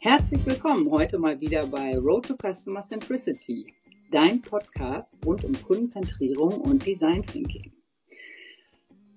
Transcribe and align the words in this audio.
Herzlich 0.00 0.46
willkommen 0.46 0.88
heute 0.92 1.18
mal 1.18 1.40
wieder 1.40 1.66
bei 1.66 1.88
Road 1.98 2.28
to 2.28 2.36
Customer 2.36 2.80
Centricity, 2.80 3.74
dein 4.12 4.40
Podcast 4.40 5.18
rund 5.26 5.42
um 5.42 5.60
Kundenzentrierung 5.60 6.60
und 6.60 6.86
Design 6.86 7.20
Thinking. 7.22 7.72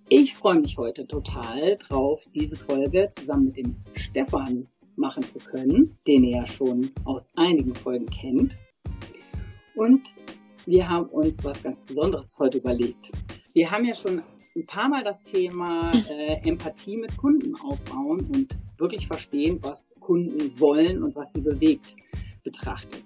Ich 0.10 0.36
freue 0.36 0.60
mich 0.60 0.80
heute 0.80 1.06
total 1.06 1.78
drauf, 1.78 2.24
diese 2.34 2.58
Folge 2.58 3.08
zusammen 3.12 3.46
mit 3.46 3.58
dem 3.58 3.76
Stefan 3.94 4.70
machen 4.96 5.22
zu 5.28 5.38
können, 5.38 5.96
den 6.08 6.24
ihr 6.24 6.38
ja 6.38 6.46
schon 6.48 6.90
aus 7.06 7.30
einigen 7.36 7.76
Folgen 7.76 8.08
kennt. 8.08 8.58
Und 9.76 10.16
wir 10.66 10.90
haben 10.90 11.06
uns 11.10 11.44
was 11.44 11.62
ganz 11.62 11.84
Besonderes 11.84 12.40
heute 12.40 12.58
überlegt. 12.58 13.12
Wir 13.54 13.70
haben 13.70 13.86
ja 13.86 13.94
schon 13.94 14.24
ein 14.56 14.66
paar 14.66 14.90
Mal 14.90 15.04
das 15.04 15.22
Thema 15.22 15.92
äh, 16.10 16.42
Empathie 16.44 16.98
mit 16.98 17.16
Kunden 17.18 17.54
aufbauen 17.56 18.22
und 18.34 18.56
wirklich 18.82 19.08
verstehen, 19.08 19.60
was 19.62 19.94
Kunden 20.00 20.60
wollen 20.60 21.04
und 21.04 21.16
was 21.16 21.34
sie 21.34 21.42
bewegt, 21.42 21.96
betrachtet. 22.44 23.04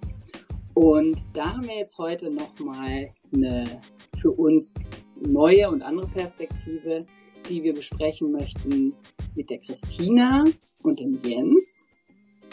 Und 0.74 1.18
da 1.34 1.54
haben 1.54 1.68
wir 1.68 1.78
jetzt 1.78 1.98
heute 1.98 2.32
nochmal 2.32 3.10
eine 3.34 3.82
für 4.18 4.32
uns 4.32 4.76
neue 5.16 5.70
und 5.70 5.82
andere 5.84 6.08
Perspektive, 6.08 7.06
die 7.48 7.64
wir 7.64 7.74
besprechen 7.74 8.32
möchten 8.32 8.94
mit 9.36 9.50
der 9.50 9.60
Christina 9.60 10.44
und 10.84 11.00
dem 11.00 11.16
Jens. 11.18 11.84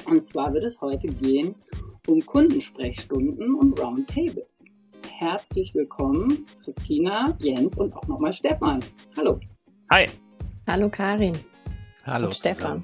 Und 0.06 0.22
zwar 0.22 0.52
wird 0.52 0.64
es 0.64 0.80
heute 0.80 1.08
gehen 1.08 1.54
um 2.08 2.20
Kundensprechstunden 2.24 3.54
und 3.54 3.78
Roundtables. 3.80 4.64
Herzlich 5.08 5.74
willkommen, 5.74 6.46
Christina, 6.64 7.36
Jens 7.38 7.78
und 7.78 7.94
auch 7.94 8.06
nochmal 8.08 8.32
Stefan. 8.32 8.80
Hallo. 9.16 9.38
Hi. 9.90 10.06
Hallo 10.66 10.88
Karin. 10.88 11.34
Hallo. 12.04 12.26
Und 12.26 12.34
Stefan. 12.34 12.82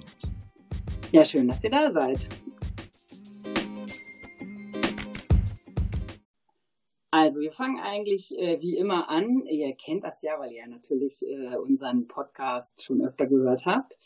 Ja, 1.11 1.25
schön, 1.25 1.49
dass 1.49 1.65
ihr 1.65 1.71
da 1.71 1.91
seid. 1.91 2.29
Also, 7.11 7.41
wir 7.41 7.51
fangen 7.51 7.81
eigentlich 7.81 8.39
äh, 8.39 8.61
wie 8.61 8.77
immer 8.77 9.09
an. 9.09 9.45
Ihr 9.47 9.75
kennt 9.75 10.05
das 10.05 10.23
ja, 10.23 10.39
weil 10.39 10.53
ihr 10.53 10.69
natürlich 10.69 11.27
äh, 11.27 11.57
unseren 11.57 12.07
Podcast 12.07 12.81
schon 12.81 13.05
öfter 13.05 13.27
gehört 13.27 13.67
habt, 13.67 13.99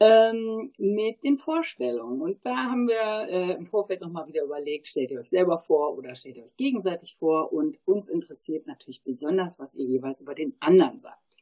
ähm, 0.00 0.72
mit 0.76 1.22
den 1.22 1.36
Vorstellungen. 1.36 2.20
Und 2.20 2.44
da 2.44 2.56
haben 2.56 2.88
wir 2.88 3.28
äh, 3.28 3.52
im 3.52 3.66
Vorfeld 3.66 4.00
nochmal 4.00 4.26
wieder 4.26 4.42
überlegt, 4.42 4.88
stellt 4.88 5.12
ihr 5.12 5.20
euch 5.20 5.30
selber 5.30 5.60
vor 5.60 5.96
oder 5.96 6.16
stellt 6.16 6.36
ihr 6.36 6.42
euch 6.42 6.56
gegenseitig 6.56 7.14
vor. 7.14 7.52
Und 7.52 7.78
uns 7.84 8.08
interessiert 8.08 8.66
natürlich 8.66 9.04
besonders, 9.04 9.60
was 9.60 9.76
ihr 9.76 9.84
jeweils 9.84 10.20
über 10.20 10.34
den 10.34 10.56
anderen 10.58 10.98
sagt. 10.98 11.38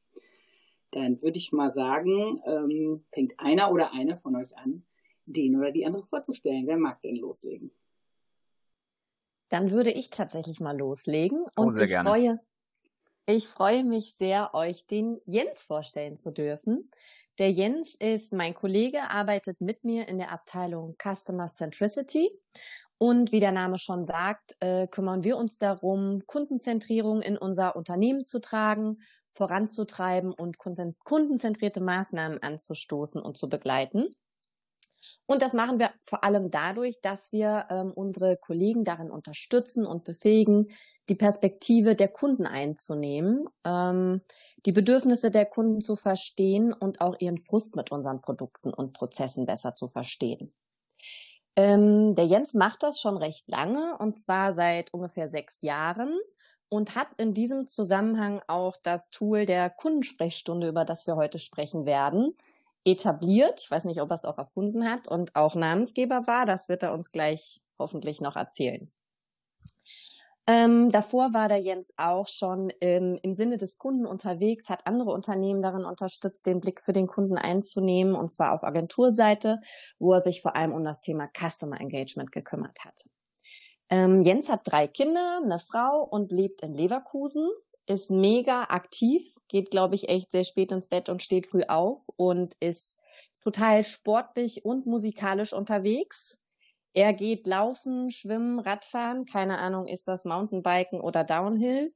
Dann 0.97 1.21
würde 1.21 1.37
ich 1.37 1.53
mal 1.53 1.69
sagen, 1.69 2.41
ähm, 2.47 3.05
fängt 3.13 3.39
einer 3.39 3.71
oder 3.71 3.93
eine 3.93 4.17
von 4.17 4.35
euch 4.35 4.57
an, 4.57 4.83
den 5.27 5.55
oder 5.55 5.71
die 5.71 5.85
andere 5.85 6.03
vorzustellen. 6.03 6.67
Wer 6.67 6.79
mag 6.79 7.03
denn 7.03 7.17
loslegen? 7.17 7.71
Dann 9.51 9.71
würde 9.71 9.91
ich 9.91 10.09
tatsächlich 10.09 10.59
mal 10.59 10.75
loslegen 10.75 11.45
Oh, 11.55 11.65
und 11.65 11.75
sehr 11.75 11.85
ich 11.85 11.91
gerne. 11.91 12.09
freue, 12.09 12.41
ich 13.27 13.47
freue 13.47 13.85
mich 13.85 14.15
sehr, 14.15 14.55
euch 14.55 14.87
den 14.87 15.21
Jens 15.27 15.63
vorstellen 15.65 16.17
zu 16.17 16.33
dürfen. 16.33 16.91
Der 17.39 17.51
Jens 17.51 17.95
ist 17.97 18.33
mein 18.33 18.55
Kollege, 18.55 19.11
arbeitet 19.11 19.61
mit 19.61 19.85
mir 19.85 20.09
in 20.09 20.17
der 20.17 20.33
Abteilung 20.33 20.97
Customer 20.97 21.49
Centricity. 21.49 22.31
Und 22.97 23.33
wie 23.33 23.41
der 23.41 23.53
Name 23.53 23.77
schon 23.77 24.07
sagt, 24.07 24.57
äh, 24.61 24.87
kümmern 24.87 25.23
wir 25.23 25.37
uns 25.37 25.59
darum, 25.59 26.23
Kundenzentrierung 26.27 27.21
in 27.21 27.37
unser 27.37 27.77
Unternehmen 27.77 28.25
zu 28.25 28.41
tragen, 28.41 29.03
voranzutreiben 29.37 30.33
und 30.33 30.59
kunden- 30.59 30.97
kundenzentrierte 31.05 31.81
Maßnahmen 31.81 32.43
anzustoßen 32.43 33.23
und 33.23 33.37
zu 33.37 33.49
begleiten. 33.49 34.15
Und 35.27 35.43
das 35.43 35.53
machen 35.53 35.79
wir 35.79 35.91
vor 36.05 36.25
allem 36.25 36.51
dadurch, 36.51 37.01
dass 37.01 37.33
wir 37.33 37.67
ähm, 37.71 37.93
unsere 37.93 38.37
Kollegen 38.37 38.85
darin 38.85 39.11
unterstützen 39.11 39.87
und 39.87 40.05
befähigen, 40.05 40.69
die 41.09 41.15
Perspektive 41.15 41.95
der 41.95 42.09
Kunden 42.09 42.47
einzunehmen, 42.47 43.47
ähm, 43.65 44.23
die 44.65 44.73
Bedürfnisse 44.73 45.31
der 45.31 45.47
Kunden 45.47 45.81
zu 45.81 45.97
verstehen 45.97 46.73
und 46.73 47.01
auch 47.01 47.17
ihren 47.21 47.39
Frust 47.39 47.77
mit 47.77 47.93
unseren 47.93 48.21
Produkten 48.21 48.73
und 48.73 48.93
Prozessen 48.93 49.47
besser 49.47 49.75
zu 49.75 49.87
verstehen. 49.87 50.53
Ähm, 51.57 52.13
der 52.13 52.27
Jens 52.27 52.55
macht 52.55 52.83
das 52.83 53.01
schon 53.01 53.17
recht 53.17 53.49
lange 53.49 53.97
und 53.99 54.17
zwar 54.17 54.53
seit 54.53 54.93
ungefähr 54.93 55.29
sechs 55.29 55.63
Jahren 55.63 56.19
und 56.69 56.95
hat 56.97 57.09
in 57.17 57.35
diesem 57.35 57.67
Zusammenhang 57.67 58.43
auch 58.49 58.77
das 58.83 59.11
Tool 59.11 59.47
der 59.47 59.71
Kundensprechstunde, 59.71 60.69
über 60.69 60.85
das 60.85 61.07
wir 61.07 61.17
heute 61.17 61.39
sprechen 61.39 61.87
werden, 61.87 62.35
etabliert. 62.85 63.61
Ich 63.63 63.71
weiß 63.71 63.85
nicht, 63.85 64.01
ob 64.01 64.11
er 64.11 64.17
es 64.17 64.25
auch 64.25 64.39
erfunden 64.39 64.89
hat 64.89 65.09
und 65.09 65.35
auch 65.35 65.55
Namensgeber 65.55 66.27
war. 66.27 66.47
Das 66.47 66.69
wird 66.69 66.83
er 66.83 66.93
uns 66.93 67.11
gleich 67.11 67.61
hoffentlich 67.79 68.21
noch 68.21 68.37
erzählen. 68.37 68.87
Ähm, 70.49 70.93
davor 70.93 71.35
war 71.35 71.49
der 71.49 71.59
Jens 71.59 71.93
auch 71.97 72.29
schon 72.29 72.71
im, 72.79 73.19
im 73.21 73.35
Sinne 73.35 73.57
des 73.57 73.79
Kunden 73.79 74.07
unterwegs, 74.07 74.71
hat 74.71 74.87
andere 74.87 75.11
Unternehmen 75.11 75.61
darin 75.61 75.85
unterstützt, 75.85 76.47
den 76.47 76.61
Blick 76.61 76.81
für 76.81 76.93
den 76.93 77.09
Kunden 77.09 77.37
einzunehmen, 77.37 78.15
und 78.15 78.31
zwar 78.31 78.53
auf 78.53 78.63
Agenturseite, 78.63 79.59
wo 79.99 80.13
er 80.13 80.21
sich 80.21 80.43
vor 80.43 80.55
allem 80.55 80.73
um 80.73 80.85
das 80.85 81.01
Thema 81.01 81.29
Customer 81.37 81.81
Engagement 81.81 82.31
gekümmert 82.31 82.85
hat. 82.85 83.07
Ähm, 83.89 84.23
Jens 84.23 84.49
hat 84.49 84.63
drei 84.65 84.89
Kinder, 84.89 85.41
eine 85.43 85.61
Frau 85.61 86.03
und 86.03 86.33
lebt 86.33 86.63
in 86.63 86.75
Leverkusen, 86.75 87.49
ist 87.87 88.11
mega 88.11 88.65
aktiv, 88.65 89.37
geht, 89.49 89.71
glaube 89.71 89.95
ich, 89.95 90.09
echt 90.09 90.33
sehr 90.33 90.45
spät 90.45 90.73
ins 90.73 90.89
Bett 90.89 91.09
und 91.09 91.23
steht 91.23 91.47
früh 91.47 91.63
auf 91.69 92.09
und 92.17 92.55
ist 92.59 92.99
total 93.43 93.85
sportlich 93.85 94.65
und 94.65 94.87
musikalisch 94.87 95.53
unterwegs. 95.53 96.41
Er 96.95 97.13
geht 97.13 97.47
laufen, 97.47 98.11
schwimmen, 98.11 98.59
Radfahren, 98.59 99.25
keine 99.25 99.59
Ahnung, 99.59 99.87
ist 99.87 100.09
das 100.09 100.25
Mountainbiken 100.25 101.01
oder 101.01 101.23
Downhill 101.23 101.95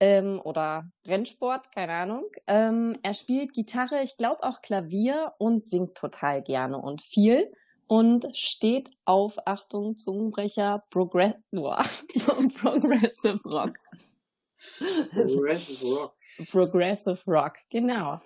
ähm, 0.00 0.40
oder 0.44 0.90
Rennsport, 1.06 1.72
keine 1.72 1.92
Ahnung. 1.94 2.26
Ähm, 2.46 2.98
er 3.02 3.14
spielt 3.14 3.54
Gitarre, 3.54 4.02
ich 4.02 4.18
glaube 4.18 4.42
auch 4.42 4.60
Klavier 4.60 5.32
und 5.38 5.66
singt 5.66 5.94
total 5.94 6.42
gerne 6.42 6.78
und 6.78 7.00
viel 7.00 7.50
und 7.86 8.26
steht 8.36 8.90
auf, 9.04 9.36
Achtung, 9.46 9.96
Zungenbrecher, 9.96 10.84
Progress 10.90 11.34
Progressive 11.52 13.40
Rock. 13.48 13.76
Progressive 15.10 15.86
Rock. 15.86 16.16
Progressive 16.50 17.20
Rock, 17.26 17.58
genau. 17.70 18.20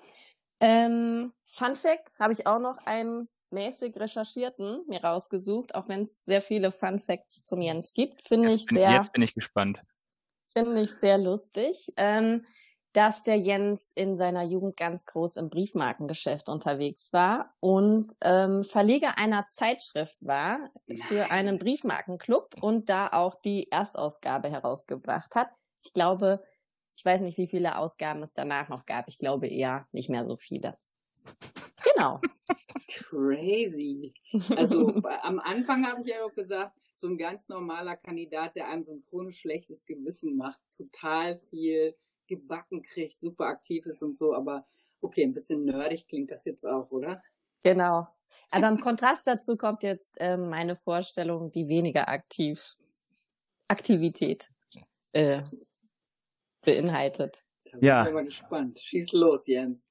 Ähm, 0.61 1.33
Fun 1.47 1.75
Fact 1.77 2.11
habe 2.19 2.33
ich 2.33 2.47
auch 2.47 2.59
noch 2.59 2.79
einen 2.79 3.29
mäßig 3.51 3.97
recherchierten 3.97 4.85
mir 4.89 5.03
rausgesucht, 5.03 5.75
auch 5.75 5.89
wenn 5.89 6.03
es 6.03 6.25
sehr 6.25 6.43
viele 6.43 6.71
Fun 6.71 6.99
Facts 6.99 7.43
zum 7.43 7.61
Jens 7.61 7.95
gibt. 7.95 8.27
Finde 8.27 8.53
ich 8.53 8.67
Bin, 8.67 8.79
sehr, 8.79 8.93
jetzt 8.93 9.13
bin 9.13 9.23
ich 9.23 9.35
gespannt. 9.35 9.81
finde 10.53 10.83
ich 10.83 10.91
sehr 10.95 11.19
lustig, 11.19 11.93
ähm, 11.97 12.45
dass 12.93 13.23
der 13.23 13.37
Jens 13.37 13.93
in 13.95 14.17
seiner 14.17 14.43
Jugend 14.45 14.77
ganz 14.77 15.05
groß 15.07 15.37
im 15.37 15.51
Briefmarkengeschäft 15.51 16.49
unterwegs 16.49 17.13
war 17.13 17.55
und 17.61 18.11
ähm, 18.23 18.65
Verleger 18.65 19.19
einer 19.19 19.47
Zeitschrift 19.47 20.19
war 20.21 20.71
für 21.09 21.31
einen 21.31 21.59
Briefmarkenclub 21.59 22.63
und 22.63 22.89
da 22.89 23.09
auch 23.09 23.35
die 23.43 23.71
Erstausgabe 23.71 24.51
herausgebracht 24.51 25.35
hat. 25.35 25.51
Ich 25.85 25.93
glaube, 25.93 26.43
ich 26.97 27.05
weiß 27.05 27.21
nicht, 27.21 27.39
wie 27.39 27.47
viele 27.47 27.77
Ausgaben 27.79 28.23
es 28.23 28.33
danach 28.33 28.69
noch 28.69 28.87
gab. 28.87 29.07
Ich 29.09 29.19
glaube 29.19 29.47
eher 29.47 29.87
nicht 29.93 30.09
mehr 30.11 30.27
so 30.27 30.37
viele. 30.37 30.77
Genau. 31.85 32.21
Crazy. 32.89 34.13
Also 34.57 34.87
bei- 35.01 35.23
am 35.23 35.39
Anfang 35.39 35.87
habe 35.87 36.01
ich 36.01 36.09
ja 36.09 36.25
auch 36.25 36.35
gesagt, 36.35 36.77
so 36.97 37.07
ein 37.07 37.19
ganz 37.19 37.49
normaler 37.49 37.97
Kandidat, 37.97 38.57
der 38.57 38.69
einem 38.69 38.83
so 38.83 38.93
ein 38.93 39.05
chronisch 39.05 39.39
schlechtes 39.39 39.85
Gewissen 39.85 40.37
macht, 40.37 40.61
total 40.77 41.37
viel 41.37 41.95
gebacken 42.29 42.83
kriegt, 42.83 43.19
super 43.21 43.47
aktiv 43.47 43.87
ist 43.87 44.03
und 44.03 44.17
so, 44.17 44.35
aber 44.35 44.65
okay, 45.01 45.25
ein 45.25 45.33
bisschen 45.33 45.65
nerdig 45.65 46.07
klingt 46.07 46.31
das 46.31 46.45
jetzt 46.45 46.65
auch, 46.65 46.91
oder? 46.91 47.23
Genau. 47.63 48.07
Aber 48.51 48.69
im 48.69 48.79
Kontrast 48.81 49.27
dazu 49.27 49.57
kommt 49.57 49.83
jetzt 49.83 50.19
ähm, 50.21 50.49
meine 50.49 50.77
Vorstellung, 50.77 51.51
die 51.51 51.69
weniger 51.69 52.09
aktiv 52.09 52.75
Aktivität 53.69 54.49
äh, 55.13 55.43
beinhaltet. 56.63 57.45
Da 57.65 57.79
bin 57.79 57.87
Ja. 57.87 58.03
ich 58.05 58.09
aber 58.11 58.25
gespannt. 58.25 58.79
Schieß 58.79 59.13
los, 59.13 59.47
Jens. 59.47 59.91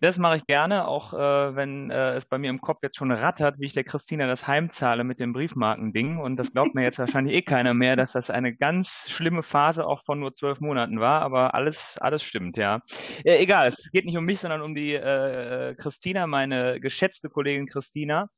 Das 0.00 0.18
mache 0.18 0.36
ich 0.36 0.46
gerne, 0.46 0.86
auch 0.86 1.14
äh, 1.14 1.56
wenn 1.56 1.90
äh, 1.90 2.14
es 2.14 2.26
bei 2.26 2.38
mir 2.38 2.50
im 2.50 2.60
Kopf 2.60 2.78
jetzt 2.82 2.96
schon 2.96 3.12
rattert, 3.12 3.58
wie 3.58 3.66
ich 3.66 3.72
der 3.72 3.84
Christina 3.84 4.26
das 4.26 4.46
heimzahle 4.46 5.04
mit 5.04 5.20
dem 5.20 5.32
Briefmarkending. 5.32 6.18
Und 6.18 6.36
das 6.36 6.52
glaubt 6.52 6.74
mir 6.74 6.82
jetzt 6.82 6.98
wahrscheinlich 6.98 7.34
eh 7.34 7.42
keiner 7.42 7.74
mehr, 7.74 7.96
dass 7.96 8.12
das 8.12 8.28
eine 8.30 8.54
ganz 8.54 9.08
schlimme 9.08 9.42
Phase 9.42 9.86
auch 9.86 10.02
von 10.04 10.20
nur 10.20 10.34
zwölf 10.34 10.60
Monaten 10.60 11.00
war. 11.00 11.22
Aber 11.22 11.54
alles, 11.54 11.96
alles 12.00 12.22
stimmt, 12.22 12.56
ja. 12.56 12.80
Äh, 13.24 13.42
egal, 13.42 13.68
es 13.68 13.90
geht 13.92 14.04
nicht 14.04 14.16
um 14.16 14.24
mich, 14.24 14.40
sondern 14.40 14.62
um 14.62 14.74
die 14.74 14.94
äh, 14.94 15.74
Christina, 15.76 16.26
meine 16.26 16.80
geschätzte 16.80 17.30
Kollegin 17.30 17.66
Christina. 17.66 18.28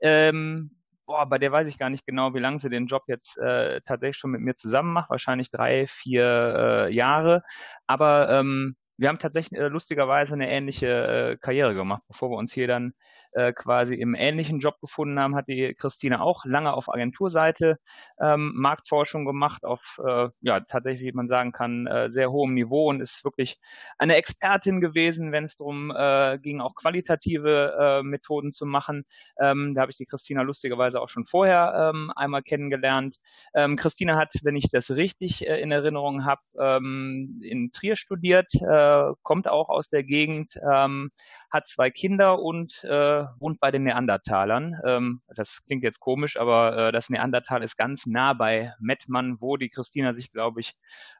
Ähm, 0.00 0.70
boah, 1.06 1.26
bei 1.26 1.38
der 1.38 1.50
weiß 1.50 1.66
ich 1.68 1.78
gar 1.78 1.90
nicht 1.90 2.06
genau, 2.06 2.34
wie 2.34 2.38
lange 2.38 2.58
sie 2.58 2.68
den 2.68 2.86
Job 2.86 3.02
jetzt 3.08 3.38
äh, 3.38 3.80
tatsächlich 3.80 4.18
schon 4.18 4.30
mit 4.30 4.42
mir 4.42 4.54
zusammen 4.54 4.92
macht. 4.92 5.10
Wahrscheinlich 5.10 5.50
drei, 5.50 5.86
vier 5.88 6.86
äh, 6.88 6.94
Jahre. 6.94 7.42
Aber 7.86 8.28
ähm, 8.30 8.76
wir 8.98 9.08
haben 9.08 9.18
tatsächlich 9.18 9.58
äh, 9.58 9.68
lustigerweise 9.68 10.34
eine 10.34 10.50
ähnliche 10.50 10.86
äh, 10.86 11.36
Karriere 11.36 11.74
gemacht, 11.74 12.02
bevor 12.08 12.30
wir 12.30 12.36
uns 12.36 12.52
hier 12.52 12.66
dann 12.66 12.92
äh, 13.32 13.52
quasi 13.52 13.94
im 13.94 14.14
ähnlichen 14.14 14.60
Job 14.60 14.80
gefunden 14.80 15.18
haben, 15.18 15.36
hat 15.36 15.48
die 15.48 15.74
Christina 15.74 16.20
auch 16.20 16.44
lange 16.44 16.72
auf 16.72 16.88
Agenturseite 16.88 17.78
ähm, 18.20 18.52
Marktforschung 18.54 19.24
gemacht, 19.24 19.64
auf 19.64 20.00
äh, 20.06 20.28
ja 20.40 20.60
tatsächlich, 20.60 21.06
wie 21.08 21.16
man 21.16 21.28
sagen 21.28 21.52
kann, 21.52 21.86
äh, 21.86 22.10
sehr 22.10 22.30
hohem 22.30 22.54
Niveau 22.54 22.88
und 22.88 23.00
ist 23.00 23.24
wirklich 23.24 23.58
eine 23.98 24.16
Expertin 24.16 24.80
gewesen, 24.80 25.32
wenn 25.32 25.44
es 25.44 25.56
darum 25.56 25.92
äh, 25.94 26.38
ging, 26.38 26.60
auch 26.60 26.74
qualitative 26.74 27.76
äh, 27.78 28.02
Methoden 28.02 28.52
zu 28.52 28.66
machen. 28.66 29.04
Ähm, 29.40 29.74
da 29.74 29.82
habe 29.82 29.90
ich 29.90 29.96
die 29.96 30.06
Christina 30.06 30.42
lustigerweise 30.42 31.00
auch 31.00 31.08
schon 31.08 31.26
vorher 31.26 31.92
ähm, 31.94 32.12
einmal 32.16 32.42
kennengelernt. 32.42 33.16
Ähm, 33.54 33.76
Christina 33.76 34.16
hat, 34.16 34.32
wenn 34.42 34.56
ich 34.56 34.68
das 34.70 34.90
richtig 34.90 35.46
äh, 35.46 35.60
in 35.60 35.70
Erinnerung 35.70 36.24
habe, 36.24 36.40
ähm, 36.58 37.40
in 37.42 37.70
Trier 37.72 37.96
studiert, 37.96 38.52
äh, 38.54 39.12
kommt 39.22 39.48
auch 39.48 39.68
aus 39.68 39.88
der 39.88 40.04
Gegend, 40.04 40.58
ähm, 40.70 41.10
hat 41.50 41.68
zwei 41.68 41.90
Kinder 41.90 42.40
und 42.40 42.84
äh, 42.84 43.24
wohnt 43.38 43.60
bei 43.60 43.70
den 43.70 43.84
Neandertalern. 43.84 44.74
Ähm, 44.84 45.22
das 45.34 45.60
klingt 45.66 45.82
jetzt 45.82 46.00
komisch, 46.00 46.36
aber 46.38 46.76
äh, 46.76 46.92
das 46.92 47.10
Neandertal 47.10 47.62
ist 47.62 47.76
ganz 47.76 48.06
nah 48.06 48.32
bei 48.34 48.72
Mettmann, 48.80 49.40
wo 49.40 49.56
die 49.56 49.70
Christina 49.70 50.14
sich, 50.14 50.30
glaube 50.32 50.60
ich, 50.60 50.74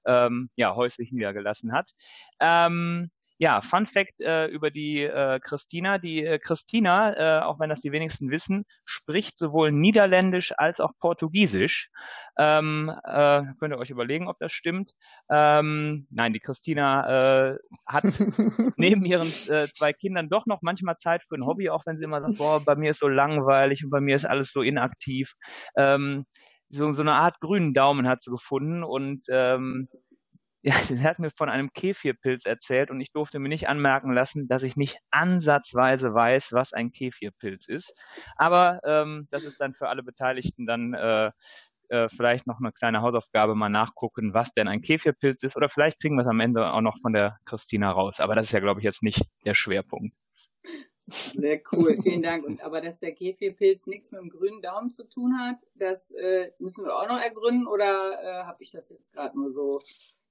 ähm, 0.04 0.50
ja, 0.56 0.74
häuslich 0.74 1.12
niedergelassen 1.12 1.72
hat. 1.72 1.92
Ähm, 2.40 3.10
ja, 3.38 3.60
Fun 3.60 3.86
Fact 3.86 4.20
äh, 4.20 4.46
über 4.46 4.70
die 4.70 5.04
äh, 5.04 5.38
Christina. 5.40 5.98
Die 5.98 6.24
äh, 6.24 6.38
Christina, 6.40 7.38
äh, 7.38 7.42
auch 7.42 7.60
wenn 7.60 7.70
das 7.70 7.80
die 7.80 7.92
wenigsten 7.92 8.30
wissen, 8.30 8.64
spricht 8.84 9.38
sowohl 9.38 9.70
Niederländisch 9.70 10.52
als 10.56 10.80
auch 10.80 10.90
Portugiesisch. 10.98 11.90
Ähm, 12.36 12.92
äh, 13.04 13.42
könnt 13.58 13.72
ihr 13.72 13.78
euch 13.78 13.90
überlegen, 13.90 14.28
ob 14.28 14.38
das 14.40 14.52
stimmt. 14.52 14.92
Ähm, 15.30 16.08
nein, 16.10 16.32
die 16.32 16.40
Christina 16.40 17.52
äh, 17.52 17.58
hat 17.86 18.04
neben 18.76 19.04
ihren 19.04 19.22
äh, 19.22 19.68
zwei 19.72 19.92
Kindern 19.92 20.28
doch 20.28 20.46
noch 20.46 20.62
manchmal 20.62 20.96
Zeit 20.96 21.22
für 21.22 21.36
ein 21.36 21.46
Hobby, 21.46 21.70
auch 21.70 21.86
wenn 21.86 21.96
sie 21.96 22.04
immer 22.04 22.20
sagt, 22.20 22.38
boah, 22.38 22.64
bei 22.64 22.74
mir 22.74 22.90
ist 22.90 23.00
so 23.00 23.08
langweilig 23.08 23.84
und 23.84 23.90
bei 23.90 24.00
mir 24.00 24.16
ist 24.16 24.24
alles 24.24 24.50
so 24.50 24.62
inaktiv. 24.62 25.34
Ähm, 25.76 26.26
so, 26.70 26.92
so 26.92 27.02
eine 27.02 27.14
Art 27.14 27.40
grünen 27.40 27.72
Daumen 27.72 28.08
hat 28.08 28.22
sie 28.22 28.30
gefunden 28.30 28.82
und 28.82 29.26
ähm, 29.30 29.88
ja, 30.62 30.72
sie 30.82 31.02
hat 31.02 31.18
mir 31.18 31.30
von 31.30 31.48
einem 31.48 31.72
Kefirpilz 31.72 32.44
erzählt 32.44 32.90
und 32.90 33.00
ich 33.00 33.12
durfte 33.12 33.38
mir 33.38 33.48
nicht 33.48 33.68
anmerken 33.68 34.12
lassen, 34.12 34.48
dass 34.48 34.62
ich 34.62 34.76
nicht 34.76 34.98
ansatzweise 35.10 36.14
weiß, 36.14 36.52
was 36.52 36.72
ein 36.72 36.90
Kefirpilz 36.90 37.68
ist. 37.68 37.94
Aber 38.36 38.80
ähm, 38.84 39.26
das 39.30 39.44
ist 39.44 39.60
dann 39.60 39.74
für 39.74 39.88
alle 39.88 40.02
Beteiligten 40.02 40.66
dann 40.66 40.94
äh, 40.94 41.30
äh, 41.88 42.08
vielleicht 42.08 42.46
noch 42.46 42.58
eine 42.58 42.72
kleine 42.72 43.02
Hausaufgabe 43.02 43.54
mal 43.54 43.68
nachgucken, 43.68 44.34
was 44.34 44.52
denn 44.52 44.68
ein 44.68 44.82
Kefirpilz 44.82 45.42
ist. 45.42 45.56
Oder 45.56 45.68
vielleicht 45.68 46.00
kriegen 46.00 46.16
wir 46.16 46.22
es 46.22 46.28
am 46.28 46.40
Ende 46.40 46.72
auch 46.72 46.80
noch 46.80 46.98
von 47.00 47.12
der 47.12 47.38
Christina 47.44 47.90
raus. 47.90 48.20
Aber 48.20 48.34
das 48.34 48.48
ist 48.48 48.52
ja, 48.52 48.60
glaube 48.60 48.80
ich, 48.80 48.84
jetzt 48.84 49.02
nicht 49.02 49.22
der 49.46 49.54
Schwerpunkt. 49.54 50.14
Sehr 51.10 51.58
cool, 51.72 51.96
vielen 52.02 52.22
Dank. 52.22 52.44
Und 52.44 52.60
aber 52.60 52.82
dass 52.82 52.98
der 52.98 53.14
Kefirpilz 53.14 53.86
nichts 53.86 54.10
mit 54.10 54.20
dem 54.20 54.28
grünen 54.28 54.60
Daumen 54.60 54.90
zu 54.90 55.08
tun 55.08 55.38
hat, 55.38 55.56
das 55.74 56.10
äh, 56.10 56.50
müssen 56.58 56.84
wir 56.84 56.94
auch 56.94 57.08
noch 57.08 57.18
ergründen 57.18 57.66
oder 57.66 58.22
äh, 58.22 58.44
habe 58.44 58.62
ich 58.62 58.72
das 58.72 58.90
jetzt 58.90 59.10
gerade 59.12 59.38
nur 59.38 59.50
so 59.50 59.80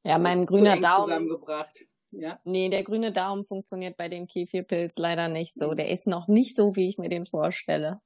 ja, 0.04 0.18
mein 0.18 0.46
grüner 0.46 0.80
Daumen. 0.80 1.06
Zusammengebracht. 1.06 1.86
Ja. 2.12 2.40
Nee, 2.46 2.70
der 2.70 2.84
grüne 2.84 3.12
Daumen 3.12 3.44
funktioniert 3.44 3.98
bei 3.98 4.08
dem 4.08 4.28
Kefirpilz 4.28 4.98
leider 4.98 5.28
nicht 5.28 5.54
so. 5.54 5.74
Der 5.74 5.90
ist 5.90 6.08
noch 6.08 6.28
nicht 6.28 6.56
so, 6.56 6.76
wie 6.76 6.88
ich 6.88 6.98
mir 6.98 7.10
den 7.10 7.26
vorstelle. 7.26 8.00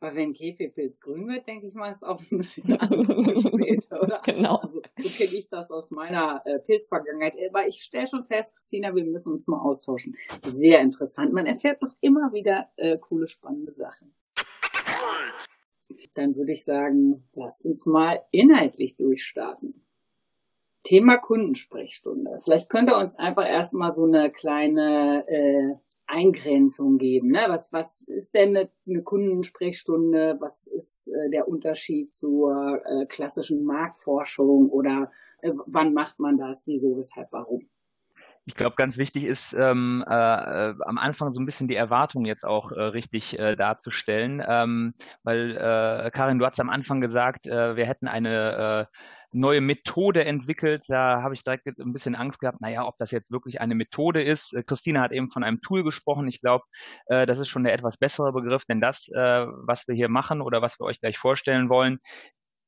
Aber 0.00 0.14
wenn 0.14 0.32
Kefirpilz 0.32 1.00
grün 1.00 1.26
wird, 1.26 1.48
denke 1.48 1.66
ich 1.66 1.74
mal, 1.74 1.90
ist 1.90 2.04
auch 2.04 2.20
ein 2.20 2.38
bisschen 2.38 2.72
alles 2.80 3.08
zu 3.08 3.40
spät, 3.40 3.88
oder? 3.90 4.20
Genau. 4.24 4.56
Also, 4.56 4.80
so 4.98 5.24
kenne 5.24 5.38
ich 5.38 5.48
das 5.48 5.70
aus 5.70 5.90
meiner 5.90 6.42
äh, 6.44 6.60
Pilzvergangenheit. 6.60 7.34
Aber 7.48 7.66
ich 7.66 7.82
stelle 7.82 8.06
schon 8.06 8.22
fest, 8.22 8.54
Christina, 8.54 8.94
wir 8.94 9.04
müssen 9.04 9.32
uns 9.32 9.48
mal 9.48 9.60
austauschen. 9.60 10.14
Sehr 10.44 10.80
interessant. 10.80 11.32
Man 11.32 11.46
erfährt 11.46 11.82
doch 11.82 11.94
immer 12.00 12.32
wieder 12.32 12.68
äh, 12.76 12.98
coole, 12.98 13.26
spannende 13.26 13.72
Sachen. 13.72 14.14
Dann 16.14 16.36
würde 16.36 16.52
ich 16.52 16.64
sagen, 16.64 17.28
lass 17.34 17.62
uns 17.62 17.86
mal 17.86 18.22
inhaltlich 18.30 18.96
durchstarten. 18.96 19.87
Thema 20.82 21.18
Kundensprechstunde. 21.18 22.38
Vielleicht 22.42 22.70
könnt 22.70 22.90
ihr 22.90 22.96
uns 22.96 23.16
einfach 23.16 23.46
erstmal 23.46 23.92
so 23.92 24.04
eine 24.04 24.30
kleine 24.30 25.24
äh, 25.28 25.74
Eingrenzung 26.08 26.98
geben. 26.98 27.30
Ne? 27.30 27.44
Was, 27.48 27.72
was 27.72 28.08
ist 28.08 28.34
denn 28.34 28.56
eine, 28.56 28.70
eine 28.88 29.02
Kundensprechstunde? 29.02 30.38
Was 30.40 30.66
ist 30.66 31.08
äh, 31.08 31.30
der 31.30 31.46
Unterschied 31.46 32.12
zur 32.12 32.80
äh, 32.84 33.06
klassischen 33.06 33.64
Marktforschung 33.64 34.70
oder 34.70 35.12
äh, 35.42 35.52
wann 35.66 35.92
macht 35.92 36.18
man 36.18 36.38
das? 36.38 36.66
Wieso, 36.66 36.96
weshalb, 36.96 37.28
warum? 37.30 37.68
Ich 38.46 38.54
glaube, 38.54 38.76
ganz 38.76 38.96
wichtig 38.96 39.24
ist 39.24 39.52
ähm, 39.52 40.02
äh, 40.08 40.14
äh, 40.14 40.74
am 40.86 40.96
Anfang 40.96 41.34
so 41.34 41.40
ein 41.40 41.44
bisschen 41.44 41.68
die 41.68 41.74
Erwartung 41.74 42.24
jetzt 42.24 42.46
auch 42.46 42.72
äh, 42.72 42.80
richtig 42.80 43.38
äh, 43.38 43.56
darzustellen, 43.56 44.42
ähm, 44.48 44.94
weil 45.22 45.50
äh, 45.50 46.10
Karin, 46.10 46.38
du 46.38 46.46
hast 46.46 46.58
am 46.58 46.70
Anfang 46.70 47.02
gesagt, 47.02 47.46
äh, 47.46 47.76
wir 47.76 47.84
hätten 47.84 48.08
eine 48.08 48.88
äh, 48.90 48.96
neue 49.32 49.60
Methode 49.60 50.24
entwickelt. 50.24 50.84
Da 50.88 51.22
habe 51.22 51.34
ich 51.34 51.42
direkt 51.42 51.66
ein 51.66 51.92
bisschen 51.92 52.14
Angst 52.14 52.40
gehabt, 52.40 52.60
naja, 52.60 52.86
ob 52.86 52.96
das 52.98 53.10
jetzt 53.10 53.30
wirklich 53.30 53.60
eine 53.60 53.74
Methode 53.74 54.22
ist. 54.22 54.54
Äh, 54.54 54.62
Christina 54.62 55.02
hat 55.02 55.12
eben 55.12 55.28
von 55.28 55.44
einem 55.44 55.60
Tool 55.60 55.84
gesprochen. 55.84 56.28
Ich 56.28 56.40
glaube, 56.40 56.64
äh, 57.06 57.26
das 57.26 57.38
ist 57.38 57.48
schon 57.48 57.64
der 57.64 57.74
etwas 57.74 57.96
bessere 57.96 58.32
Begriff, 58.32 58.64
denn 58.64 58.80
das, 58.80 59.06
äh, 59.08 59.46
was 59.46 59.86
wir 59.88 59.94
hier 59.94 60.08
machen 60.08 60.40
oder 60.40 60.62
was 60.62 60.78
wir 60.80 60.86
euch 60.86 61.00
gleich 61.00 61.18
vorstellen 61.18 61.68
wollen, 61.68 61.98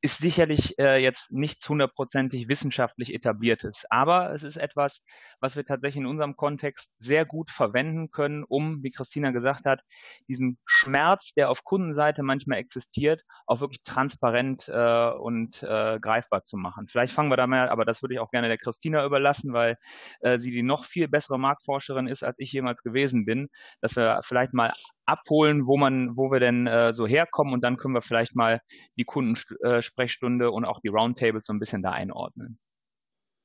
ist 0.03 0.19
sicherlich 0.19 0.79
äh, 0.79 1.03
jetzt 1.03 1.31
nicht 1.31 1.69
hundertprozentig 1.69 2.49
wissenschaftlich 2.49 3.15
etabliertes, 3.15 3.85
aber 3.91 4.33
es 4.33 4.43
ist 4.43 4.57
etwas, 4.57 5.03
was 5.41 5.57
wir 5.57 5.65
tatsächlich 5.65 6.01
in 6.01 6.07
unserem 6.07 6.37
Kontext 6.37 6.91
sehr 6.99 7.27
gut 7.27 7.51
verwenden 7.51 8.11
können, 8.11 8.45
um, 8.45 8.83
wie 8.83 8.91
Christina 8.91 9.31
gesagt 9.31 9.67
hat, 9.67 9.83
diesen 10.29 10.59
Schmerz, 10.65 11.33
der 11.35 11.51
auf 11.51 11.65
Kundenseite 11.65 12.23
manchmal 12.23 12.59
existiert, 12.59 13.23
auch 13.47 13.61
wirklich 13.61 13.83
transparent 13.83 14.69
äh, 14.69 15.11
und 15.11 15.63
äh, 15.63 15.99
greifbar 16.01 16.43
zu 16.45 16.57
machen. 16.57 16.89
Vielleicht 16.89 17.13
fangen 17.13 17.31
wir 17.31 17.37
da 17.37 17.47
mal, 17.47 17.69
aber 17.69 17.85
das 17.85 18.03
würde 18.03 18.15
ich 18.15 18.21
auch 18.21 18.31
gerne 18.31 18.49
der 18.49 18.59
Christina 18.59 19.05
überlassen, 19.05 19.53
weil 19.53 19.77
äh, 20.21 20.39
sie 20.39 20.51
die 20.51 20.63
noch 20.63 20.85
viel 20.85 21.09
bessere 21.09 21.39
Marktforscherin 21.39 22.07
ist, 22.07 22.23
als 22.23 22.37
ich 22.39 22.53
jemals 22.53 22.83
gewesen 22.83 23.27
bin, 23.27 23.49
dass 23.81 23.97
wir 23.97 24.21
vielleicht 24.25 24.55
mal 24.55 24.71
abholen, 25.11 25.67
wo 25.67 25.77
man, 25.77 26.17
wo 26.17 26.31
wir 26.31 26.41
denn 26.41 26.67
äh, 26.67 26.93
so 26.95 27.07
herkommen 27.07 27.55
und 27.55 27.63
dann 27.63 27.77
können 27.77 27.95
wir 27.95 28.03
vielleicht 28.03 28.35
mal 28.35 28.61
die 28.97 29.05
Kundensprechstunde 29.05 30.51
und 30.51 30.65
auch 30.65 30.81
die 30.81 30.89
Roundtables 30.89 31.47
so 31.47 31.53
ein 31.53 31.59
bisschen 31.59 31.83
da 31.83 31.91
einordnen. 31.91 32.59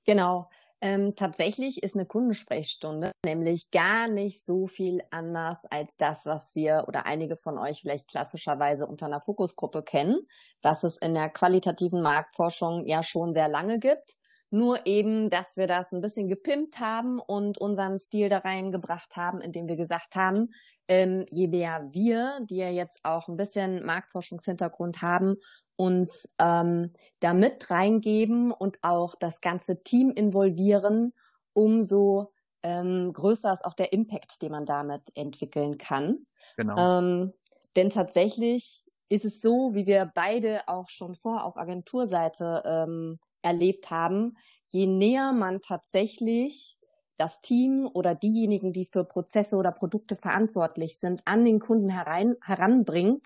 Genau. 0.06 0.50
Ähm, 0.82 1.16
tatsächlich 1.16 1.82
ist 1.82 1.96
eine 1.96 2.06
Kundensprechstunde 2.06 3.12
nämlich 3.26 3.72
gar 3.72 4.08
nicht 4.08 4.46
so 4.46 4.68
viel 4.68 5.02
anders 5.10 5.66
als 5.66 5.98
das, 5.98 6.26
was 6.26 6.56
wir 6.56 6.86
oder 6.88 7.06
einige 7.06 7.36
von 7.36 7.58
euch 7.58 7.82
vielleicht 7.82 8.08
klassischerweise 8.08 8.88
unter 8.88 9.08
einer 9.08 9.20
Fokusgruppe 9.20 9.84
kennen, 9.84 10.20
was 10.62 10.84
es 10.84 10.98
in 10.98 11.14
der 11.14 11.30
qualitativen 11.30 12.02
Marktforschung 12.02 12.86
ja 12.86 13.04
schon 13.04 13.34
sehr 13.34 13.50
lange 13.50 13.80
gibt. 13.80 14.16
Nur 14.52 14.86
eben, 14.86 15.30
dass 15.30 15.58
wir 15.58 15.68
das 15.68 15.92
ein 15.92 16.02
bisschen 16.02 16.30
gepimpt 16.30 16.80
haben 16.80 17.20
und 17.20 17.58
unseren 17.58 17.98
Stil 17.98 18.30
da 18.30 18.40
reingebracht 18.40 19.18
haben, 19.18 19.42
indem 19.42 19.68
wir 19.68 19.76
gesagt 19.76 20.16
haben, 20.16 20.54
ähm, 20.88 21.26
je 21.30 21.48
mehr 21.48 21.88
wir, 21.92 22.40
die 22.42 22.58
ja 22.58 22.70
jetzt 22.70 23.04
auch 23.04 23.28
ein 23.28 23.38
bisschen 23.38 23.86
Marktforschungshintergrund 23.86 25.02
haben, 25.02 25.38
uns 25.76 26.30
ähm, 26.40 26.94
da 27.20 27.34
mit 27.34 27.70
reingeben 27.70 28.52
und 28.52 28.78
auch 28.82 29.16
das 29.16 29.42
ganze 29.42 29.84
Team 29.84 30.12
involvieren, 30.12 31.14
umso 31.54 32.32
ähm, 32.64 33.14
größer 33.14 33.52
ist 33.54 33.66
auch 33.66 33.74
der 33.74 33.94
Impact, 33.94 34.42
den 34.42 34.52
man 34.52 34.66
damit 34.66 35.04
entwickeln 35.16 35.78
kann. 35.78 36.26
Genau. 36.58 37.00
Ähm, 37.00 37.34
denn 37.76 37.90
tatsächlich 37.90 38.84
ist 39.10 39.26
es 39.26 39.42
so, 39.42 39.76
wie 39.76 39.86
wir 39.86 40.12
beide 40.14 40.68
auch 40.68 40.90
schon 40.90 41.14
vor 41.14 41.44
auf 41.44 41.58
Agenturseite 41.58 42.64
ähm, 42.66 43.20
erlebt 43.46 43.92
haben, 43.92 44.38
je 44.66 44.88
näher 44.88 45.32
man 45.32 45.62
tatsächlich 45.62 46.78
das 47.18 47.40
Team 47.40 47.90
oder 47.94 48.14
diejenigen, 48.16 48.74
die 48.74 48.86
für 48.86 49.06
Prozesse 49.06 49.56
oder 49.56 49.72
Produkte 49.72 50.18
verantwortlich 50.18 51.00
sind, 51.00 51.22
an 51.26 51.46
den 51.46 51.60
Kunden 51.60 51.88
herein, 51.90 52.36
heranbringt, 52.44 53.26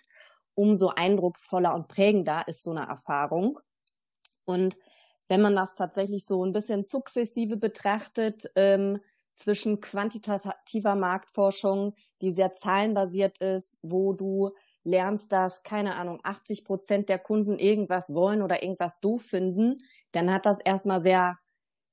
umso 0.53 0.89
eindrucksvoller 0.89 1.73
und 1.73 1.87
prägender 1.87 2.47
ist 2.47 2.61
so 2.61 2.71
eine 2.71 2.87
Erfahrung. 2.87 3.59
Und 4.45 4.77
wenn 5.27 5.41
man 5.41 5.55
das 5.55 5.73
tatsächlich 5.73 6.25
so 6.25 6.43
ein 6.45 6.51
bisschen 6.51 6.83
sukzessive 6.83 7.57
betrachtet, 7.57 8.51
ähm, 8.55 8.99
zwischen 9.39 9.79
quantitativer 9.79 10.95
Marktforschung, 10.95 11.95
die 12.21 12.33
sehr 12.33 12.51
zahlenbasiert 12.51 13.37
ist, 13.37 13.79
wo 13.81 14.11
du 14.11 14.51
lernst, 14.83 15.31
dass, 15.31 15.63
keine 15.63 15.95
Ahnung, 15.95 16.19
80 16.23 16.65
Prozent 16.65 17.09
der 17.09 17.19
Kunden 17.19 17.59
irgendwas 17.59 18.13
wollen 18.13 18.41
oder 18.41 18.63
irgendwas 18.63 18.99
doof 18.99 19.23
finden, 19.23 19.75
dann 20.11 20.31
hat 20.31 20.45
das 20.45 20.59
erstmal 20.59 21.01
sehr 21.01 21.37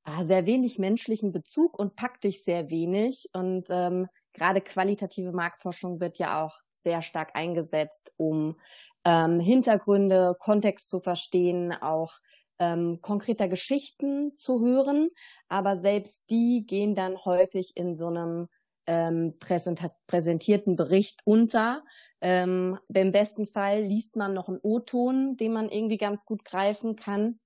ah, 0.07 0.25
sehr 0.25 0.47
wenig 0.47 0.79
menschlichen 0.79 1.33
Bezug 1.33 1.79
und 1.79 1.97
packt 1.97 2.25
dich 2.25 2.45
sehr 2.45 2.71
wenig. 2.71 3.29
Und 3.33 3.69
ähm, 3.71 4.09
gerade 4.33 4.61
qualitative 4.61 5.33
Marktforschung 5.33 6.01
wird 6.01 6.19
ja 6.19 6.45
auch 6.45 6.59
sehr 6.77 7.03
stark 7.03 7.35
eingesetzt, 7.35 8.13
um 8.17 8.57
ähm, 9.05 9.41
Hintergründe, 9.41 10.37
Kontext 10.39 10.89
zu 10.89 11.01
verstehen, 11.01 11.73
auch 11.73 12.13
ähm, 12.59 13.01
konkreter 13.03 13.49
Geschichten 13.49 14.33
zu 14.35 14.61
hören. 14.61 15.09
Aber 15.49 15.77
selbst 15.77 16.31
die 16.31 16.65
gehen 16.67 16.95
dann 16.95 17.25
häufig 17.25 17.73
in 17.77 17.97
so 17.97 18.07
einem 18.07 18.49
ähm, 18.87 19.35
präsentierten 19.39 20.77
Bericht 20.77 21.21
unter. 21.25 21.85
Ähm, 22.21 22.79
Im 22.93 23.13
besten 23.13 23.47
Fall 23.47 23.83
liest 23.83 24.17
man 24.17 24.35
noch 24.35 24.49
einen 24.49 24.61
O-Ton, 24.63 25.37
den 25.37 25.53
man 25.53 25.69
irgendwie 25.69 25.99
ganz 25.99 26.25
gut 26.25 26.45
greifen 26.45 26.97
kann. 26.97 27.41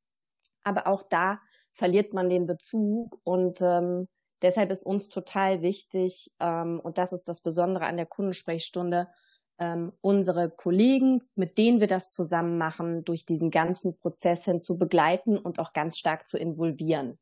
Aber 0.62 0.86
auch 0.86 1.02
da 1.02 1.40
verliert 1.72 2.12
man 2.12 2.28
den 2.28 2.46
Bezug 2.46 3.18
und 3.24 3.60
ähm, 3.62 4.08
deshalb 4.42 4.70
ist 4.70 4.84
uns 4.84 5.08
total 5.08 5.62
wichtig, 5.62 6.30
ähm, 6.38 6.80
und 6.80 6.98
das 6.98 7.12
ist 7.12 7.28
das 7.28 7.40
Besondere 7.40 7.86
an 7.86 7.96
der 7.96 8.06
Kundensprechstunde, 8.06 9.08
ähm, 9.58 9.92
unsere 10.00 10.50
Kollegen, 10.50 11.22
mit 11.34 11.58
denen 11.58 11.80
wir 11.80 11.86
das 11.86 12.10
zusammen 12.10 12.58
machen, 12.58 13.04
durch 13.04 13.26
diesen 13.26 13.50
ganzen 13.50 13.98
Prozess 13.98 14.44
hin 14.44 14.60
zu 14.60 14.78
begleiten 14.78 15.38
und 15.38 15.58
auch 15.58 15.72
ganz 15.72 15.98
stark 15.98 16.26
zu 16.26 16.38
involvieren. 16.38 17.18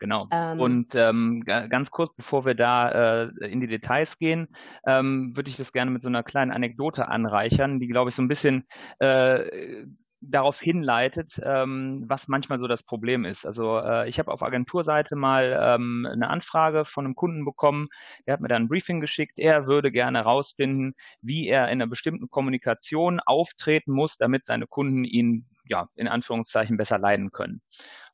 Genau. 0.00 0.26
Ähm, 0.32 0.58
und 0.58 0.94
ähm, 0.94 1.40
ganz 1.44 1.90
kurz, 1.90 2.14
bevor 2.16 2.46
wir 2.46 2.54
da 2.54 3.24
äh, 3.24 3.28
in 3.46 3.60
die 3.60 3.68
Details 3.68 4.18
gehen, 4.18 4.48
ähm, 4.86 5.36
würde 5.36 5.50
ich 5.50 5.56
das 5.56 5.72
gerne 5.72 5.90
mit 5.90 6.02
so 6.02 6.08
einer 6.08 6.22
kleinen 6.22 6.50
Anekdote 6.50 7.06
anreichern, 7.08 7.78
die, 7.78 7.86
glaube 7.86 8.08
ich, 8.08 8.16
so 8.16 8.22
ein 8.22 8.28
bisschen 8.28 8.66
äh, 8.98 9.84
darauf 10.22 10.58
hinleitet, 10.60 11.40
ähm, 11.42 12.04
was 12.06 12.28
manchmal 12.28 12.58
so 12.58 12.66
das 12.66 12.82
Problem 12.82 13.24
ist. 13.24 13.46
Also 13.46 13.78
äh, 13.78 14.08
ich 14.08 14.18
habe 14.18 14.32
auf 14.32 14.42
Agenturseite 14.42 15.16
mal 15.16 15.58
ähm, 15.60 16.06
eine 16.10 16.28
Anfrage 16.28 16.84
von 16.84 17.04
einem 17.04 17.14
Kunden 17.14 17.44
bekommen, 17.44 17.88
der 18.26 18.34
hat 18.34 18.40
mir 18.40 18.48
dann 18.48 18.64
ein 18.64 18.68
Briefing 18.68 19.00
geschickt, 19.00 19.38
er 19.38 19.66
würde 19.66 19.90
gerne 19.90 20.18
herausfinden, 20.18 20.94
wie 21.20 21.48
er 21.48 21.66
in 21.66 21.72
einer 21.72 21.86
bestimmten 21.86 22.28
Kommunikation 22.28 23.20
auftreten 23.20 23.92
muss, 23.92 24.16
damit 24.16 24.46
seine 24.46 24.66
Kunden 24.66 25.04
ihn 25.04 25.46
ja, 25.70 25.88
in 25.94 26.08
Anführungszeichen 26.08 26.76
besser 26.76 26.98
leiden 26.98 27.30
können. 27.30 27.62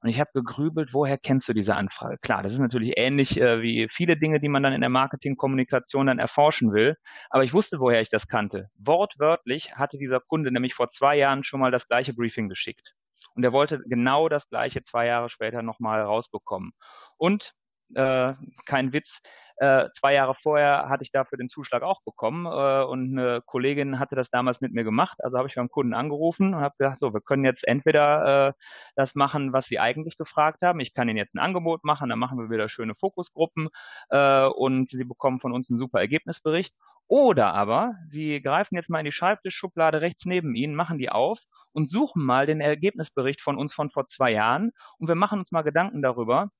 Und 0.06 0.10
ich 0.10 0.20
habe 0.20 0.30
gegrübelt, 0.34 0.94
woher 0.94 1.18
kennst 1.18 1.48
du 1.48 1.52
diese 1.52 1.75
Anfrage? 1.75 2.16
Klar, 2.18 2.44
das 2.44 2.52
ist 2.52 2.60
natürlich 2.60 2.92
ähnlich 2.96 3.40
äh, 3.40 3.60
wie 3.60 3.88
viele 3.90 4.16
Dinge, 4.16 4.38
die 4.38 4.48
man 4.48 4.62
dann 4.62 4.72
in 4.72 4.80
der 4.80 4.88
Marketingkommunikation 4.88 6.06
dann 6.06 6.20
erforschen 6.20 6.72
will. 6.72 6.96
Aber 7.28 7.42
ich 7.42 7.52
wusste, 7.52 7.80
woher 7.80 8.00
ich 8.00 8.08
das 8.08 8.28
kannte. 8.28 8.70
Wortwörtlich 8.78 9.75
hatte 9.75 9.98
dieser 9.98 10.20
Kunde 10.20 10.52
nämlich 10.52 10.75
vor 10.75 10.92
zwei 10.92 11.16
Jahren 11.16 11.42
schon 11.42 11.58
mal 11.58 11.72
das 11.72 11.88
gleiche 11.88 12.14
Briefing 12.14 12.48
geschickt. 12.48 12.94
Und 13.34 13.42
er 13.42 13.52
wollte 13.52 13.82
genau 13.84 14.28
das 14.28 14.48
gleiche 14.48 14.84
zwei 14.84 15.06
Jahre 15.06 15.28
später 15.28 15.62
nochmal 15.62 16.02
rausbekommen. 16.02 16.70
Und 17.16 17.54
äh, 17.96 18.34
kein 18.64 18.92
Witz, 18.92 19.20
äh, 19.58 19.88
zwei 19.94 20.14
Jahre 20.14 20.34
vorher 20.34 20.88
hatte 20.88 21.02
ich 21.02 21.10
dafür 21.10 21.38
den 21.38 21.48
Zuschlag 21.48 21.82
auch 21.82 22.02
bekommen 22.02 22.46
äh, 22.46 22.84
und 22.84 23.18
eine 23.18 23.40
Kollegin 23.42 23.98
hatte 23.98 24.14
das 24.14 24.30
damals 24.30 24.60
mit 24.60 24.72
mir 24.72 24.84
gemacht. 24.84 25.18
Also 25.22 25.38
habe 25.38 25.48
ich 25.48 25.54
beim 25.54 25.70
Kunden 25.70 25.94
angerufen 25.94 26.54
und 26.54 26.60
habe 26.60 26.75
gesagt, 26.78 26.98
so, 26.98 27.14
wir 27.14 27.20
können 27.22 27.44
jetzt 27.44 27.66
entweder 27.66 28.48
äh, 28.48 28.52
das 28.96 29.14
machen, 29.14 29.52
was 29.52 29.66
Sie 29.66 29.78
eigentlich 29.78 30.16
gefragt 30.16 30.62
haben. 30.62 30.80
Ich 30.80 30.92
kann 30.92 31.08
Ihnen 31.08 31.16
jetzt 31.16 31.34
ein 31.34 31.38
Angebot 31.40 31.84
machen, 31.84 32.10
dann 32.10 32.18
machen 32.18 32.38
wir 32.38 32.50
wieder 32.50 32.68
schöne 32.68 32.94
Fokusgruppen 32.94 33.68
äh, 34.10 34.46
und 34.46 34.90
Sie 34.90 35.04
bekommen 35.04 35.40
von 35.40 35.52
uns 35.52 35.70
einen 35.70 35.78
super 35.78 36.00
Ergebnisbericht. 36.00 36.75
Oder 37.08 37.54
aber 37.54 37.94
Sie 38.08 38.42
greifen 38.42 38.75
jetzt 38.75 38.90
mal 38.90 38.98
in 38.98 39.04
die 39.04 39.12
Schreibtischschublade 39.12 40.00
rechts 40.00 40.26
neben 40.26 40.54
Ihnen, 40.54 40.75
machen 40.75 40.98
die 40.98 41.08
auf 41.08 41.38
und 41.72 41.88
suchen 41.88 42.22
mal 42.25 42.46
den 42.46 42.60
Ergebnisbericht 42.60 43.40
von 43.40 43.56
uns 43.56 43.72
von 43.72 43.90
vor 43.90 44.06
zwei 44.06 44.32
Jahren 44.32 44.72
und 44.98 45.08
wir 45.08 45.14
machen 45.14 45.38
uns 45.38 45.52
mal 45.52 45.62
Gedanken 45.62 46.02
darüber, 46.02 46.50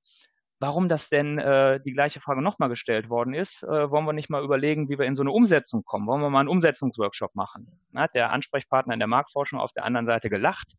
warum 0.59 0.89
das 0.89 1.09
denn 1.09 1.39
äh, 1.39 1.81
die 1.81 1.93
gleiche 1.93 2.21
Frage 2.21 2.43
nochmal 2.43 2.69
gestellt 2.69 3.09
worden 3.09 3.35
ist, 3.35 3.63
äh, 3.63 3.91
wollen 3.91 4.07
wir 4.07 4.13
nicht 4.13 4.31
mal 4.31 4.43
überlegen, 4.43 4.89
wie 4.89 4.99
wir 4.99 5.07
in 5.07 5.17
so 5.17 5.23
eine 5.23 5.31
Umsetzung 5.31 5.85
kommen. 5.85 6.07
Wollen 6.07 6.23
wir 6.23 6.31
mal 6.31 6.41
einen 6.41 6.49
Umsetzungsworkshop 6.49 7.35
machen? 7.35 7.81
Hat 7.95 8.15
der 8.15 8.33
Ansprechpartner 8.33 8.95
in 8.95 9.01
der 9.01 9.09
Marktforschung 9.09 9.59
auf 9.59 9.73
der 9.73 9.85
anderen 9.85 10.07
Seite 10.07 10.31
gelacht 10.31 10.75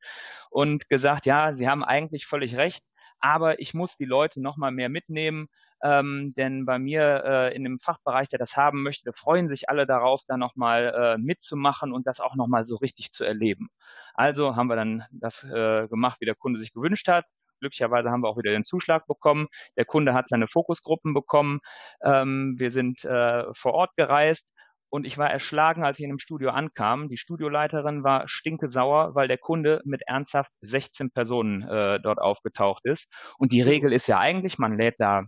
und 0.50 0.89
gesagt, 0.89 1.25
ja, 1.25 1.53
Sie 1.53 1.67
haben 1.67 1.84
eigentlich 1.84 2.25
völlig 2.25 2.57
recht, 2.57 2.84
aber 3.19 3.60
ich 3.60 3.74
muss 3.74 3.98
die 3.98 4.05
Leute 4.05 4.41
nochmal 4.41 4.72
mehr 4.72 4.89
mitnehmen, 4.89 5.48
ähm, 5.84 6.34
denn 6.36 6.65
bei 6.65 6.79
mir 6.79 7.24
äh, 7.25 7.55
in 7.55 7.63
dem 7.63 7.79
Fachbereich, 7.79 8.29
der 8.29 8.39
das 8.39 8.57
haben 8.57 8.81
möchte, 8.81 9.05
da 9.05 9.12
freuen 9.13 9.48
sich 9.48 9.69
alle 9.69 9.86
darauf, 9.86 10.24
da 10.27 10.38
nochmal 10.38 10.93
äh, 10.96 11.17
mitzumachen 11.22 11.93
und 11.93 12.07
das 12.07 12.19
auch 12.19 12.36
nochmal 12.36 12.65
so 12.65 12.77
richtig 12.77 13.12
zu 13.12 13.24
erleben. 13.24 13.69
Also 14.15 14.55
haben 14.55 14.67
wir 14.67 14.75
dann 14.75 15.03
das 15.12 15.43
äh, 15.43 15.88
gemacht, 15.88 16.19
wie 16.19 16.25
der 16.25 16.36
Kunde 16.36 16.60
sich 16.60 16.74
gewünscht 16.74 17.07
hat, 17.07 17.25
Glücklicherweise 17.59 18.09
haben 18.09 18.21
wir 18.21 18.29
auch 18.29 18.37
wieder 18.37 18.51
den 18.51 18.63
Zuschlag 18.63 19.05
bekommen. 19.07 19.47
Der 19.77 19.85
Kunde 19.85 20.13
hat 20.13 20.29
seine 20.29 20.47
Fokusgruppen 20.47 21.13
bekommen. 21.13 21.59
Ähm, 22.03 22.55
wir 22.57 22.71
sind 22.71 23.03
äh, 23.05 23.43
vor 23.53 23.73
Ort 23.73 23.95
gereist. 23.95 24.47
Und 24.89 25.05
ich 25.05 25.17
war 25.17 25.29
erschlagen, 25.29 25.83
als 25.83 25.99
ich 25.99 26.03
in 26.03 26.11
dem 26.11 26.19
Studio 26.19 26.49
ankam. 26.51 27.09
Die 27.09 27.17
Studioleiterin 27.17 28.03
war 28.03 28.27
stinkesauer, 28.27 29.15
weil 29.15 29.27
der 29.27 29.37
Kunde 29.37 29.81
mit 29.83 30.01
ernsthaft 30.07 30.51
16 30.61 31.11
Personen 31.11 31.63
äh, 31.63 31.99
dort 31.99 32.19
aufgetaucht 32.19 32.85
ist. 32.85 33.11
Und 33.37 33.51
die 33.51 33.61
Regel 33.61 33.91
ist 33.91 34.07
ja 34.07 34.19
eigentlich, 34.19 34.57
man 34.57 34.77
lädt 34.77 34.95
da 34.99 35.25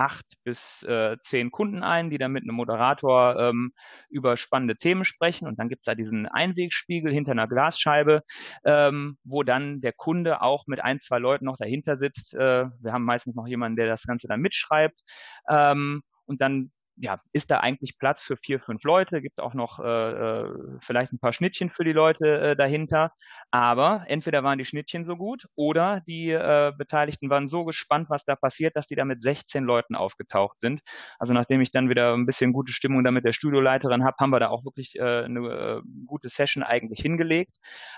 acht 0.00 0.24
bis 0.44 0.82
äh, 0.84 1.18
zehn 1.20 1.50
Kunden 1.50 1.82
ein, 1.82 2.08
die 2.08 2.16
dann 2.16 2.32
mit 2.32 2.44
einem 2.44 2.56
Moderator 2.56 3.38
ähm, 3.38 3.72
über 4.08 4.38
spannende 4.38 4.76
Themen 4.76 5.04
sprechen. 5.04 5.46
Und 5.46 5.58
dann 5.58 5.68
gibt's 5.68 5.84
da 5.84 5.94
diesen 5.94 6.26
Einwegspiegel 6.26 7.12
hinter 7.12 7.32
einer 7.32 7.46
Glasscheibe, 7.46 8.22
ähm, 8.64 9.18
wo 9.24 9.42
dann 9.42 9.82
der 9.82 9.92
Kunde 9.92 10.40
auch 10.40 10.66
mit 10.66 10.82
ein, 10.82 10.98
zwei 10.98 11.18
Leuten 11.18 11.44
noch 11.44 11.58
dahinter 11.58 11.98
sitzt. 11.98 12.32
Äh, 12.34 12.66
wir 12.80 12.92
haben 12.92 13.04
meistens 13.04 13.34
noch 13.34 13.46
jemanden, 13.46 13.76
der 13.76 13.88
das 13.88 14.04
Ganze 14.04 14.26
dann 14.26 14.40
mitschreibt. 14.40 15.02
Ähm, 15.48 16.00
und 16.24 16.40
dann 16.40 16.70
ja, 17.00 17.18
ist 17.32 17.50
da 17.50 17.60
eigentlich 17.60 17.98
Platz 17.98 18.22
für 18.22 18.36
vier, 18.36 18.60
fünf 18.60 18.84
Leute, 18.84 19.22
gibt 19.22 19.40
auch 19.40 19.54
noch 19.54 19.80
äh, 19.80 19.84
äh, 19.84 20.54
vielleicht 20.82 21.12
ein 21.12 21.18
paar 21.18 21.32
Schnittchen 21.32 21.70
für 21.70 21.82
die 21.82 21.92
Leute 21.92 22.40
äh, 22.40 22.56
dahinter. 22.56 23.12
Aber 23.50 24.04
entweder 24.06 24.44
waren 24.44 24.58
die 24.58 24.66
Schnittchen 24.66 25.04
so 25.04 25.16
gut 25.16 25.46
oder 25.56 26.02
die 26.06 26.30
äh, 26.30 26.72
Beteiligten 26.76 27.30
waren 27.30 27.48
so 27.48 27.64
gespannt, 27.64 28.10
was 28.10 28.24
da 28.24 28.36
passiert, 28.36 28.76
dass 28.76 28.86
die 28.86 28.96
da 28.96 29.06
mit 29.06 29.22
16 29.22 29.64
Leuten 29.64 29.94
aufgetaucht 29.94 30.60
sind. 30.60 30.82
Also 31.18 31.32
nachdem 31.32 31.62
ich 31.62 31.70
dann 31.70 31.88
wieder 31.88 32.12
ein 32.14 32.26
bisschen 32.26 32.52
gute 32.52 32.72
Stimmung 32.72 33.02
da 33.02 33.10
mit 33.10 33.24
der 33.24 33.32
Studioleiterin 33.32 34.04
habe, 34.04 34.16
haben 34.20 34.30
wir 34.30 34.40
da 34.40 34.48
auch 34.48 34.64
wirklich 34.64 34.96
äh, 34.96 35.24
eine 35.24 35.40
äh, 35.40 35.82
gute 36.06 36.28
Session 36.28 36.62
eigentlich 36.62 37.00
hingelegt. 37.00 37.56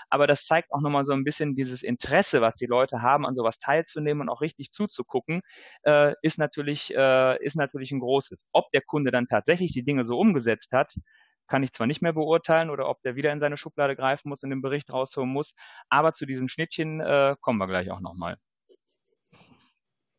Aber 0.09 0.27
das 0.27 0.45
zeigt 0.45 0.71
auch 0.71 0.81
nochmal 0.81 1.03
so 1.03 1.11
ein 1.11 1.25
bisschen 1.25 1.55
dieses 1.55 1.83
Interesse, 1.83 2.41
was 2.41 2.55
die 2.55 2.67
Leute 2.67 3.01
haben, 3.01 3.25
an 3.25 3.35
sowas 3.35 3.59
teilzunehmen 3.59 4.21
und 4.21 4.29
auch 4.29 4.41
richtig 4.41 4.71
zuzugucken, 4.71 5.41
äh, 5.83 6.13
ist 6.21 6.39
natürlich, 6.39 6.93
äh, 6.95 7.43
ist 7.43 7.57
natürlich 7.57 7.91
ein 7.91 7.99
großes. 7.99 8.45
Ob 8.53 8.71
der 8.71 8.81
Kunde 8.93 9.09
dann 9.09 9.27
tatsächlich 9.27 9.73
die 9.73 9.83
Dinge 9.83 10.05
so 10.05 10.19
umgesetzt 10.19 10.71
hat, 10.71 10.93
kann 11.47 11.63
ich 11.63 11.73
zwar 11.73 11.87
nicht 11.87 12.03
mehr 12.03 12.13
beurteilen 12.13 12.69
oder 12.69 12.87
ob 12.87 13.01
der 13.01 13.15
wieder 13.15 13.33
in 13.33 13.39
seine 13.39 13.57
Schublade 13.57 13.95
greifen 13.95 14.29
muss 14.29 14.43
und 14.43 14.51
den 14.51 14.61
Bericht 14.61 14.93
rausholen 14.93 15.31
muss, 15.31 15.55
aber 15.89 16.13
zu 16.13 16.27
diesen 16.27 16.47
Schnittchen 16.47 17.01
äh, 17.01 17.35
kommen 17.41 17.57
wir 17.57 17.65
gleich 17.65 17.89
auch 17.89 18.01
nochmal. 18.01 18.37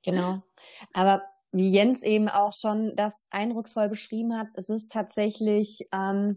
Genau. 0.04 0.42
Aber 0.92 1.22
wie 1.52 1.70
Jens 1.70 2.02
eben 2.02 2.28
auch 2.28 2.52
schon 2.52 2.96
das 2.96 3.26
eindrucksvoll 3.30 3.88
beschrieben 3.88 4.36
hat, 4.36 4.48
es 4.54 4.68
ist 4.68 4.90
tatsächlich 4.90 5.86
ähm, 5.92 6.34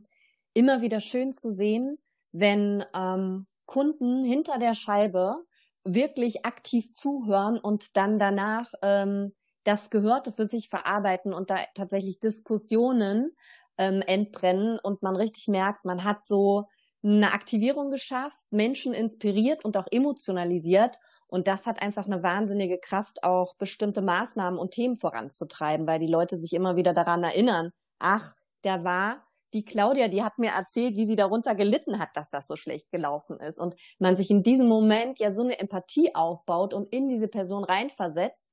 immer 0.53 0.82
wieder 0.84 1.00
schön 1.00 1.34
zu 1.34 1.51
sehen, 1.51 1.98
wenn 2.32 2.86
ähm, 2.94 3.48
Kunden 3.65 4.24
hinter 4.24 4.60
der 4.60 4.75
Scheibe 4.75 5.38
wirklich 5.84 6.46
aktiv 6.46 6.94
zuhören 6.94 7.58
und 7.58 7.98
dann 7.98 8.20
danach 8.20 8.72
ähm, 8.84 9.34
das 9.67 9.89
Gehörte 9.89 10.31
für 10.31 10.47
sich 10.47 10.69
verarbeiten 10.69 11.33
und 11.33 11.50
da 11.50 11.57
tatsächlich 11.75 12.19
Diskussionen 12.19 13.36
ähm, 13.77 14.01
entbrennen 14.01 14.79
und 14.79 15.03
man 15.03 15.15
richtig 15.15 15.47
merkt, 15.50 15.83
man 15.83 16.03
hat 16.03 16.25
so 16.25 16.67
eine 17.03 17.33
Aktivierung 17.33 17.91
geschafft, 17.91 18.45
Menschen 18.50 18.93
inspiriert 18.93 19.65
und 19.65 19.77
auch 19.77 19.88
emotionalisiert. 19.91 20.97
Und 21.27 21.47
das 21.47 21.65
hat 21.65 21.81
einfach 21.81 22.05
eine 22.05 22.24
wahnsinnige 22.24 22.79
Kraft, 22.79 23.24
auch 23.24 23.55
bestimmte 23.57 24.01
Maßnahmen 24.01 24.57
und 24.57 24.71
Themen 24.71 24.95
voranzutreiben, 24.95 25.86
weil 25.86 26.00
die 26.00 26.07
Leute 26.07 26.38
sich 26.38 26.53
immer 26.53 26.75
wieder 26.77 26.93
daran 26.93 27.24
erinnern, 27.24 27.71
ach, 28.00 28.33
der 28.63 28.83
war 28.86 29.27
die 29.53 29.65
Claudia, 29.65 30.07
die 30.07 30.24
hat 30.24 30.39
mir 30.39 30.51
erzählt, 30.51 30.95
wie 30.95 31.05
sie 31.05 31.15
darunter 31.15 31.55
gelitten 31.55 32.00
hat, 32.00 32.09
dass 32.15 32.29
das 32.29 32.47
so 32.47 32.55
schlecht 32.55 32.89
gelaufen 32.91 33.39
ist. 33.39 33.59
Und 33.59 33.75
man 34.00 34.15
sich 34.15 34.29
in 34.29 34.43
diesem 34.43 34.67
Moment 34.67 35.19
ja 35.19 35.31
so 35.31 35.43
eine 35.43 35.59
Empathie 35.59 36.15
aufbaut 36.15 36.74
und 36.74 36.91
in 36.93 37.09
diese 37.09 37.27
Person 37.27 37.63
reinversetzt, 37.63 38.43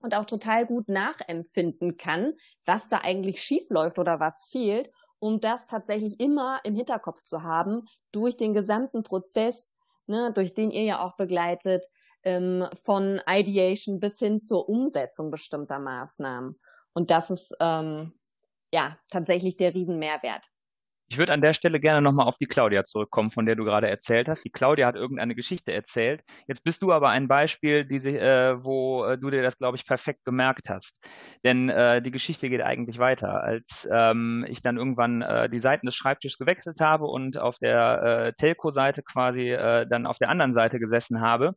und 0.00 0.14
auch 0.14 0.24
total 0.24 0.66
gut 0.66 0.88
nachempfinden 0.88 1.96
kann, 1.96 2.34
was 2.64 2.88
da 2.88 2.98
eigentlich 2.98 3.42
schief 3.42 3.70
läuft 3.70 3.98
oder 3.98 4.20
was 4.20 4.48
fehlt, 4.50 4.90
um 5.18 5.40
das 5.40 5.66
tatsächlich 5.66 6.18
immer 6.20 6.60
im 6.64 6.74
Hinterkopf 6.74 7.22
zu 7.22 7.42
haben 7.42 7.84
durch 8.12 8.36
den 8.36 8.54
gesamten 8.54 9.02
Prozess, 9.02 9.74
ne, 10.06 10.32
durch 10.32 10.54
den 10.54 10.70
ihr 10.70 10.84
ja 10.84 11.04
auch 11.04 11.16
begleitet, 11.16 11.84
ähm, 12.22 12.66
von 12.74 13.20
Ideation 13.26 14.00
bis 14.00 14.18
hin 14.18 14.40
zur 14.40 14.68
Umsetzung 14.68 15.30
bestimmter 15.30 15.78
Maßnahmen. 15.78 16.58
Und 16.92 17.10
das 17.10 17.30
ist 17.30 17.54
ähm, 17.60 18.12
ja 18.72 18.96
tatsächlich 19.08 19.56
der 19.56 19.74
Riesenmehrwert. 19.74 20.50
Ich 21.12 21.18
würde 21.18 21.32
an 21.32 21.40
der 21.40 21.54
Stelle 21.54 21.80
gerne 21.80 22.00
nochmal 22.00 22.28
auf 22.28 22.38
die 22.38 22.46
Claudia 22.46 22.84
zurückkommen, 22.84 23.32
von 23.32 23.44
der 23.44 23.56
du 23.56 23.64
gerade 23.64 23.90
erzählt 23.90 24.28
hast. 24.28 24.44
Die 24.44 24.50
Claudia 24.50 24.86
hat 24.86 24.94
irgendeine 24.94 25.34
Geschichte 25.34 25.72
erzählt. 25.72 26.22
Jetzt 26.46 26.62
bist 26.62 26.82
du 26.82 26.92
aber 26.92 27.08
ein 27.08 27.26
Beispiel, 27.26 27.84
die, 27.84 27.96
äh, 27.96 28.62
wo 28.62 29.04
äh, 29.04 29.18
du 29.18 29.28
dir 29.28 29.42
das, 29.42 29.58
glaube 29.58 29.76
ich, 29.76 29.84
perfekt 29.84 30.24
gemerkt 30.24 30.70
hast. 30.70 31.04
Denn 31.42 31.68
äh, 31.68 32.00
die 32.00 32.12
Geschichte 32.12 32.48
geht 32.48 32.60
eigentlich 32.60 33.00
weiter. 33.00 33.42
Als 33.42 33.88
ähm, 33.90 34.46
ich 34.48 34.62
dann 34.62 34.76
irgendwann 34.76 35.22
äh, 35.22 35.50
die 35.50 35.58
Seiten 35.58 35.86
des 35.86 35.96
Schreibtisches 35.96 36.38
gewechselt 36.38 36.80
habe 36.80 37.06
und 37.06 37.38
auf 37.38 37.58
der 37.58 38.02
äh, 38.02 38.32
Telco-Seite 38.34 39.02
quasi 39.02 39.50
äh, 39.50 39.88
dann 39.88 40.06
auf 40.06 40.18
der 40.18 40.28
anderen 40.28 40.52
Seite 40.52 40.78
gesessen 40.78 41.20
habe, 41.20 41.56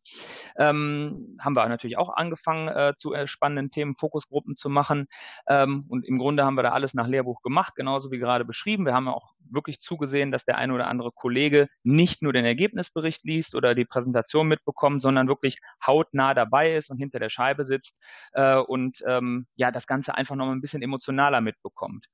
ähm, 0.57 1.37
haben 1.39 1.55
wir 1.55 1.69
natürlich 1.69 1.99
auch 1.99 2.09
angefangen, 2.15 2.95
zu 2.97 3.13
spannenden 3.25 3.69
Themen 3.69 3.95
Fokusgruppen 3.95 4.55
zu 4.55 4.69
machen. 4.69 5.05
Ähm, 5.47 5.85
und 5.89 6.07
im 6.07 6.17
Grunde 6.17 6.43
haben 6.43 6.55
wir 6.55 6.63
da 6.63 6.71
alles 6.71 6.95
nach 6.95 7.07
Lehrbuch 7.07 7.41
gemacht, 7.43 7.75
genauso 7.75 8.11
wie 8.11 8.17
gerade 8.17 8.45
beschrieben. 8.45 8.85
Wir 8.85 8.93
haben 8.93 9.07
auch 9.07 9.33
wirklich 9.49 9.79
zugesehen, 9.79 10.31
dass 10.31 10.45
der 10.45 10.57
eine 10.57 10.73
oder 10.73 10.87
andere 10.87 11.11
Kollege 11.11 11.67
nicht 11.83 12.21
nur 12.21 12.33
den 12.33 12.45
Ergebnisbericht 12.45 13.23
liest 13.23 13.55
oder 13.55 13.75
die 13.75 13.85
Präsentation 13.85 14.47
mitbekommt, 14.47 15.01
sondern 15.01 15.27
wirklich 15.27 15.59
hautnah 15.85 16.33
dabei 16.33 16.75
ist 16.75 16.89
und 16.89 16.97
hinter 16.97 17.19
der 17.19 17.29
Scheibe 17.29 17.65
sitzt 17.65 17.97
äh, 18.33 18.57
und 18.57 19.03
ähm, 19.07 19.47
ja 19.55 19.71
das 19.71 19.87
Ganze 19.87 20.15
einfach 20.15 20.35
noch 20.35 20.49
ein 20.49 20.61
bisschen 20.61 20.81
emotionaler 20.81 21.41
mitbekommt. 21.41 22.07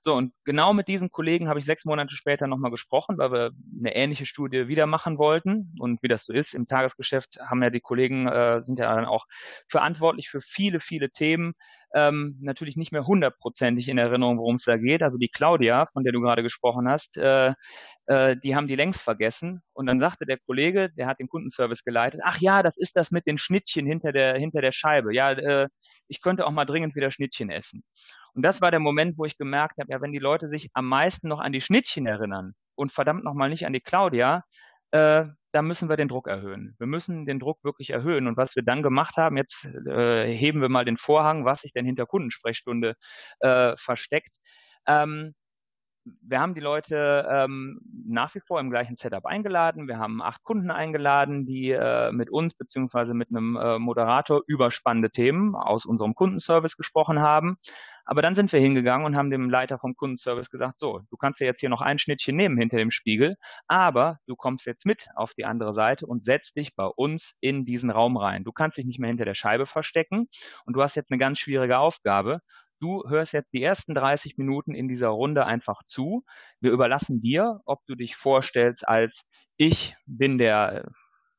So, 0.00 0.14
und 0.14 0.32
genau 0.44 0.72
mit 0.72 0.88
diesen 0.88 1.10
Kollegen 1.10 1.48
habe 1.48 1.58
ich 1.58 1.64
sechs 1.64 1.84
Monate 1.84 2.14
später 2.14 2.46
nochmal 2.46 2.70
gesprochen, 2.70 3.18
weil 3.18 3.32
wir 3.32 3.50
eine 3.78 3.94
ähnliche 3.94 4.26
Studie 4.26 4.68
wieder 4.68 4.86
machen 4.86 5.18
wollten. 5.18 5.74
Und 5.78 6.02
wie 6.02 6.08
das 6.08 6.24
so 6.24 6.32
ist, 6.32 6.54
im 6.54 6.66
Tagesgeschäft 6.66 7.38
haben 7.40 7.62
ja 7.62 7.70
die 7.70 7.80
Kollegen, 7.80 8.28
äh, 8.28 8.62
sind 8.62 8.78
ja 8.78 8.94
dann 8.94 9.06
auch 9.06 9.26
verantwortlich 9.68 10.28
für 10.28 10.40
viele, 10.40 10.80
viele 10.80 11.10
Themen. 11.10 11.54
Ähm, 11.94 12.38
natürlich 12.40 12.76
nicht 12.76 12.92
mehr 12.92 13.06
hundertprozentig 13.06 13.88
in 13.88 13.98
Erinnerung, 13.98 14.38
worum 14.38 14.56
es 14.56 14.64
da 14.64 14.76
geht. 14.76 15.02
Also 15.02 15.18
die 15.18 15.28
Claudia, 15.28 15.86
von 15.92 16.04
der 16.04 16.12
du 16.12 16.20
gerade 16.20 16.42
gesprochen 16.42 16.88
hast, 16.88 17.16
äh, 17.16 17.54
äh, 18.06 18.36
die 18.42 18.54
haben 18.56 18.68
die 18.68 18.76
längst 18.76 19.00
vergessen. 19.00 19.62
Und 19.72 19.86
dann 19.86 19.98
sagte 19.98 20.26
der 20.26 20.38
Kollege, 20.38 20.90
der 20.96 21.06
hat 21.06 21.18
den 21.18 21.28
Kundenservice 21.28 21.84
geleitet, 21.84 22.20
ach 22.24 22.38
ja, 22.40 22.62
das 22.62 22.76
ist 22.76 22.96
das 22.96 23.10
mit 23.10 23.26
den 23.26 23.38
Schnittchen 23.38 23.86
hinter 23.86 24.12
der, 24.12 24.36
hinter 24.38 24.60
der 24.60 24.72
Scheibe. 24.72 25.14
Ja, 25.14 25.32
äh, 25.32 25.68
ich 26.08 26.20
könnte 26.22 26.46
auch 26.46 26.50
mal 26.50 26.64
dringend 26.64 26.94
wieder 26.94 27.10
Schnittchen 27.10 27.50
essen. 27.50 27.82
Und 28.34 28.42
das 28.42 28.60
war 28.60 28.70
der 28.70 28.80
Moment, 28.80 29.18
wo 29.18 29.24
ich 29.24 29.36
gemerkt 29.36 29.78
habe, 29.78 29.90
ja, 29.90 30.00
wenn 30.00 30.12
die 30.12 30.18
Leute 30.18 30.48
sich 30.48 30.70
am 30.74 30.86
meisten 30.86 31.28
noch 31.28 31.40
an 31.40 31.52
die 31.52 31.60
Schnittchen 31.60 32.06
erinnern 32.06 32.54
und 32.74 32.92
verdammt 32.92 33.24
nochmal 33.24 33.48
nicht 33.48 33.66
an 33.66 33.72
die 33.72 33.80
Claudia, 33.80 34.44
äh, 34.92 35.24
da 35.50 35.62
müssen 35.62 35.88
wir 35.88 35.96
den 35.96 36.08
Druck 36.08 36.28
erhöhen. 36.28 36.74
Wir 36.78 36.86
müssen 36.86 37.26
den 37.26 37.38
Druck 37.38 37.64
wirklich 37.64 37.90
erhöhen. 37.90 38.26
Und 38.26 38.36
was 38.36 38.56
wir 38.56 38.62
dann 38.62 38.82
gemacht 38.82 39.16
haben, 39.16 39.36
jetzt 39.36 39.64
äh, 39.64 40.30
heben 40.30 40.60
wir 40.60 40.68
mal 40.68 40.84
den 40.84 40.98
Vorhang, 40.98 41.44
was 41.44 41.62
sich 41.62 41.72
denn 41.72 41.86
hinter 41.86 42.06
Kundensprechstunde 42.06 42.94
äh, 43.40 43.74
versteckt. 43.76 44.36
Ähm, 44.86 45.34
wir 46.04 46.40
haben 46.40 46.54
die 46.54 46.60
Leute 46.60 47.26
ähm, 47.30 47.80
nach 48.06 48.34
wie 48.34 48.40
vor 48.40 48.60
im 48.60 48.70
gleichen 48.70 48.96
Setup 48.96 49.26
eingeladen. 49.26 49.88
Wir 49.88 49.98
haben 49.98 50.22
acht 50.22 50.42
Kunden 50.44 50.70
eingeladen, 50.70 51.44
die 51.44 51.70
äh, 51.70 52.12
mit 52.12 52.30
uns 52.30 52.54
beziehungsweise 52.54 53.14
mit 53.14 53.28
einem 53.30 53.56
äh, 53.56 53.78
Moderator 53.78 54.42
über 54.46 54.70
spannende 54.70 55.10
Themen 55.10 55.54
aus 55.54 55.84
unserem 55.84 56.14
Kundenservice 56.14 56.76
gesprochen 56.76 57.20
haben. 57.20 57.58
Aber 58.04 58.22
dann 58.22 58.34
sind 58.34 58.50
wir 58.52 58.60
hingegangen 58.60 59.04
und 59.04 59.16
haben 59.16 59.28
dem 59.28 59.50
Leiter 59.50 59.78
vom 59.78 59.94
Kundenservice 59.94 60.48
gesagt, 60.48 60.78
so, 60.78 61.02
du 61.10 61.16
kannst 61.18 61.40
ja 61.40 61.46
jetzt 61.46 61.60
hier 61.60 61.68
noch 61.68 61.82
ein 61.82 61.98
Schnittchen 61.98 62.36
nehmen 62.36 62.56
hinter 62.56 62.78
dem 62.78 62.90
Spiegel, 62.90 63.36
aber 63.66 64.18
du 64.26 64.34
kommst 64.34 64.64
jetzt 64.64 64.86
mit 64.86 65.08
auf 65.14 65.34
die 65.34 65.44
andere 65.44 65.74
Seite 65.74 66.06
und 66.06 66.24
setzt 66.24 66.56
dich 66.56 66.74
bei 66.74 66.86
uns 66.86 67.34
in 67.40 67.66
diesen 67.66 67.90
Raum 67.90 68.16
rein. 68.16 68.44
Du 68.44 68.52
kannst 68.52 68.78
dich 68.78 68.86
nicht 68.86 68.98
mehr 68.98 69.08
hinter 69.08 69.26
der 69.26 69.34
Scheibe 69.34 69.66
verstecken 69.66 70.26
und 70.64 70.74
du 70.74 70.82
hast 70.82 70.96
jetzt 70.96 71.12
eine 71.12 71.18
ganz 71.18 71.38
schwierige 71.38 71.78
Aufgabe. 71.78 72.40
Du 72.80 73.04
hörst 73.08 73.32
jetzt 73.32 73.52
die 73.52 73.62
ersten 73.62 73.94
30 73.94 74.36
Minuten 74.38 74.74
in 74.74 74.88
dieser 74.88 75.08
Runde 75.08 75.46
einfach 75.46 75.82
zu. 75.86 76.24
Wir 76.60 76.72
überlassen 76.72 77.20
dir, 77.20 77.60
ob 77.64 77.84
du 77.86 77.94
dich 77.94 78.16
vorstellst 78.16 78.86
als 78.88 79.24
ich 79.56 79.96
bin 80.06 80.38
der 80.38 80.84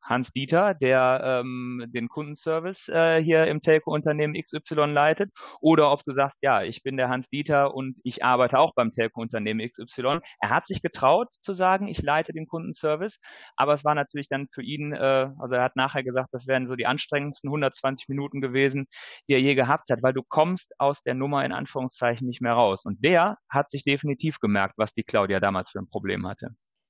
Hans 0.02 0.32
Dieter, 0.32 0.74
der 0.74 1.22
ähm, 1.24 1.86
den 1.94 2.08
Kundenservice 2.08 2.90
äh, 2.90 3.22
hier 3.22 3.48
im 3.48 3.62
Telco-Unternehmen 3.62 4.36
XY 4.42 4.86
leitet, 4.86 5.32
oder 5.62 5.92
ob 5.92 6.04
du 6.04 6.14
sagst, 6.14 6.40
ja, 6.42 6.64
ich 6.64 6.84
bin 6.84 6.98
der 6.98 7.10
Hans 7.10 7.30
Dieter 7.30 7.74
und 7.74 8.00
ich 8.04 8.24
arbeite 8.24 8.60
auch 8.60 8.74
beim 8.76 8.92
Telco-Unternehmen 8.92 9.68
XY. 9.68 10.20
Er 10.40 10.50
hat 10.50 10.68
sich 10.68 10.82
getraut 10.82 11.28
zu 11.42 11.54
sagen, 11.54 11.88
ich 11.88 12.02
leite 12.02 12.34
den 12.34 12.48
Kundenservice, 12.48 13.20
aber 13.56 13.74
es 13.74 13.84
war 13.84 13.96
natürlich 13.96 14.28
dann 14.28 14.48
für 14.52 14.64
ihn, 14.64 14.94
äh, 14.94 15.30
also 15.38 15.56
er 15.56 15.64
hat 15.64 15.76
nachher 15.76 16.04
gesagt, 16.04 16.30
das 16.32 16.48
wären 16.48 16.68
so 16.68 16.76
die 16.76 16.86
anstrengendsten 16.86 17.50
120 17.50 18.08
Minuten 18.10 18.42
gewesen, 18.42 18.88
die 19.28 19.34
er 19.34 19.42
je 19.42 19.56
gehabt 19.56 19.90
hat, 19.90 20.02
weil 20.02 20.14
du 20.14 20.24
kommst 20.28 20.74
aus 20.80 21.02
der 21.04 21.14
Nummer 21.14 21.46
in 21.46 21.52
Anführungszeichen 21.52 22.28
nicht 22.28 22.42
mehr 22.42 22.54
raus. 22.54 22.86
Und 22.86 23.04
der 23.04 23.38
hat 23.50 23.70
sich 23.70 23.84
definitiv 23.84 24.40
gemerkt, 24.40 24.76
was 24.78 24.94
die 24.94 25.04
Claudia 25.04 25.40
damals 25.40 25.72
für 25.72 25.80
ein 25.80 25.90
Problem 25.90 26.28
hatte. 26.28 26.50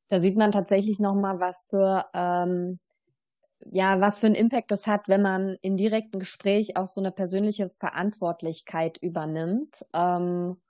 Da 0.09 0.19
sieht 0.19 0.37
man 0.37 0.51
tatsächlich 0.51 0.99
nochmal, 0.99 1.39
was 1.39 1.67
für 1.69 2.05
ähm, 2.13 2.79
ja, 3.65 3.99
was 3.99 4.19
für 4.19 4.27
einen 4.27 4.35
Impact 4.35 4.71
das 4.71 4.87
hat, 4.87 5.07
wenn 5.07 5.21
man 5.21 5.57
im 5.61 5.77
direkten 5.77 6.19
Gespräch 6.19 6.77
auch 6.77 6.87
so 6.87 7.01
eine 7.01 7.11
persönliche 7.11 7.69
Verantwortlichkeit 7.69 8.97
übernimmt. 9.01 9.85
Ähm, 9.93 10.61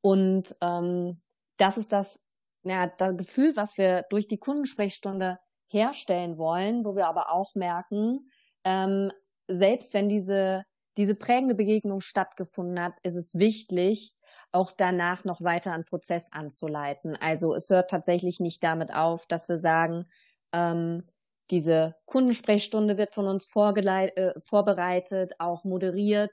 und 0.00 0.54
ähm, 0.60 1.20
das 1.56 1.78
ist 1.78 1.92
das, 1.92 2.20
ja, 2.64 2.86
das 2.86 3.16
Gefühl, 3.16 3.56
was 3.56 3.78
wir 3.78 4.04
durch 4.10 4.28
die 4.28 4.38
Kundensprechstunde 4.38 5.38
herstellen 5.68 6.38
wollen, 6.38 6.84
wo 6.84 6.96
wir 6.96 7.06
aber 7.06 7.32
auch 7.32 7.54
merken, 7.54 8.30
ähm, 8.64 9.10
selbst 9.48 9.94
wenn 9.94 10.08
diese, 10.08 10.64
diese 10.96 11.14
prägende 11.14 11.54
Begegnung 11.54 12.00
stattgefunden 12.00 12.82
hat, 12.82 12.94
ist 13.02 13.16
es 13.16 13.38
wichtig, 13.38 14.14
auch 14.50 14.72
danach 14.72 15.24
noch 15.24 15.40
weiter 15.40 15.72
einen 15.72 15.84
Prozess 15.84 16.30
anzuleiten. 16.32 17.16
Also 17.16 17.54
es 17.54 17.70
hört 17.70 17.90
tatsächlich 17.90 18.40
nicht 18.40 18.62
damit 18.62 18.92
auf, 18.94 19.26
dass 19.26 19.48
wir 19.48 19.56
sagen, 19.56 20.06
ähm, 20.52 21.04
diese 21.52 21.94
Kundensprechstunde 22.06 22.98
wird 22.98 23.12
von 23.12 23.28
uns 23.28 23.46
äh, 23.54 24.32
vorbereitet, 24.40 25.34
auch 25.38 25.64
moderiert 25.64 26.32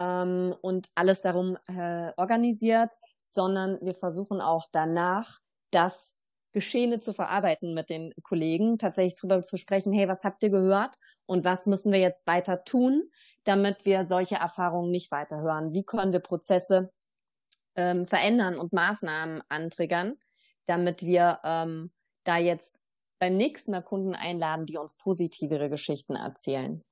ähm, 0.00 0.54
und 0.62 0.88
alles 0.94 1.20
darum 1.20 1.56
äh, 1.68 2.10
organisiert, 2.16 2.92
sondern 3.22 3.78
wir 3.82 3.94
versuchen 3.94 4.40
auch 4.40 4.66
danach 4.72 5.38
das 5.70 6.16
Geschehene 6.52 7.00
zu 7.00 7.12
verarbeiten 7.12 7.74
mit 7.74 7.90
den 7.90 8.14
Kollegen, 8.22 8.78
tatsächlich 8.78 9.14
darüber 9.20 9.42
zu 9.42 9.58
sprechen, 9.58 9.92
hey, 9.92 10.08
was 10.08 10.24
habt 10.24 10.42
ihr 10.42 10.48
gehört 10.48 10.96
und 11.26 11.44
was 11.44 11.66
müssen 11.66 11.92
wir 11.92 12.00
jetzt 12.00 12.26
weiter 12.26 12.64
tun, 12.64 13.10
damit 13.44 13.84
wir 13.84 14.06
solche 14.06 14.36
Erfahrungen 14.36 14.90
nicht 14.90 15.10
weiter 15.10 15.42
hören? 15.42 15.74
Wie 15.74 15.84
können 15.84 16.14
wir 16.14 16.20
Prozesse 16.20 16.90
ähm, 17.74 18.06
verändern 18.06 18.58
und 18.58 18.72
Maßnahmen 18.72 19.42
antriggern, 19.50 20.16
damit 20.64 21.02
wir 21.02 21.40
ähm, 21.44 21.92
da 22.24 22.38
jetzt 22.38 22.80
beim 23.18 23.36
nächsten 23.36 23.70
Mal 23.70 23.82
Kunden 23.82 24.14
einladen, 24.14 24.66
die 24.66 24.76
uns 24.76 24.96
positivere 24.96 25.68
Geschichten 25.70 26.14
erzählen. 26.14 26.82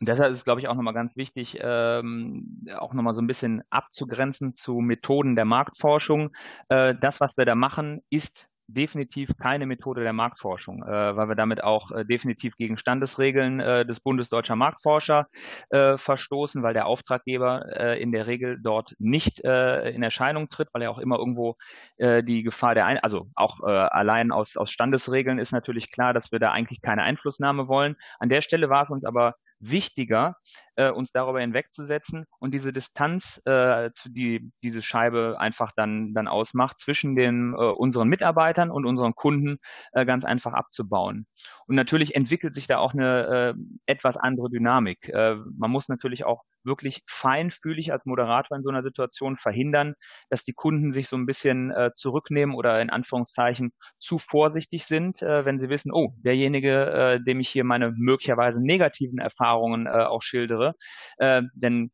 Und 0.00 0.08
deshalb 0.08 0.32
ist 0.32 0.38
es, 0.38 0.44
glaube 0.44 0.60
ich, 0.60 0.68
auch 0.68 0.74
nochmal 0.74 0.94
ganz 0.94 1.16
wichtig, 1.16 1.58
ähm, 1.60 2.66
auch 2.76 2.94
nochmal 2.94 3.14
so 3.14 3.22
ein 3.22 3.26
bisschen 3.26 3.62
abzugrenzen 3.70 4.54
zu 4.54 4.74
Methoden 4.80 5.36
der 5.36 5.44
Marktforschung. 5.44 6.34
Äh, 6.68 6.94
das, 7.00 7.20
was 7.20 7.36
wir 7.36 7.44
da 7.44 7.54
machen, 7.54 8.02
ist 8.10 8.48
definitiv 8.66 9.30
keine 9.38 9.66
Methode 9.66 10.02
der 10.02 10.12
Marktforschung, 10.12 10.82
äh, 10.82 11.16
weil 11.16 11.28
wir 11.28 11.34
damit 11.34 11.62
auch 11.62 11.90
äh, 11.90 12.04
definitiv 12.04 12.56
gegen 12.56 12.78
Standesregeln 12.78 13.60
äh, 13.60 13.84
des 13.84 14.00
Bundes 14.00 14.28
Deutscher 14.28 14.56
Marktforscher 14.56 15.26
äh, 15.70 15.98
verstoßen, 15.98 16.62
weil 16.62 16.74
der 16.74 16.86
Auftraggeber 16.86 17.64
äh, 17.76 18.02
in 18.02 18.12
der 18.12 18.26
Regel 18.26 18.58
dort 18.62 18.94
nicht 18.98 19.44
äh, 19.44 19.90
in 19.90 20.02
Erscheinung 20.02 20.48
tritt, 20.48 20.68
weil 20.72 20.82
er 20.82 20.90
auch 20.90 20.98
immer 20.98 21.18
irgendwo 21.18 21.56
die 21.98 22.42
Gefahr 22.42 22.74
der, 22.74 22.86
Ein 22.86 22.98
also 22.98 23.28
auch 23.36 23.60
allein 23.60 24.32
aus, 24.32 24.56
aus 24.56 24.72
Standesregeln 24.72 25.38
ist 25.38 25.52
natürlich 25.52 25.92
klar, 25.92 26.12
dass 26.12 26.32
wir 26.32 26.40
da 26.40 26.50
eigentlich 26.50 26.82
keine 26.82 27.02
Einflussnahme 27.02 27.68
wollen. 27.68 27.96
An 28.18 28.28
der 28.28 28.40
Stelle 28.40 28.68
war 28.68 28.84
es 28.84 28.90
uns 28.90 29.04
aber 29.04 29.36
wichtiger, 29.62 30.36
äh, 30.76 30.90
uns 30.90 31.12
darüber 31.12 31.40
hinwegzusetzen 31.40 32.26
und 32.38 32.52
diese 32.52 32.72
Distanz, 32.72 33.40
äh, 33.44 33.90
die 34.04 34.50
diese 34.62 34.82
Scheibe 34.82 35.36
einfach 35.38 35.72
dann, 35.76 36.12
dann 36.14 36.28
ausmacht, 36.28 36.80
zwischen 36.80 37.14
den 37.16 37.54
äh, 37.54 37.56
unseren 37.56 38.08
Mitarbeitern 38.08 38.70
und 38.70 38.84
unseren 38.84 39.14
Kunden 39.14 39.58
äh, 39.92 40.04
ganz 40.04 40.24
einfach 40.24 40.52
abzubauen. 40.52 41.26
Und 41.66 41.76
natürlich 41.76 42.14
entwickelt 42.14 42.54
sich 42.54 42.66
da 42.66 42.78
auch 42.78 42.92
eine 42.92 43.54
äh, 43.56 43.62
etwas 43.86 44.16
andere 44.16 44.50
Dynamik. 44.50 45.08
Äh, 45.08 45.36
man 45.56 45.70
muss 45.70 45.88
natürlich 45.88 46.24
auch 46.24 46.42
wirklich 46.64 47.02
feinfühlig 47.08 47.92
als 47.92 48.04
Moderator 48.06 48.56
in 48.56 48.62
so 48.62 48.70
einer 48.70 48.82
Situation 48.82 49.36
verhindern, 49.36 49.94
dass 50.30 50.44
die 50.44 50.52
Kunden 50.52 50.92
sich 50.92 51.08
so 51.08 51.16
ein 51.16 51.26
bisschen 51.26 51.70
äh, 51.70 51.90
zurücknehmen 51.94 52.54
oder 52.54 52.80
in 52.80 52.90
Anführungszeichen 52.90 53.72
zu 53.98 54.18
vorsichtig 54.18 54.84
sind, 54.84 55.22
äh, 55.22 55.44
wenn 55.44 55.58
sie 55.58 55.68
wissen, 55.68 55.92
oh, 55.92 56.14
derjenige, 56.18 56.86
äh, 56.90 57.20
dem 57.22 57.40
ich 57.40 57.48
hier 57.48 57.64
meine 57.64 57.92
möglicherweise 57.96 58.62
negativen 58.62 59.18
Erfahrungen 59.18 59.86
äh, 59.86 59.90
auch 59.90 60.22
schildere, 60.22 60.74
äh, 61.18 61.42
denn 61.54 61.90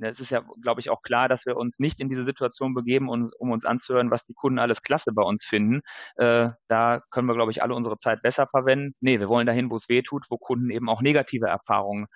es 0.00 0.20
ist 0.20 0.30
ja, 0.30 0.42
glaube 0.62 0.80
ich, 0.80 0.90
auch 0.90 1.02
klar, 1.02 1.28
dass 1.28 1.46
wir 1.46 1.56
uns 1.56 1.78
nicht 1.78 2.00
in 2.00 2.08
diese 2.08 2.24
Situation 2.24 2.74
begeben, 2.74 3.08
um, 3.08 3.28
um 3.38 3.50
uns 3.50 3.64
anzuhören, 3.64 4.10
was 4.10 4.24
die 4.24 4.34
Kunden 4.34 4.58
alles 4.58 4.82
klasse 4.82 5.12
bei 5.12 5.22
uns 5.22 5.44
finden. 5.44 5.82
Äh, 6.16 6.50
da 6.68 7.00
können 7.10 7.28
wir, 7.28 7.34
glaube 7.34 7.50
ich, 7.50 7.62
alle 7.62 7.74
unsere 7.74 7.98
Zeit 7.98 8.22
besser 8.22 8.46
verwenden. 8.46 8.94
Nee, 9.00 9.20
wir 9.20 9.28
wollen 9.28 9.46
dahin, 9.46 9.70
wo 9.70 9.76
es 9.76 9.88
weh 9.88 10.02
tut, 10.02 10.24
wo 10.30 10.38
Kunden 10.38 10.70
eben 10.70 10.88
auch 10.88 11.02
negative 11.02 11.46
Erfahrungen 11.46 12.06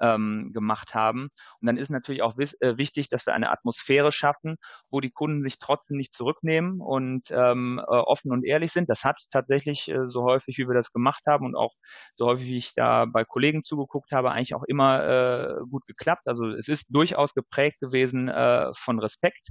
ähm, 0.00 0.50
gemacht 0.52 0.94
haben. 0.94 1.28
Und 1.60 1.66
dann 1.66 1.76
ist 1.76 1.90
natürlich 1.90 2.22
auch 2.22 2.36
äh, 2.38 2.76
wichtig, 2.76 3.08
dass 3.08 3.26
wir 3.26 3.34
eine 3.34 3.50
Atmosphäre 3.50 4.12
schaffen, 4.12 4.56
wo 4.90 5.00
die 5.00 5.10
Kunden 5.10 5.42
sich 5.42 5.58
trotzdem 5.58 5.96
nicht 5.96 6.14
zurücknehmen 6.14 6.80
und 6.80 7.30
ähm, 7.30 7.80
äh, 7.80 7.82
offen 7.82 8.32
und 8.32 8.44
ehrlich 8.44 8.72
sind. 8.72 8.88
Das 8.88 9.04
hat 9.04 9.16
tatsächlich 9.30 9.88
äh, 9.88 10.08
so 10.08 10.24
häufig, 10.24 10.58
wie 10.58 10.68
wir 10.68 10.74
das 10.74 10.92
gemacht 10.92 11.22
haben 11.26 11.46
und 11.46 11.56
auch 11.56 11.72
so 12.14 12.26
häufig, 12.26 12.46
wie 12.46 12.58
ich 12.58 12.74
da 12.74 13.04
bei 13.06 13.24
Kollegen 13.24 13.62
zugeguckt 13.62 14.12
habe, 14.12 14.32
eigentlich 14.32 14.54
auch 14.54 14.64
immer 14.64 15.04
äh, 15.04 15.54
gut 15.70 15.86
geklappt. 15.86 16.26
Also 16.26 16.46
es 16.48 16.68
ist 16.68 16.86
durchaus 16.90 17.34
geprägt 17.34 17.80
gewesen 17.80 18.28
äh, 18.28 18.72
von 18.74 18.98
Respekt. 18.98 19.48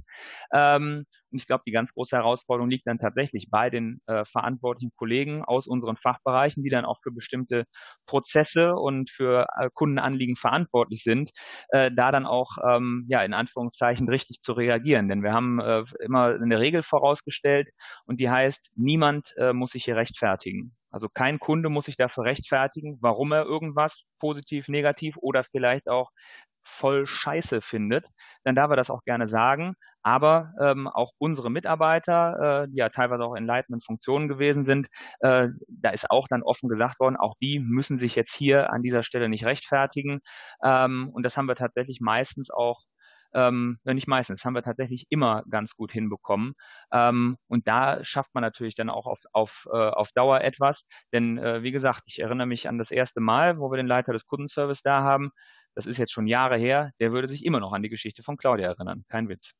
Ähm, 0.52 1.04
und 1.30 1.40
ich 1.40 1.46
glaube, 1.46 1.64
die 1.66 1.72
ganz 1.72 1.92
große 1.92 2.16
Herausforderung 2.16 2.70
liegt 2.70 2.86
dann 2.86 2.98
tatsächlich 2.98 3.48
bei 3.50 3.68
den 3.70 4.00
äh, 4.06 4.24
verantwortlichen 4.24 4.92
Kollegen 4.96 5.44
aus 5.44 5.66
unseren 5.66 5.96
Fachbereichen, 5.96 6.62
die 6.62 6.70
dann 6.70 6.84
auch 6.84 6.98
für 7.02 7.10
bestimmte 7.10 7.64
Prozesse 8.06 8.74
und 8.74 9.10
für 9.10 9.46
äh, 9.58 9.68
Kundenanliegen 9.74 10.35
verantwortlich 10.36 11.02
sind, 11.02 11.30
äh, 11.70 11.90
da 11.94 12.12
dann 12.12 12.26
auch 12.26 12.58
ähm, 12.68 13.06
ja 13.08 13.22
in 13.22 13.34
Anführungszeichen 13.34 14.08
richtig 14.08 14.40
zu 14.42 14.52
reagieren. 14.52 15.08
Denn 15.08 15.22
wir 15.22 15.32
haben 15.32 15.60
äh, 15.60 15.84
immer 16.00 16.34
eine 16.34 16.58
Regel 16.58 16.82
vorausgestellt 16.82 17.68
und 18.06 18.20
die 18.20 18.30
heißt, 18.30 18.70
niemand 18.76 19.34
äh, 19.38 19.52
muss 19.52 19.72
sich 19.72 19.84
hier 19.84 19.96
rechtfertigen. 19.96 20.74
Also 20.90 21.08
kein 21.12 21.38
Kunde 21.38 21.68
muss 21.68 21.86
sich 21.86 21.96
dafür 21.96 22.24
rechtfertigen, 22.24 22.98
warum 23.00 23.32
er 23.32 23.44
irgendwas 23.44 24.04
positiv, 24.18 24.68
negativ 24.68 25.16
oder 25.20 25.44
vielleicht 25.44 25.88
auch 25.88 26.10
voll 26.66 27.06
scheiße 27.06 27.60
findet, 27.62 28.08
dann 28.44 28.54
darf 28.54 28.70
er 28.70 28.76
das 28.76 28.90
auch 28.90 29.02
gerne 29.04 29.28
sagen. 29.28 29.74
Aber 30.02 30.52
ähm, 30.60 30.86
auch 30.86 31.12
unsere 31.18 31.50
Mitarbeiter, 31.50 32.64
äh, 32.64 32.68
die 32.68 32.76
ja 32.76 32.90
teilweise 32.90 33.24
auch 33.24 33.34
in 33.34 33.46
leitenden 33.46 33.80
Funktionen 33.80 34.28
gewesen 34.28 34.62
sind, 34.64 34.88
äh, 35.20 35.48
da 35.68 35.90
ist 35.90 36.10
auch 36.10 36.28
dann 36.28 36.42
offen 36.42 36.68
gesagt 36.68 37.00
worden, 37.00 37.16
auch 37.16 37.34
die 37.40 37.58
müssen 37.58 37.98
sich 37.98 38.14
jetzt 38.14 38.34
hier 38.34 38.72
an 38.72 38.82
dieser 38.82 39.02
Stelle 39.02 39.28
nicht 39.28 39.44
rechtfertigen. 39.44 40.20
Ähm, 40.62 41.10
und 41.12 41.24
das 41.24 41.36
haben 41.36 41.48
wir 41.48 41.56
tatsächlich 41.56 42.00
meistens 42.00 42.50
auch 42.50 42.82
ähm, 43.34 43.78
nicht 43.84 44.08
meistens, 44.08 44.44
haben 44.44 44.54
wir 44.54 44.62
tatsächlich 44.62 45.06
immer 45.10 45.44
ganz 45.50 45.74
gut 45.76 45.92
hinbekommen. 45.92 46.54
Ähm, 46.92 47.36
und 47.48 47.68
da 47.68 48.04
schafft 48.04 48.34
man 48.34 48.42
natürlich 48.42 48.74
dann 48.74 48.90
auch 48.90 49.06
auf, 49.06 49.18
auf, 49.32 49.66
äh, 49.72 49.76
auf 49.76 50.10
Dauer 50.12 50.40
etwas. 50.40 50.84
Denn 51.12 51.38
äh, 51.38 51.62
wie 51.62 51.72
gesagt, 51.72 52.02
ich 52.06 52.20
erinnere 52.20 52.46
mich 52.46 52.68
an 52.68 52.78
das 52.78 52.90
erste 52.90 53.20
Mal, 53.20 53.58
wo 53.58 53.70
wir 53.70 53.76
den 53.76 53.86
Leiter 53.86 54.12
des 54.12 54.26
Kundenservice 54.26 54.82
da 54.82 55.02
haben 55.02 55.30
das 55.76 55.86
ist 55.86 55.98
jetzt 55.98 56.12
schon 56.12 56.26
Jahre 56.26 56.56
her, 56.56 56.90
der 56.98 57.12
würde 57.12 57.28
sich 57.28 57.44
immer 57.44 57.60
noch 57.60 57.72
an 57.72 57.82
die 57.82 57.90
Geschichte 57.90 58.22
von 58.22 58.36
Claudia 58.36 58.66
erinnern. 58.66 59.04
Kein 59.08 59.28
Witz. 59.28 59.52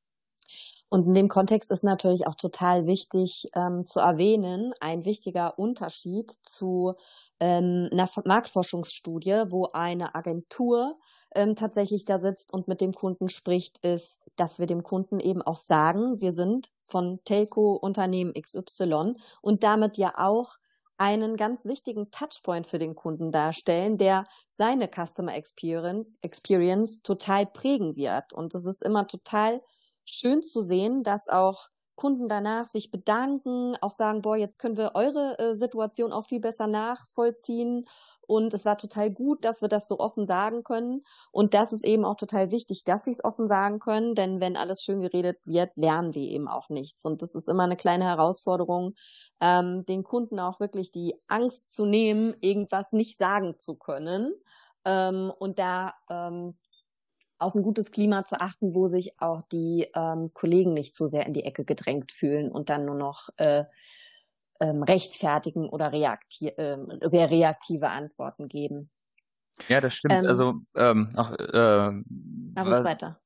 Und 0.89 1.07
in 1.07 1.15
dem 1.15 1.29
Kontext 1.29 1.71
ist 1.73 1.83
natürlich 1.83 2.27
auch 2.27 2.37
total 2.37 2.87
wichtig 2.87 3.49
ähm, 3.55 3.87
zu 3.87 3.99
erwähnen, 3.99 4.73
ein 4.81 5.05
wichtiger 5.05 5.59
Unterschied 5.59 6.33
zu 6.43 6.95
ähm, 7.41 7.89
einer 7.91 8.09
Marktforschungsstudie, 8.25 9.47
wo 9.51 9.69
eine 9.73 10.15
Agentur 10.15 10.95
ähm, 11.35 11.57
tatsächlich 11.57 12.05
da 12.05 12.21
sitzt 12.21 12.55
und 12.55 12.69
mit 12.69 12.81
dem 12.81 12.93
Kunden 12.93 13.29
spricht, 13.29 13.85
ist, 13.85 14.21
dass 14.37 14.61
wir 14.61 14.67
dem 14.67 14.85
Kunden 14.85 15.19
eben 15.19 15.43
auch 15.43 15.59
sagen, 15.59 16.21
wir 16.21 16.33
sind 16.33 16.71
von 16.83 17.19
Telco 17.25 17.75
Unternehmen 17.75 18.33
XY 18.33 19.17
und 19.43 19.65
damit 19.65 19.97
ja 19.97 20.15
auch 20.17 20.57
einen 20.99 21.37
ganz 21.37 21.67
wichtigen 21.67 22.11
Touchpoint 22.11 22.67
für 22.67 22.79
den 22.79 22.95
Kunden 22.95 23.33
darstellen, 23.33 23.99
der 23.99 24.25
seine 24.51 24.89
Customer 24.89 25.35
Experience 25.35 27.03
total 27.03 27.47
prägen 27.47 27.97
wird. 27.97 28.33
Und 28.33 28.55
es 28.55 28.65
ist 28.67 28.83
immer 28.83 29.07
total 29.07 29.61
schön 30.05 30.43
zu 30.43 30.61
sehen, 30.61 31.03
dass 31.03 31.29
auch 31.29 31.69
Kunden 31.97 32.29
danach 32.29 32.67
sich 32.67 32.91
bedanken, 32.91 33.75
auch 33.81 33.91
sagen, 33.91 34.21
boah, 34.21 34.37
jetzt 34.37 34.59
können 34.59 34.77
wir 34.77 34.93
eure 34.95 35.39
äh, 35.39 35.55
Situation 35.55 36.13
auch 36.13 36.27
viel 36.27 36.41
besser 36.41 36.67
nachvollziehen 36.67 37.87
und 38.27 38.53
es 38.55 38.65
war 38.65 38.77
total 38.77 39.11
gut, 39.11 39.45
dass 39.45 39.63
wir 39.63 39.69
das 39.69 39.87
so 39.87 39.99
offen 39.99 40.27
sagen 40.27 40.65
können. 40.65 41.03
Und 41.31 41.55
das 41.55 41.73
ist 41.73 41.85
eben 41.85 42.05
auch 42.05 42.17
total 42.17 42.51
wichtig, 42.51 42.83
dass 42.85 43.05
sie 43.05 43.13
es 43.13 43.25
offen 43.25 43.47
sagen 43.47 43.79
können, 43.79 44.15
denn 44.15 44.41
wenn 44.41 44.57
alles 44.57 44.83
schön 44.83 45.01
geredet 45.01 45.39
wird, 45.45 45.71
lernen 45.77 46.15
wir 46.15 46.29
eben 46.29 46.49
auch 46.49 46.69
nichts. 46.69 47.05
Und 47.05 47.23
das 47.23 47.35
ist 47.35 47.49
immer 47.49 47.65
eine 47.65 47.77
kleine 47.77 48.05
Herausforderung, 48.05 48.95
ähm, 49.41 49.85
den 49.87 50.03
Kunden 50.03 50.39
auch 50.41 50.61
wirklich 50.61 50.91
die 50.91 51.15
Angst 51.29 51.75
zu 51.75 51.87
nehmen, 51.87 52.35
irgendwas 52.41 52.93
nicht 52.93 53.17
sagen 53.17 53.57
zu 53.57 53.75
können. 53.75 54.35
Ähm, 54.85 55.33
und 55.39 55.59
da 55.59 55.95
ähm, 56.09 56.55
auf 57.39 57.55
ein 57.55 57.63
gutes 57.63 57.91
Klima 57.91 58.25
zu 58.25 58.41
achten, 58.41 58.75
wo 58.75 58.89
sich 58.89 59.21
auch 59.21 59.43
die 59.43 59.89
ähm, 59.95 60.31
Kollegen 60.33 60.73
nicht 60.73 60.97
so 60.97 61.07
sehr 61.07 61.27
in 61.27 61.33
die 61.33 61.45
Ecke 61.45 61.65
gedrängt 61.65 62.13
fühlen 62.13 62.51
und 62.51 62.71
dann 62.71 62.87
nur 62.87 62.95
noch 62.95 63.29
äh, 63.37 63.65
ähm, 64.61 64.83
rechtfertigen 64.83 65.69
oder 65.69 65.93
reakti 65.93 66.49
äh, 66.49 66.79
sehr 67.03 67.31
reaktive 67.31 67.91
Antworten 67.91 68.49
geben. 68.49 68.91
Ja, 69.69 69.81
das 69.81 69.95
stimmt. 69.95 70.15
Ähm, 70.15 70.27
also 70.27 70.55
ähm, 70.77 71.11
auch, 71.17 71.33
äh, 71.33 72.03
was, 72.55 72.85
weiter. 72.85 73.21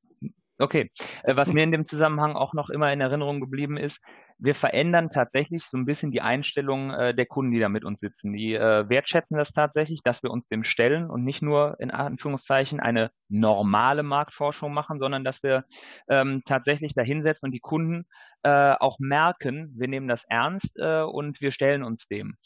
Okay. 0.58 0.90
Äh, 1.22 1.36
was 1.36 1.52
mir 1.52 1.62
in 1.62 1.72
dem 1.72 1.86
Zusammenhang 1.86 2.34
auch 2.34 2.52
noch 2.52 2.70
immer 2.70 2.92
in 2.92 3.00
Erinnerung 3.00 3.40
geblieben 3.40 3.76
ist, 3.76 4.00
wir 4.40 4.54
verändern 4.54 5.10
tatsächlich 5.10 5.64
so 5.64 5.76
ein 5.76 5.84
bisschen 5.84 6.10
die 6.10 6.22
Einstellung 6.22 6.90
äh, 6.90 7.14
der 7.14 7.26
Kunden, 7.26 7.52
die 7.52 7.60
da 7.60 7.68
mit 7.68 7.84
uns 7.84 8.00
sitzen. 8.00 8.32
Die 8.32 8.54
äh, 8.54 8.88
wertschätzen 8.88 9.36
das 9.36 9.52
tatsächlich, 9.52 10.02
dass 10.02 10.22
wir 10.22 10.30
uns 10.30 10.48
dem 10.48 10.64
stellen 10.64 11.10
und 11.10 11.24
nicht 11.24 11.42
nur 11.42 11.76
in 11.78 11.90
Anführungszeichen 11.90 12.80
eine 12.80 13.10
normale 13.28 14.02
Marktforschung 14.02 14.72
machen, 14.72 14.98
sondern 14.98 15.24
dass 15.24 15.42
wir 15.42 15.64
ähm, 16.08 16.42
tatsächlich 16.46 16.94
da 16.94 17.02
hinsetzen 17.02 17.48
und 17.48 17.52
die 17.52 17.60
Kunden 17.60 18.06
äh, 18.42 18.74
auch 18.80 18.98
merken, 18.98 19.74
wir 19.76 19.88
nehmen 19.88 20.08
das 20.08 20.24
ernst 20.28 20.78
äh, 20.78 21.02
und 21.02 21.40
wir 21.40 21.52
stellen 21.52 21.82
uns 21.82 22.08
dem. 22.08 22.36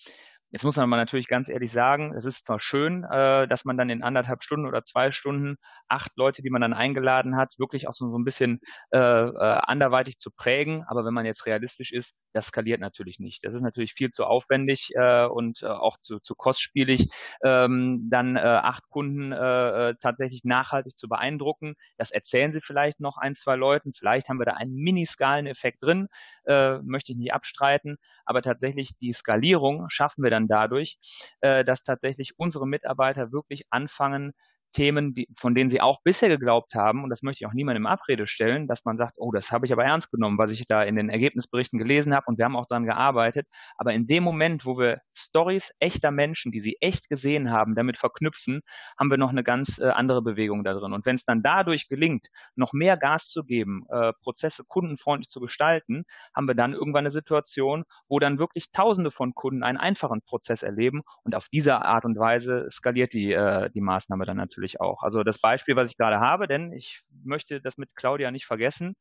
Jetzt 0.54 0.62
muss 0.62 0.76
man 0.76 0.88
mal 0.88 0.98
natürlich 0.98 1.26
ganz 1.26 1.48
ehrlich 1.48 1.72
sagen, 1.72 2.14
es 2.16 2.26
ist 2.26 2.46
zwar 2.46 2.60
schön, 2.60 3.02
äh, 3.02 3.48
dass 3.48 3.64
man 3.64 3.76
dann 3.76 3.90
in 3.90 4.04
anderthalb 4.04 4.44
Stunden 4.44 4.66
oder 4.68 4.84
zwei 4.84 5.10
Stunden 5.10 5.56
acht 5.88 6.12
Leute, 6.14 6.42
die 6.42 6.50
man 6.50 6.60
dann 6.60 6.72
eingeladen 6.72 7.36
hat, 7.36 7.54
wirklich 7.58 7.88
auch 7.88 7.94
so, 7.94 8.08
so 8.08 8.16
ein 8.16 8.24
bisschen 8.24 8.60
äh, 8.92 8.98
äh, 8.98 9.32
anderweitig 9.34 10.18
zu 10.18 10.30
prägen. 10.30 10.84
Aber 10.86 11.04
wenn 11.04 11.12
man 11.12 11.26
jetzt 11.26 11.46
realistisch 11.46 11.90
ist, 11.90 12.14
das 12.32 12.46
skaliert 12.46 12.80
natürlich 12.80 13.18
nicht. 13.18 13.42
Das 13.42 13.52
ist 13.56 13.62
natürlich 13.62 13.94
viel 13.94 14.10
zu 14.12 14.26
aufwendig 14.26 14.90
äh, 14.94 15.24
und 15.26 15.64
äh, 15.64 15.66
auch 15.66 15.96
zu, 16.00 16.20
zu 16.20 16.36
kostspielig, 16.36 17.08
ähm, 17.42 18.06
dann 18.08 18.36
äh, 18.36 18.38
acht 18.38 18.88
Kunden 18.90 19.32
äh, 19.32 19.88
äh, 19.88 19.94
tatsächlich 20.00 20.44
nachhaltig 20.44 20.96
zu 20.96 21.08
beeindrucken. 21.08 21.74
Das 21.96 22.12
erzählen 22.12 22.52
sie 22.52 22.60
vielleicht 22.60 23.00
noch 23.00 23.16
ein, 23.16 23.34
zwei 23.34 23.56
Leuten. 23.56 23.92
Vielleicht 23.92 24.28
haben 24.28 24.38
wir 24.38 24.46
da 24.46 24.52
einen 24.52 24.76
Miniskaleneffekt 24.76 25.84
drin, 25.84 26.06
äh, 26.46 26.78
möchte 26.78 27.10
ich 27.10 27.18
nicht 27.18 27.34
abstreiten. 27.34 27.96
Aber 28.24 28.40
tatsächlich 28.40 28.96
die 29.00 29.12
Skalierung 29.12 29.86
schaffen 29.90 30.22
wir 30.22 30.30
dann 30.30 30.43
dann 30.43 30.43
dadurch, 30.48 30.98
äh, 31.40 31.64
dass 31.64 31.82
tatsächlich 31.82 32.38
unsere 32.38 32.66
Mitarbeiter 32.66 33.32
wirklich 33.32 33.64
anfangen, 33.70 34.32
Themen, 34.74 35.14
die, 35.14 35.28
von 35.36 35.54
denen 35.54 35.70
sie 35.70 35.80
auch 35.80 36.02
bisher 36.02 36.28
geglaubt 36.28 36.74
haben, 36.74 37.04
und 37.04 37.10
das 37.10 37.22
möchte 37.22 37.42
ich 37.42 37.46
auch 37.46 37.54
niemandem 37.54 37.86
Abrede 37.86 38.26
stellen, 38.26 38.66
dass 38.66 38.84
man 38.84 38.98
sagt, 38.98 39.14
oh, 39.16 39.32
das 39.32 39.50
habe 39.52 39.66
ich 39.66 39.72
aber 39.72 39.84
ernst 39.84 40.10
genommen, 40.10 40.36
was 40.36 40.50
ich 40.50 40.66
da 40.66 40.82
in 40.82 40.96
den 40.96 41.08
Ergebnisberichten 41.08 41.78
gelesen 41.78 42.14
habe 42.14 42.26
und 42.26 42.38
wir 42.38 42.44
haben 42.44 42.56
auch 42.56 42.66
daran 42.66 42.84
gearbeitet. 42.84 43.46
Aber 43.78 43.94
in 43.94 44.06
dem 44.06 44.24
Moment, 44.24 44.66
wo 44.66 44.76
wir 44.78 45.00
Stories 45.16 45.72
echter 45.78 46.10
Menschen, 46.10 46.52
die 46.52 46.60
sie 46.60 46.76
echt 46.80 47.08
gesehen 47.08 47.50
haben, 47.50 47.74
damit 47.74 47.98
verknüpfen, 47.98 48.60
haben 48.98 49.10
wir 49.10 49.16
noch 49.16 49.30
eine 49.30 49.44
ganz 49.44 49.78
äh, 49.78 49.88
andere 49.88 50.22
Bewegung 50.22 50.64
da 50.64 50.74
drin. 50.74 50.92
Und 50.92 51.06
wenn 51.06 51.16
es 51.16 51.24
dann 51.24 51.42
dadurch 51.42 51.88
gelingt, 51.88 52.26
noch 52.56 52.72
mehr 52.72 52.96
Gas 52.96 53.28
zu 53.28 53.44
geben, 53.44 53.84
äh, 53.88 54.12
Prozesse 54.22 54.64
kundenfreundlich 54.66 55.28
zu 55.28 55.40
gestalten, 55.40 56.04
haben 56.34 56.48
wir 56.48 56.54
dann 56.54 56.72
irgendwann 56.72 57.04
eine 57.04 57.10
Situation, 57.10 57.84
wo 58.08 58.18
dann 58.18 58.38
wirklich 58.38 58.72
Tausende 58.72 59.10
von 59.10 59.34
Kunden 59.34 59.62
einen 59.62 59.78
einfachen 59.78 60.22
Prozess 60.22 60.62
erleben 60.62 61.02
und 61.22 61.34
auf 61.36 61.48
diese 61.48 61.76
Art 61.76 62.04
und 62.04 62.18
Weise 62.18 62.66
skaliert 62.70 63.12
die, 63.12 63.32
äh, 63.32 63.70
die 63.70 63.80
Maßnahme 63.80 64.24
dann 64.24 64.36
natürlich 64.36 64.63
natürlich 64.64 64.80
auch. 64.80 65.02
Also 65.02 65.22
das 65.22 65.38
Beispiel, 65.38 65.76
was 65.76 65.90
ich 65.90 65.96
gerade 65.96 66.20
habe, 66.20 66.48
denn 66.48 66.72
ich 66.72 67.02
möchte 67.24 67.60
das 67.60 67.76
mit 67.76 67.94
Claudia 67.94 68.30
nicht 68.30 68.46
vergessen. 68.46 68.96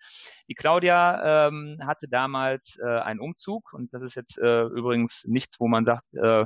Die 0.49 0.55
Claudia 0.55 1.47
ähm, 1.47 1.79
hatte 1.85 2.07
damals 2.07 2.77
äh, 2.83 2.99
einen 2.99 3.19
Umzug 3.19 3.73
und 3.73 3.93
das 3.93 4.03
ist 4.03 4.15
jetzt 4.15 4.37
äh, 4.37 4.63
übrigens 4.63 5.23
nichts, 5.25 5.59
wo 5.59 5.67
man 5.67 5.85
sagt, 5.85 6.13
äh, 6.13 6.45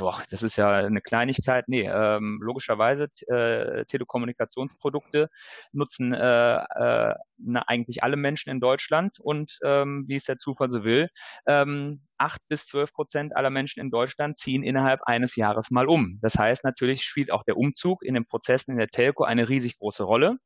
boah, 0.00 0.22
das 0.30 0.42
ist 0.42 0.56
ja 0.56 0.70
eine 0.72 1.00
Kleinigkeit. 1.00 1.68
Nee, 1.68 1.88
ähm, 1.88 2.40
logischerweise 2.42 3.08
äh, 3.28 3.84
Telekommunikationsprodukte 3.84 5.28
nutzen 5.72 6.12
äh, 6.12 6.56
äh, 6.56 7.14
na, 7.38 7.62
eigentlich 7.66 8.02
alle 8.02 8.16
Menschen 8.16 8.50
in 8.50 8.60
Deutschland 8.60 9.20
und 9.20 9.58
ähm, 9.64 10.04
wie 10.08 10.16
es 10.16 10.24
der 10.24 10.38
Zufall 10.38 10.70
so 10.70 10.84
will, 10.84 11.08
ähm, 11.46 12.02
acht 12.18 12.40
bis 12.48 12.66
zwölf 12.66 12.92
Prozent 12.92 13.36
aller 13.36 13.50
Menschen 13.50 13.80
in 13.80 13.90
Deutschland 13.90 14.38
ziehen 14.38 14.62
innerhalb 14.62 15.02
eines 15.04 15.36
Jahres 15.36 15.70
mal 15.70 15.86
um. 15.86 16.18
Das 16.22 16.36
heißt, 16.36 16.64
natürlich 16.64 17.02
spielt 17.04 17.30
auch 17.30 17.44
der 17.44 17.56
Umzug 17.56 18.02
in 18.02 18.14
den 18.14 18.26
Prozessen 18.26 18.72
in 18.72 18.78
der 18.78 18.88
Telco 18.88 19.24
eine 19.24 19.48
riesig 19.48 19.78
große 19.78 20.02
Rolle. 20.02 20.36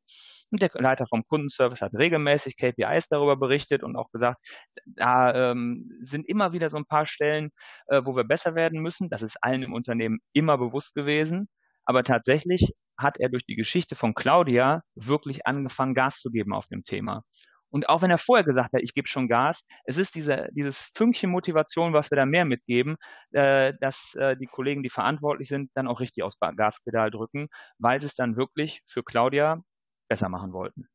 Und 0.51 0.63
der 0.63 0.71
Leiter 0.75 1.07
vom 1.07 1.25
Kundenservice 1.27 1.83
hat 1.83 1.95
regelmäßig 1.95 2.57
KPIs 2.57 3.09
darüber 3.09 3.37
berichtet 3.37 3.83
und 3.83 3.97
auch 3.97 4.11
gesagt, 4.11 4.39
da 4.87 5.51
ähm, 5.51 5.91
sind 6.01 6.29
immer 6.29 6.53
wieder 6.53 6.71
so 6.71 6.77
ein 6.77 6.87
paar 6.87 7.07
Stellen, 7.07 7.51
äh, 7.89 8.03
wo 8.05 8.15
wir 8.15 8.25
besser 8.25 8.55
werden 8.55 8.81
müssen. 8.81 9.09
Das 9.09 9.23
ist 9.23 9.37
allen 9.43 9.63
im 9.63 9.73
Unternehmen 9.73 10.21
immer 10.33 10.59
bewusst 10.59 10.95
gewesen. 10.95 11.49
Aber 11.87 12.05
tatsächlich 12.05 12.73
hat 12.99 13.19
er 13.19 13.29
durch 13.29 13.45
die 13.45 13.57
Geschichte 13.57 13.97
von 13.97 14.15
Claudia 14.15 14.83
wirklich 14.95 15.47
angefangen, 15.47 15.95
Gas 15.95 16.21
zu 16.21 16.31
geben 16.31 16.55
auf 16.55 16.67
dem 16.67 16.85
Thema. 16.85 17.23
Und 17.75 17.89
auch 17.89 18.03
wenn 18.03 18.11
er 18.13 18.19
vorher 18.19 18.45
gesagt 18.45 18.73
hat, 18.73 18.83
ich 18.83 18.95
gebe 18.95 19.09
schon 19.09 19.27
Gas, 19.27 19.65
es 19.85 19.99
ist 19.99 20.15
diese, 20.15 20.47
dieses 20.53 20.89
Fünkchen 20.95 21.29
Motivation, 21.29 21.93
was 21.93 22.09
wir 22.13 22.17
da 22.17 22.25
mehr 22.25 22.45
mitgeben, 22.45 22.95
äh, 23.33 23.73
dass 23.81 24.15
äh, 24.15 24.37
die 24.37 24.47
Kollegen, 24.47 24.85
die 24.85 24.91
verantwortlich 24.91 25.49
sind, 25.49 25.73
dann 25.75 25.89
auch 25.89 25.99
richtig 25.99 26.23
aufs 26.23 26.39
Gaspedal 26.39 27.11
drücken, 27.11 27.49
weil 27.79 27.99
es 27.99 28.15
dann 28.15 28.37
wirklich 28.37 28.83
für 28.87 29.03
Claudia 29.03 29.61
besser 30.09 30.29
machen 30.29 30.53
wollten. 30.53 30.89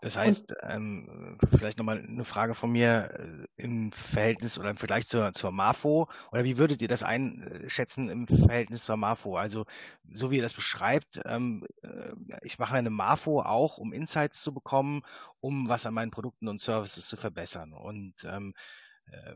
Das 0.00 0.16
heißt, 0.16 0.54
ähm, 0.62 1.38
vielleicht 1.50 1.78
nochmal 1.78 1.98
eine 1.98 2.24
Frage 2.24 2.54
von 2.54 2.70
mir 2.70 3.10
äh, 3.18 3.62
im 3.64 3.90
Verhältnis 3.90 4.56
oder 4.56 4.70
im 4.70 4.76
Vergleich 4.76 5.08
zur, 5.08 5.32
zur 5.32 5.50
MAFO 5.50 6.08
oder 6.30 6.44
wie 6.44 6.56
würdet 6.56 6.80
ihr 6.82 6.88
das 6.88 7.02
einschätzen 7.02 8.08
im 8.08 8.28
Verhältnis 8.28 8.84
zur 8.84 8.96
MAFO? 8.96 9.36
Also 9.36 9.64
so 10.12 10.30
wie 10.30 10.36
ihr 10.36 10.42
das 10.42 10.52
beschreibt, 10.52 11.20
ähm, 11.24 11.66
äh, 11.82 12.12
ich 12.42 12.60
mache 12.60 12.76
eine 12.76 12.90
MAFO 12.90 13.42
auch, 13.42 13.78
um 13.78 13.92
Insights 13.92 14.40
zu 14.40 14.54
bekommen, 14.54 15.02
um 15.40 15.68
was 15.68 15.84
an 15.84 15.94
meinen 15.94 16.12
Produkten 16.12 16.46
und 16.46 16.60
Services 16.60 17.08
zu 17.08 17.16
verbessern. 17.16 17.72
Und 17.72 18.14
ähm, 18.24 18.54
äh, 19.10 19.34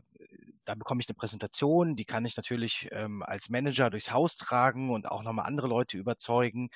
da 0.63 0.75
bekomme 0.75 1.01
ich 1.01 1.09
eine 1.09 1.15
Präsentation, 1.15 1.97
die 1.97 2.05
kann 2.05 2.23
ich 2.23 2.37
natürlich 2.37 2.87
ähm, 2.91 3.21
als 3.21 3.49
Manager 3.49 3.89
durchs 3.89 4.11
Haus 4.11 4.37
tragen 4.37 4.91
und 4.91 5.11
auch 5.11 5.23
nochmal 5.23 5.45
andere 5.45 5.67
Leute 5.67 5.97
überzeugen. 5.97 6.69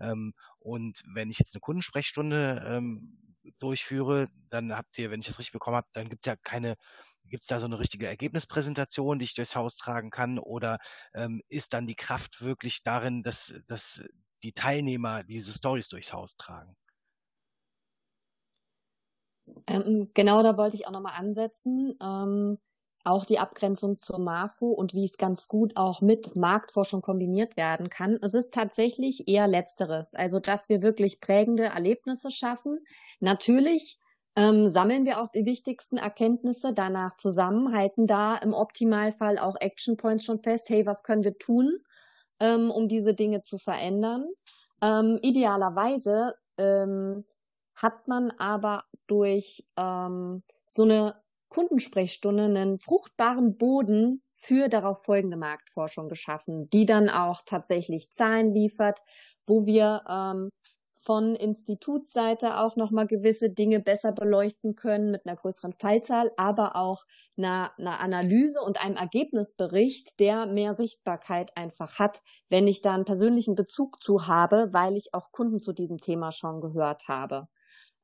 Ähm, 0.00 0.32
und 0.64 1.02
wenn 1.06 1.30
ich 1.30 1.38
jetzt 1.38 1.54
eine 1.54 1.60
Kundensprechstunde 1.60 2.64
ähm, 2.66 3.36
durchführe, 3.58 4.28
dann 4.48 4.74
habt 4.74 4.96
ihr, 4.98 5.10
wenn 5.10 5.20
ich 5.20 5.26
das 5.26 5.38
richtig 5.38 5.52
bekommen 5.52 5.76
habe, 5.76 5.88
dann 5.92 6.08
gibt 6.08 6.24
es 6.26 6.30
ja 6.30 6.36
keine, 6.36 6.76
gibt 7.24 7.42
es 7.42 7.48
da 7.48 7.60
so 7.60 7.66
eine 7.66 7.78
richtige 7.78 8.06
Ergebnispräsentation, 8.06 9.18
die 9.18 9.26
ich 9.26 9.34
durchs 9.34 9.56
Haus 9.56 9.76
tragen 9.76 10.10
kann? 10.10 10.38
Oder 10.38 10.78
ähm, 11.14 11.42
ist 11.48 11.74
dann 11.74 11.86
die 11.86 11.96
Kraft 11.96 12.40
wirklich 12.40 12.82
darin, 12.82 13.22
dass, 13.22 13.62
dass 13.66 14.08
die 14.42 14.52
Teilnehmer 14.52 15.22
diese 15.22 15.52
Stories 15.52 15.88
durchs 15.88 16.14
Haus 16.14 16.36
tragen? 16.36 16.74
Ähm, 19.66 20.10
genau, 20.14 20.42
da 20.42 20.56
wollte 20.56 20.76
ich 20.76 20.86
auch 20.86 20.90
nochmal 20.92 21.14
ansetzen. 21.18 21.94
Ähm, 22.00 22.58
auch 23.04 23.26
die 23.26 23.38
Abgrenzung 23.38 23.98
zur 23.98 24.18
MAFO 24.18 24.66
und 24.70 24.94
wie 24.94 25.04
es 25.04 25.18
ganz 25.18 25.46
gut 25.46 25.72
auch 25.76 26.00
mit 26.00 26.36
Marktforschung 26.36 27.02
kombiniert 27.02 27.56
werden 27.56 27.90
kann. 27.90 28.18
Es 28.22 28.34
ist 28.34 28.52
tatsächlich 28.52 29.28
eher 29.28 29.46
letzteres, 29.46 30.14
also 30.14 30.40
dass 30.40 30.68
wir 30.70 30.82
wirklich 30.82 31.20
prägende 31.20 31.64
Erlebnisse 31.64 32.30
schaffen. 32.30 32.80
Natürlich 33.20 33.98
ähm, 34.36 34.70
sammeln 34.70 35.04
wir 35.04 35.20
auch 35.20 35.30
die 35.30 35.44
wichtigsten 35.44 35.96
Erkenntnisse 35.96 36.72
danach 36.72 37.14
zusammen, 37.16 37.76
halten 37.76 38.06
da 38.06 38.36
im 38.36 38.52
Optimalfall 38.52 39.38
auch 39.38 39.54
Action 39.60 39.96
Points 39.96 40.24
schon 40.24 40.38
fest, 40.38 40.70
hey, 40.70 40.86
was 40.86 41.02
können 41.02 41.24
wir 41.24 41.38
tun, 41.38 41.78
ähm, 42.40 42.70
um 42.70 42.88
diese 42.88 43.14
Dinge 43.14 43.42
zu 43.42 43.58
verändern. 43.58 44.26
Ähm, 44.82 45.18
idealerweise 45.22 46.34
ähm, 46.58 47.24
hat 47.76 48.08
man 48.08 48.32
aber 48.32 48.84
durch 49.06 49.64
ähm, 49.76 50.42
so 50.66 50.82
eine 50.82 51.14
Kundensprechstunde 51.54 52.44
einen 52.44 52.78
fruchtbaren 52.78 53.56
Boden 53.56 54.22
für 54.32 54.68
darauf 54.68 55.04
folgende 55.04 55.36
Marktforschung 55.36 56.08
geschaffen, 56.08 56.68
die 56.70 56.84
dann 56.84 57.08
auch 57.08 57.42
tatsächlich 57.46 58.10
Zahlen 58.10 58.50
liefert, 58.50 58.98
wo 59.46 59.64
wir 59.64 60.02
ähm, 60.08 60.50
von 61.04 61.36
Institutsseite 61.36 62.58
auch 62.58 62.74
nochmal 62.74 63.06
gewisse 63.06 63.50
Dinge 63.50 63.78
besser 63.78 64.10
beleuchten 64.10 64.74
können 64.74 65.12
mit 65.12 65.26
einer 65.26 65.36
größeren 65.36 65.74
Fallzahl, 65.74 66.32
aber 66.36 66.74
auch 66.74 67.04
einer, 67.36 67.70
einer 67.78 68.00
Analyse 68.00 68.60
und 68.60 68.82
einem 68.82 68.96
Ergebnisbericht, 68.96 70.18
der 70.18 70.46
mehr 70.46 70.74
Sichtbarkeit 70.74 71.56
einfach 71.56 72.00
hat, 72.00 72.20
wenn 72.48 72.66
ich 72.66 72.82
da 72.82 72.94
einen 72.94 73.04
persönlichen 73.04 73.54
Bezug 73.54 74.02
zu 74.02 74.26
habe, 74.26 74.70
weil 74.72 74.96
ich 74.96 75.12
auch 75.12 75.30
Kunden 75.30 75.60
zu 75.60 75.72
diesem 75.72 75.98
Thema 75.98 76.32
schon 76.32 76.60
gehört 76.60 77.06
habe. 77.06 77.46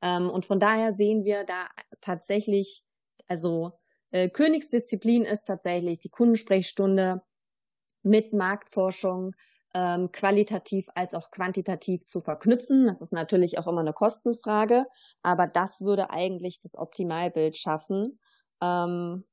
Ähm, 0.02 0.30
und 0.30 0.46
von 0.46 0.60
daher 0.60 0.92
sehen 0.92 1.24
wir 1.24 1.44
da 1.44 1.66
tatsächlich 2.00 2.84
also 3.30 3.70
äh, 4.10 4.28
Königsdisziplin 4.28 5.22
ist 5.22 5.44
tatsächlich 5.44 6.00
die 6.00 6.08
Kundensprechstunde 6.08 7.22
mit 8.02 8.32
Marktforschung 8.32 9.36
ähm, 9.72 10.10
qualitativ 10.10 10.88
als 10.96 11.14
auch 11.14 11.30
quantitativ 11.30 12.06
zu 12.06 12.20
verknüpfen. 12.20 12.86
Das 12.86 13.00
ist 13.00 13.12
natürlich 13.12 13.56
auch 13.58 13.68
immer 13.68 13.82
eine 13.82 13.92
Kostenfrage, 13.92 14.86
aber 15.22 15.46
das 15.46 15.82
würde 15.82 16.10
eigentlich 16.10 16.58
das 16.58 16.74
Optimalbild 16.74 17.56
schaffen. 17.56 18.18
Ähm, 18.60 19.24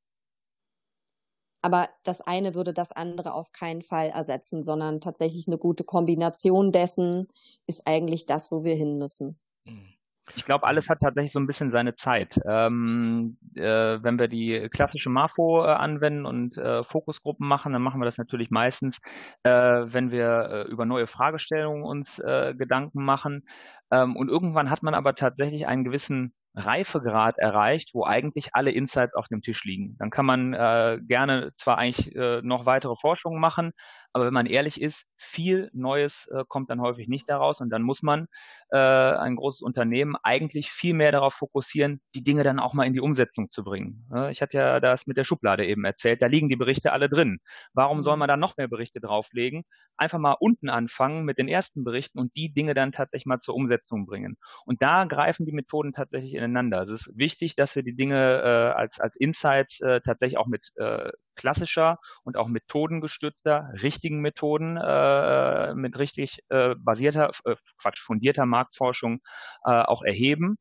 aber 1.63 1.89
das 2.03 2.21
eine 2.21 2.53
würde 2.53 2.71
das 2.71 2.91
andere 2.91 3.33
auf 3.33 3.51
keinen 3.51 3.81
Fall 3.81 4.09
ersetzen, 4.09 4.61
sondern 4.61 5.01
tatsächlich 5.01 5.47
eine 5.47 5.57
gute 5.57 5.83
Kombination 5.83 6.71
dessen 6.71 7.29
ist 7.65 7.87
eigentlich 7.87 8.27
das, 8.27 8.51
wo 8.51 8.63
wir 8.63 8.75
hin 8.75 8.99
müssen. 8.99 9.39
Mhm. 9.65 9.96
Ich 10.35 10.45
glaube, 10.45 10.67
alles 10.67 10.89
hat 10.89 10.99
tatsächlich 10.99 11.31
so 11.31 11.39
ein 11.39 11.47
bisschen 11.47 11.71
seine 11.71 11.95
Zeit. 11.95 12.39
Ähm, 12.47 13.37
äh, 13.55 13.61
wenn 14.01 14.19
wir 14.19 14.27
die 14.27 14.67
klassische 14.69 15.09
MAFO 15.09 15.63
äh, 15.63 15.69
anwenden 15.69 16.25
und 16.25 16.57
äh, 16.57 16.83
Fokusgruppen 16.83 17.47
machen, 17.47 17.73
dann 17.73 17.81
machen 17.81 18.01
wir 18.01 18.05
das 18.05 18.17
natürlich 18.17 18.49
meistens, 18.49 18.99
äh, 19.43 19.49
wenn 19.49 20.11
wir 20.11 20.49
äh, 20.51 20.71
über 20.71 20.85
neue 20.85 21.07
Fragestellungen 21.07 21.83
uns 21.83 22.19
äh, 22.19 22.53
Gedanken 22.55 23.03
machen. 23.05 23.43
Ähm, 23.91 24.15
und 24.15 24.29
irgendwann 24.29 24.69
hat 24.69 24.83
man 24.83 24.93
aber 24.93 25.15
tatsächlich 25.15 25.65
einen 25.65 25.85
gewissen 25.85 26.33
Reifegrad 26.55 27.37
erreicht, 27.37 27.91
wo 27.93 28.03
eigentlich 28.03 28.49
alle 28.53 28.71
Insights 28.71 29.15
auf 29.15 29.27
dem 29.27 29.41
Tisch 29.41 29.63
liegen. 29.63 29.95
Dann 29.99 30.09
kann 30.09 30.25
man 30.25 30.53
gerne 31.07 31.51
zwar 31.55 31.77
eigentlich 31.77 32.15
noch 32.41 32.65
weitere 32.65 32.95
Forschungen 32.99 33.39
machen, 33.39 33.73
aber 34.17 34.25
wenn 34.25 34.33
man 34.33 34.47
ehrlich 34.47 34.81
ist, 34.81 35.05
viel 35.15 35.69
Neues 35.73 36.27
äh, 36.33 36.43
kommt 36.47 36.71
dann 36.71 36.81
häufig 36.81 37.07
nicht 37.07 37.29
daraus 37.29 37.61
und 37.61 37.69
dann 37.69 37.83
muss 37.83 38.01
man 38.01 38.25
äh, 38.71 38.77
ein 38.77 39.35
großes 39.35 39.61
Unternehmen 39.61 40.15
eigentlich 40.23 40.71
viel 40.71 40.95
mehr 40.95 41.11
darauf 41.11 41.35
fokussieren, 41.35 42.01
die 42.15 42.23
Dinge 42.23 42.41
dann 42.41 42.59
auch 42.59 42.73
mal 42.73 42.85
in 42.85 42.93
die 42.93 42.99
Umsetzung 42.99 43.51
zu 43.51 43.63
bringen. 43.63 44.09
Äh, 44.11 44.31
ich 44.31 44.41
hatte 44.41 44.57
ja 44.57 44.79
das 44.79 45.05
mit 45.05 45.17
der 45.17 45.23
Schublade 45.23 45.67
eben 45.67 45.85
erzählt, 45.85 46.23
da 46.23 46.25
liegen 46.25 46.49
die 46.49 46.55
Berichte 46.55 46.93
alle 46.93 47.09
drin. 47.09 47.37
Warum 47.73 48.01
soll 48.01 48.15
mhm. 48.15 48.21
man 48.21 48.27
da 48.27 48.37
noch 48.37 48.57
mehr 48.57 48.67
Berichte 48.67 48.99
drauflegen? 48.99 49.65
Einfach 49.97 50.17
mal 50.17 50.35
unten 50.39 50.69
anfangen 50.69 51.23
mit 51.23 51.37
den 51.37 51.47
ersten 51.47 51.83
Berichten 51.83 52.17
und 52.17 52.35
die 52.35 52.51
Dinge 52.51 52.73
dann 52.73 52.93
tatsächlich 52.93 53.27
mal 53.27 53.39
zur 53.39 53.53
Umsetzung 53.53 54.07
bringen. 54.07 54.37
Und 54.65 54.81
da 54.81 55.05
greifen 55.05 55.45
die 55.45 55.51
Methoden 55.51 55.93
tatsächlich 55.93 56.33
ineinander. 56.33 56.81
Es 56.81 56.89
ist 56.89 57.11
wichtig, 57.15 57.55
dass 57.55 57.75
wir 57.75 57.83
die 57.83 57.95
Dinge 57.95 58.41
äh, 58.41 58.75
als, 58.75 58.99
als 58.99 59.15
Insights 59.15 59.79
äh, 59.81 60.01
tatsächlich 60.01 60.39
auch 60.39 60.47
mit 60.47 60.71
äh, 60.77 61.11
klassischer 61.37 61.99
und 62.23 62.35
auch 62.35 62.47
methodengestützter, 62.47 63.69
richtigen 63.81 64.19
Methoden, 64.19 64.77
äh, 64.77 65.73
mit 65.75 65.97
richtig 65.97 66.39
äh, 66.49 66.75
basierter, 66.77 67.31
äh, 67.45 67.55
Quatsch, 67.77 68.01
fundierter 68.01 68.45
Marktforschung 68.45 69.21
äh, 69.63 69.71
auch 69.71 70.03
erheben. 70.03 70.57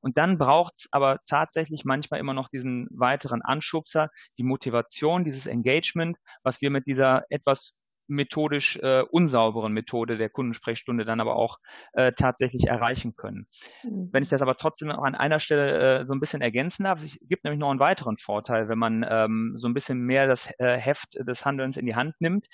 Und 0.00 0.16
dann 0.16 0.38
braucht's 0.38 0.88
aber 0.92 1.18
tatsächlich 1.26 1.84
manchmal 1.84 2.20
immer 2.20 2.34
noch 2.34 2.48
diesen 2.48 2.88
weiteren 2.90 3.42
Anschubser, 3.42 4.08
die 4.38 4.44
Motivation, 4.44 5.24
dieses 5.24 5.46
Engagement, 5.46 6.16
was 6.42 6.60
wir 6.60 6.70
mit 6.70 6.86
dieser 6.86 7.24
etwas 7.28 7.72
methodisch 8.10 8.76
äh, 8.76 9.02
unsauberen 9.02 9.72
Methode 9.72 10.18
der 10.18 10.28
Kundensprechstunde 10.28 11.04
dann 11.04 11.20
aber 11.20 11.36
auch 11.36 11.58
äh, 11.92 12.12
tatsächlich 12.12 12.66
erreichen 12.66 13.14
können. 13.16 13.46
Mhm. 13.82 14.10
Wenn 14.12 14.22
ich 14.22 14.28
das 14.28 14.42
aber 14.42 14.56
trotzdem 14.56 14.90
auch 14.90 15.04
an 15.04 15.14
einer 15.14 15.40
Stelle 15.40 16.00
äh, 16.00 16.06
so 16.06 16.14
ein 16.14 16.20
bisschen 16.20 16.42
ergänzen 16.42 16.84
darf, 16.84 17.02
es 17.02 17.18
gibt 17.22 17.44
nämlich 17.44 17.60
noch 17.60 17.70
einen 17.70 17.80
weiteren 17.80 18.18
Vorteil, 18.18 18.68
wenn 18.68 18.78
man 18.78 19.06
ähm, 19.08 19.54
so 19.56 19.68
ein 19.68 19.74
bisschen 19.74 20.00
mehr 20.00 20.26
das 20.26 20.52
äh, 20.58 20.76
Heft 20.76 21.14
des 21.14 21.44
Handelns 21.44 21.76
in 21.76 21.86
die 21.86 21.94
Hand 21.94 22.14
nimmt. 22.20 22.46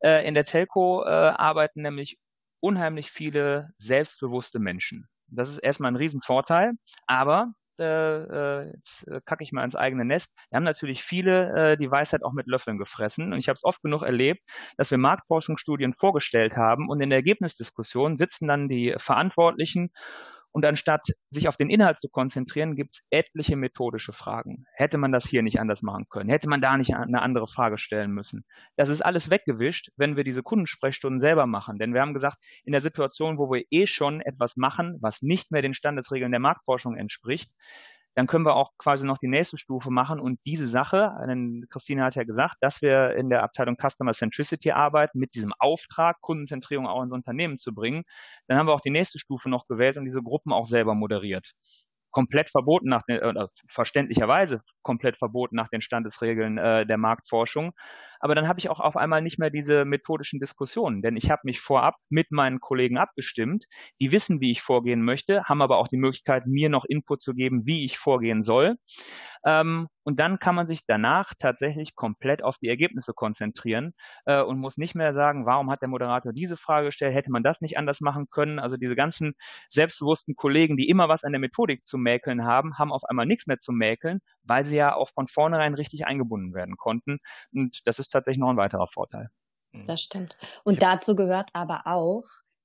Äh, 0.00 0.26
in 0.26 0.34
der 0.34 0.44
Telco 0.44 1.04
äh, 1.04 1.08
arbeiten 1.08 1.82
nämlich 1.82 2.18
unheimlich 2.60 3.10
viele 3.10 3.70
selbstbewusste 3.78 4.58
Menschen. 4.58 5.08
Das 5.26 5.48
ist 5.48 5.58
erstmal 5.58 5.90
ein 5.90 5.96
Riesenvorteil, 5.96 6.72
aber 7.06 7.52
äh, 7.78 8.66
jetzt 8.68 9.06
äh, 9.08 9.20
kacke 9.24 9.44
ich 9.44 9.52
mal 9.52 9.64
ins 9.64 9.76
eigene 9.76 10.04
Nest. 10.04 10.30
Wir 10.50 10.56
haben 10.56 10.64
natürlich 10.64 11.02
viele 11.02 11.72
äh, 11.72 11.76
die 11.76 11.90
Weisheit 11.90 12.24
auch 12.24 12.32
mit 12.32 12.46
Löffeln 12.46 12.78
gefressen. 12.78 13.32
Und 13.32 13.38
ich 13.38 13.48
habe 13.48 13.56
es 13.56 13.64
oft 13.64 13.82
genug 13.82 14.02
erlebt, 14.02 14.40
dass 14.76 14.90
wir 14.90 14.98
Marktforschungsstudien 14.98 15.94
vorgestellt 15.94 16.56
haben 16.56 16.88
und 16.88 17.00
in 17.00 17.10
der 17.10 17.18
Ergebnisdiskussion 17.18 18.18
sitzen 18.18 18.48
dann 18.48 18.68
die 18.68 18.94
Verantwortlichen 18.98 19.90
und 20.52 20.64
anstatt 20.64 21.06
sich 21.30 21.48
auf 21.48 21.56
den 21.56 21.70
Inhalt 21.70 21.98
zu 21.98 22.08
konzentrieren, 22.08 22.76
gibt 22.76 22.94
es 22.94 23.02
etliche 23.10 23.56
methodische 23.56 24.12
Fragen. 24.12 24.66
Hätte 24.74 24.98
man 24.98 25.10
das 25.10 25.26
hier 25.26 25.42
nicht 25.42 25.58
anders 25.58 25.82
machen 25.82 26.06
können? 26.08 26.30
Hätte 26.30 26.48
man 26.48 26.60
da 26.60 26.76
nicht 26.76 26.94
eine 26.94 27.22
andere 27.22 27.48
Frage 27.48 27.78
stellen 27.78 28.12
müssen? 28.12 28.44
Das 28.76 28.88
ist 28.88 29.02
alles 29.02 29.30
weggewischt, 29.30 29.90
wenn 29.96 30.16
wir 30.16 30.24
diese 30.24 30.42
Kundensprechstunden 30.42 31.20
selber 31.20 31.46
machen. 31.46 31.78
Denn 31.78 31.94
wir 31.94 32.02
haben 32.02 32.14
gesagt, 32.14 32.38
in 32.64 32.72
der 32.72 32.82
Situation, 32.82 33.38
wo 33.38 33.50
wir 33.50 33.64
eh 33.70 33.86
schon 33.86 34.20
etwas 34.20 34.56
machen, 34.56 34.98
was 35.00 35.22
nicht 35.22 35.50
mehr 35.50 35.62
den 35.62 35.74
Standesregeln 35.74 36.30
der 36.30 36.40
Marktforschung 36.40 36.96
entspricht, 36.96 37.50
dann 38.14 38.26
können 38.26 38.44
wir 38.44 38.56
auch 38.56 38.72
quasi 38.78 39.06
noch 39.06 39.18
die 39.18 39.28
nächste 39.28 39.58
Stufe 39.58 39.90
machen 39.90 40.20
und 40.20 40.38
diese 40.46 40.66
Sache, 40.66 41.12
denn 41.26 41.66
Christine 41.70 42.04
hat 42.04 42.14
ja 42.14 42.24
gesagt, 42.24 42.56
dass 42.60 42.82
wir 42.82 43.14
in 43.16 43.30
der 43.30 43.42
Abteilung 43.42 43.76
Customer 43.76 44.12
Centricity 44.12 44.72
arbeiten, 44.72 45.18
mit 45.18 45.34
diesem 45.34 45.52
Auftrag, 45.58 46.20
Kundenzentrierung 46.20 46.86
auch 46.86 47.02
ins 47.02 47.12
Unternehmen 47.12 47.58
zu 47.58 47.74
bringen. 47.74 48.04
Dann 48.48 48.58
haben 48.58 48.66
wir 48.66 48.74
auch 48.74 48.80
die 48.80 48.90
nächste 48.90 49.18
Stufe 49.18 49.48
noch 49.48 49.66
gewählt 49.66 49.96
und 49.96 50.04
diese 50.04 50.22
Gruppen 50.22 50.52
auch 50.52 50.66
selber 50.66 50.94
moderiert. 50.94 51.52
Komplett 52.12 52.50
verboten 52.50 52.88
nach 52.88 53.02
den, 53.02 53.18
äh, 53.18 53.46
verständlicherweise 53.68 54.62
komplett 54.82 55.16
verboten 55.16 55.56
nach 55.56 55.68
den 55.68 55.82
Standesregeln 55.82 56.58
äh, 56.58 56.86
der 56.86 56.98
Marktforschung. 56.98 57.72
Aber 58.20 58.36
dann 58.36 58.46
habe 58.46 58.60
ich 58.60 58.68
auch 58.70 58.78
auf 58.78 58.96
einmal 58.96 59.20
nicht 59.20 59.38
mehr 59.38 59.50
diese 59.50 59.84
methodischen 59.84 60.38
Diskussionen, 60.38 61.02
denn 61.02 61.16
ich 61.16 61.30
habe 61.30 61.42
mich 61.44 61.60
vorab 61.60 61.96
mit 62.08 62.30
meinen 62.30 62.60
Kollegen 62.60 62.98
abgestimmt. 62.98 63.64
Die 64.00 64.12
wissen, 64.12 64.40
wie 64.40 64.52
ich 64.52 64.62
vorgehen 64.62 65.02
möchte, 65.02 65.42
haben 65.44 65.60
aber 65.62 65.78
auch 65.78 65.88
die 65.88 65.96
Möglichkeit, 65.96 66.46
mir 66.46 66.68
noch 66.68 66.84
Input 66.84 67.20
zu 67.20 67.34
geben, 67.34 67.62
wie 67.66 67.84
ich 67.84 67.98
vorgehen 67.98 68.44
soll. 68.44 68.76
Ähm, 69.44 69.88
und 70.04 70.20
dann 70.20 70.38
kann 70.38 70.54
man 70.54 70.66
sich 70.66 70.84
danach 70.86 71.32
tatsächlich 71.38 71.94
komplett 71.94 72.42
auf 72.42 72.58
die 72.58 72.68
Ergebnisse 72.68 73.12
konzentrieren 73.12 73.94
äh, 74.24 74.42
und 74.42 74.58
muss 74.58 74.76
nicht 74.76 74.94
mehr 74.94 75.14
sagen, 75.14 75.46
warum 75.46 75.70
hat 75.70 75.82
der 75.82 75.88
Moderator 75.88 76.32
diese 76.32 76.56
Frage 76.56 76.86
gestellt, 76.86 77.14
hätte 77.14 77.30
man 77.30 77.42
das 77.42 77.60
nicht 77.60 77.78
anders 77.78 78.00
machen 78.00 78.28
können. 78.30 78.58
Also 78.58 78.76
diese 78.76 78.96
ganzen 78.96 79.34
selbstbewussten 79.70 80.36
Kollegen, 80.36 80.76
die 80.76 80.88
immer 80.88 81.08
was 81.08 81.24
an 81.24 81.32
der 81.32 81.40
Methodik 81.40 81.86
zu 81.86 81.98
mäkeln 81.98 82.44
haben, 82.44 82.78
haben 82.78 82.92
auf 82.92 83.04
einmal 83.04 83.26
nichts 83.26 83.46
mehr 83.46 83.60
zu 83.60 83.72
mäkeln, 83.72 84.20
weil 84.42 84.64
sie 84.64 84.76
ja 84.76 84.94
auch 84.94 85.10
von 85.10 85.28
vornherein 85.28 85.74
richtig 85.74 86.06
eingebunden 86.06 86.54
werden 86.54 86.76
konnten. 86.76 87.18
Und 87.52 87.80
das 87.86 87.98
ist 87.98 88.08
tatsächlich 88.08 88.40
noch 88.40 88.50
ein 88.50 88.56
weiterer 88.56 88.88
Vorteil. 88.88 89.28
Mhm. 89.72 89.86
Das 89.86 90.00
stimmt. 90.02 90.36
Und 90.64 90.82
dazu 90.82 91.14
gehört 91.16 91.50
aber 91.52 91.82
auch, 91.86 92.24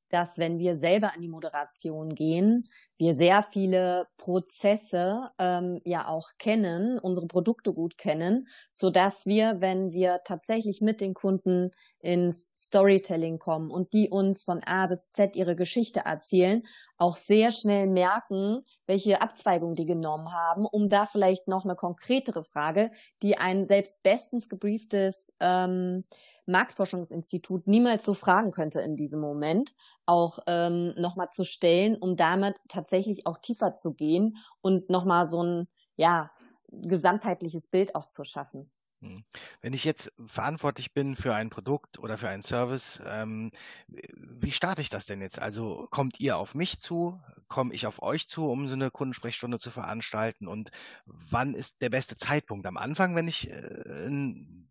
dass 0.09 0.37
wenn 0.37 0.57
wir 0.59 0.77
selber 0.77 1.13
an 1.13 1.21
die 1.21 1.29
Moderation 1.29 2.15
gehen, 2.15 2.63
wir 2.97 3.15
sehr 3.15 3.43
viele 3.43 4.07
Prozesse 4.17 5.29
ähm, 5.37 5.79
ja 5.85 6.07
auch 6.07 6.29
kennen, 6.39 6.99
unsere 6.99 7.27
Produkte 7.27 7.73
gut 7.73 7.97
kennen, 7.97 8.45
so 8.71 8.89
dass 8.89 9.25
wir, 9.25 9.61
wenn 9.61 9.91
wir 9.91 10.21
tatsächlich 10.25 10.81
mit 10.81 11.01
den 11.01 11.13
Kunden 11.13 11.71
ins 11.99 12.51
Storytelling 12.55 13.39
kommen 13.39 13.69
und 13.69 13.93
die 13.93 14.09
uns 14.09 14.43
von 14.43 14.61
A 14.65 14.87
bis 14.87 15.09
Z 15.09 15.35
ihre 15.35 15.55
Geschichte 15.55 16.01
erzählen, 16.05 16.63
auch 16.97 17.15
sehr 17.15 17.51
schnell 17.51 17.87
merken, 17.87 18.61
welche 18.87 19.21
Abzweigung 19.21 19.75
die 19.75 19.85
genommen 19.85 20.33
haben, 20.33 20.65
um 20.65 20.89
da 20.89 21.05
vielleicht 21.05 21.47
noch 21.47 21.63
eine 21.63 21.75
konkretere 21.75 22.43
Frage, 22.43 22.91
die 23.21 23.37
ein 23.37 23.67
selbst 23.67 24.01
bestens 24.01 24.49
gebrieftes 24.49 25.33
ähm, 25.39 26.05
Marktforschungsinstitut 26.47 27.67
niemals 27.67 28.05
so 28.05 28.13
fragen 28.13 28.51
könnte 28.51 28.81
in 28.81 28.95
diesem 28.95 29.19
Moment, 29.19 29.73
auch 30.07 30.39
ähm, 30.47 30.93
nochmal 30.97 31.29
zu 31.29 31.43
stellen, 31.43 31.97
um 31.97 32.15
damit 32.15 32.57
tatsächlich 32.67 32.86
auch 33.25 33.37
tiefer 33.37 33.73
zu 33.75 33.93
gehen 33.93 34.37
und 34.61 34.89
nochmal 34.89 35.29
so 35.29 35.43
ein, 35.43 35.67
ja, 35.95 36.31
gesamtheitliches 36.69 37.67
Bild 37.67 37.95
auch 37.95 38.05
zu 38.05 38.23
schaffen. 38.23 38.69
Hm. 39.01 39.23
Wenn 39.61 39.73
ich 39.73 39.83
jetzt 39.83 40.11
verantwortlich 40.25 40.93
bin 40.93 41.15
für 41.15 41.35
ein 41.35 41.51
Produkt 41.51 41.99
oder 41.99 42.17
für 42.17 42.29
einen 42.29 42.41
Service, 42.41 42.99
ähm, 43.05 43.51
wie 43.87 44.51
starte 44.51 44.81
ich 44.81 44.89
das 44.89 45.05
denn 45.05 45.21
jetzt? 45.21 45.39
Also 45.39 45.87
kommt 45.91 46.19
ihr 46.19 46.37
auf 46.37 46.55
mich 46.55 46.79
zu? 46.79 47.21
Komme 47.47 47.73
ich 47.75 47.85
auf 47.85 48.01
euch 48.01 48.27
zu, 48.27 48.49
um 48.49 48.67
so 48.67 48.73
eine 48.73 48.89
Kundensprechstunde 48.89 49.59
zu 49.59 49.69
veranstalten? 49.69 50.47
Und 50.47 50.71
wann 51.05 51.53
ist 51.53 51.81
der 51.81 51.89
beste 51.89 52.17
Zeitpunkt? 52.17 52.65
Am 52.65 52.77
Anfang, 52.77 53.15
wenn 53.15 53.27
ich 53.27 53.49
äh, 53.49 54.07
ein 54.07 54.66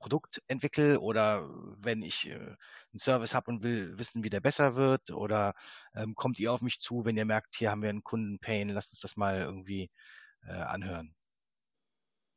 Produkt 0.00 0.42
entwickle 0.48 0.98
oder 0.98 1.48
wenn 1.78 2.02
ich 2.02 2.28
äh, 2.28 2.34
einen 2.34 2.98
Service 2.98 3.34
habe 3.34 3.50
und 3.50 3.62
will 3.62 3.96
wissen, 3.98 4.24
wie 4.24 4.30
der 4.30 4.40
besser 4.40 4.74
wird? 4.74 5.10
Oder 5.12 5.54
ähm, 5.94 6.14
kommt 6.14 6.40
ihr 6.40 6.52
auf 6.52 6.62
mich 6.62 6.80
zu, 6.80 7.04
wenn 7.04 7.16
ihr 7.16 7.26
merkt, 7.26 7.54
hier 7.54 7.70
haben 7.70 7.82
wir 7.82 7.90
einen 7.90 8.02
Kundenpain, 8.02 8.70
lasst 8.70 8.92
uns 8.92 9.00
das 9.00 9.16
mal 9.16 9.40
irgendwie 9.40 9.90
äh, 10.46 10.52
anhören? 10.52 11.14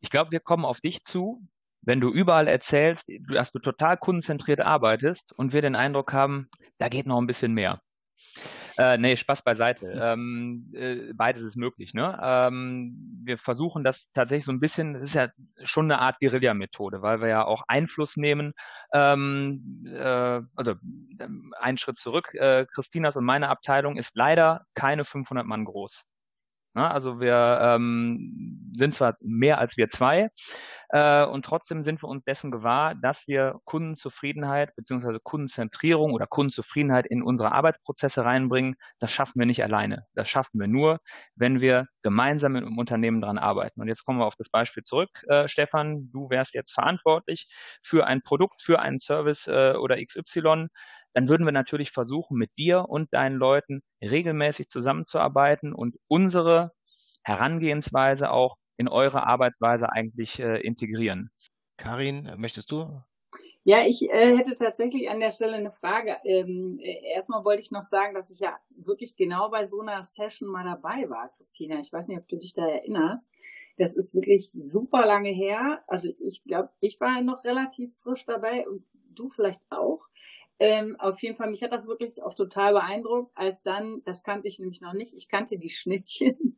Ich 0.02 0.10
glaube, 0.10 0.32
wir 0.32 0.42
kommen 0.42 0.66
auf 0.66 0.82
dich 0.82 1.04
zu, 1.04 1.42
wenn 1.82 2.02
du 2.02 2.12
überall 2.12 2.48
erzählst, 2.48 3.10
dass 3.30 3.52
du 3.52 3.60
total 3.60 3.98
kundenzentriert 3.98 4.60
arbeitest 4.62 5.34
und 5.34 5.54
wir 5.54 5.62
den 5.62 5.76
Eindruck 5.76 6.14
haben, 6.14 6.50
da 6.78 6.90
geht 6.90 7.06
noch 7.06 7.20
ein 7.20 7.28
bisschen 7.28 7.54
mehr. 7.54 7.82
Äh, 8.78 8.98
nee, 8.98 9.16
Spaß 9.18 9.44
beiseite. 9.44 9.88
Ähm, 9.88 10.72
äh, 10.74 11.14
beides 11.14 11.44
ist 11.44 11.56
möglich. 11.56 11.94
Ne? 11.94 12.20
Ähm, 12.22 13.22
wir 13.24 13.38
versuchen 13.38 13.84
das 13.84 14.12
tatsächlich 14.14 14.46
so 14.46 14.52
ein 14.52 14.60
bisschen, 14.60 14.94
das 14.94 15.04
ist 15.04 15.16
ja 15.16 15.30
schon 15.64 15.86
eine 15.86 16.00
Art 16.00 16.20
Guerilla-Methode, 16.20 17.02
weil 17.02 17.22
wir 17.22 17.28
ja 17.28 17.46
auch 17.46 17.64
Einfluss 17.68 18.18
nehmen. 18.18 18.54
Ähm, 18.94 19.86
äh, 19.88 20.42
also 20.56 20.76
einen 21.60 21.78
Schritt 21.78 21.98
zurück, 21.98 22.34
äh, 22.34 22.66
Christinas 22.74 23.16
und 23.16 23.26
meine 23.26 23.50
Abteilung 23.50 23.98
ist 23.98 24.16
leider 24.16 24.66
keine 24.74 25.06
500 25.06 25.46
Mann 25.46 25.66
groß. 25.66 26.04
Na, 26.76 26.90
also 26.92 27.20
wir 27.20 27.60
ähm, 27.62 28.72
sind 28.76 28.96
zwar 28.96 29.16
mehr 29.22 29.60
als 29.60 29.78
wir 29.78 29.90
zwei 29.90 30.30
äh, 30.90 31.24
und 31.26 31.46
trotzdem 31.46 31.84
sind 31.84 32.02
wir 32.02 32.08
uns 32.10 32.24
dessen 32.24 32.50
gewahr, 32.50 32.96
dass 32.96 33.28
wir 33.28 33.60
Kundenzufriedenheit 33.66 34.76
beziehungsweise 34.76 35.20
Kundenzentrierung 35.22 36.14
oder 36.14 36.26
Kundenzufriedenheit 36.26 37.06
in 37.06 37.22
unsere 37.22 37.52
Arbeitsprozesse 37.52 38.26
reinbringen. 38.26 38.76
Das 39.00 39.12
schaffen 39.12 39.40
wir 39.40 39.46
nicht 39.46 39.64
alleine. 39.64 40.06
Das 40.16 40.30
schaffen 40.30 40.60
wir 40.60 40.68
nur, 40.68 41.00
wenn 41.36 41.62
wir 41.62 41.88
gemeinsam 42.02 42.56
im 42.56 42.78
Unternehmen 42.78 43.22
dran 43.22 43.38
arbeiten. 43.38 43.80
Und 43.80 43.88
jetzt 43.88 44.04
kommen 44.04 44.20
wir 44.20 44.26
auf 44.26 44.36
das 44.36 44.50
Beispiel 44.50 44.84
zurück, 44.84 45.10
äh, 45.28 45.48
Stefan. 45.48 46.10
Du 46.12 46.30
wärst 46.30 46.56
jetzt 46.56 46.74
verantwortlich 46.74 47.48
für 47.84 48.08
ein 48.08 48.22
Produkt, 48.24 48.62
für 48.64 48.80
einen 48.80 49.00
Service 49.00 49.48
äh, 49.48 49.74
oder 49.74 49.98
XY 50.04 50.68
dann 51.14 51.30
würden 51.30 51.46
wir 51.46 51.52
natürlich 51.52 51.92
versuchen, 51.92 52.38
mit 52.38 52.52
dir 52.58 52.86
und 52.88 53.14
deinen 53.14 53.36
Leuten 53.36 53.82
regelmäßig 54.02 54.70
zusammenzuarbeiten 54.70 55.74
und 55.74 55.96
unsere 56.08 56.72
Herangehensweise 57.24 58.32
auch 58.32 58.58
in 58.78 58.88
eure 58.88 59.26
Arbeitsweise 59.26 59.90
eigentlich 59.92 60.40
äh, 60.40 60.60
integrieren. 60.60 61.30
Karin, 61.78 62.32
möchtest 62.38 62.72
du? 62.72 63.02
Ja, 63.64 63.86
ich 63.86 64.10
äh, 64.10 64.38
hätte 64.38 64.56
tatsächlich 64.56 65.10
an 65.10 65.20
der 65.20 65.32
Stelle 65.32 65.54
eine 65.54 65.72
Frage. 65.72 66.18
Ähm, 66.26 66.78
äh, 66.82 67.14
erstmal 67.14 67.46
wollte 67.46 67.62
ich 67.62 67.72
noch 67.72 67.84
sagen, 67.84 68.14
dass 68.14 68.30
ich 68.30 68.40
ja 68.40 68.58
wirklich 68.70 69.16
genau 69.16 69.50
bei 69.50 69.66
so 69.66 69.80
einer 69.80 70.04
Session 70.04 70.50
mal 70.50 70.66
dabei 70.66 71.10
war, 71.10 71.30
Christina. 71.30 71.80
Ich 71.80 71.92
weiß 71.92 72.10
nicht, 72.10 72.20
ob 72.20 72.28
du 72.28 72.38
dich 72.38 72.54
da 72.54 72.68
erinnerst. 72.68 73.32
Das 73.78 73.96
ist 73.96 74.14
wirklich 74.16 74.52
super 74.52 75.06
lange 75.06 75.30
her. 75.30 75.84
Also 75.88 76.10
ich 76.20 76.44
glaube, 76.44 76.70
ich 76.82 77.00
war 77.00 77.22
noch 77.22 77.44
relativ 77.46 77.96
frisch 77.98 78.26
dabei 78.26 78.68
und 78.68 78.84
du 79.16 79.30
vielleicht 79.30 79.62
auch. 79.70 80.10
Ähm, 80.60 80.96
auf 81.00 81.22
jeden 81.22 81.36
Fall, 81.36 81.50
mich 81.50 81.64
hat 81.64 81.74
das 81.74 81.88
wirklich 81.88 82.22
auch 82.22 82.34
total 82.34 82.74
beeindruckt, 82.74 83.32
als 83.36 83.64
dann, 83.64 84.02
das 84.06 84.24
kannte 84.24 84.48
ich 84.48 84.60
nämlich 84.60 84.82
noch 84.82 84.94
nicht, 84.94 85.14
ich 85.14 85.28
kannte 85.28 85.58
die 85.58 85.70
Schnittchen, 85.70 86.58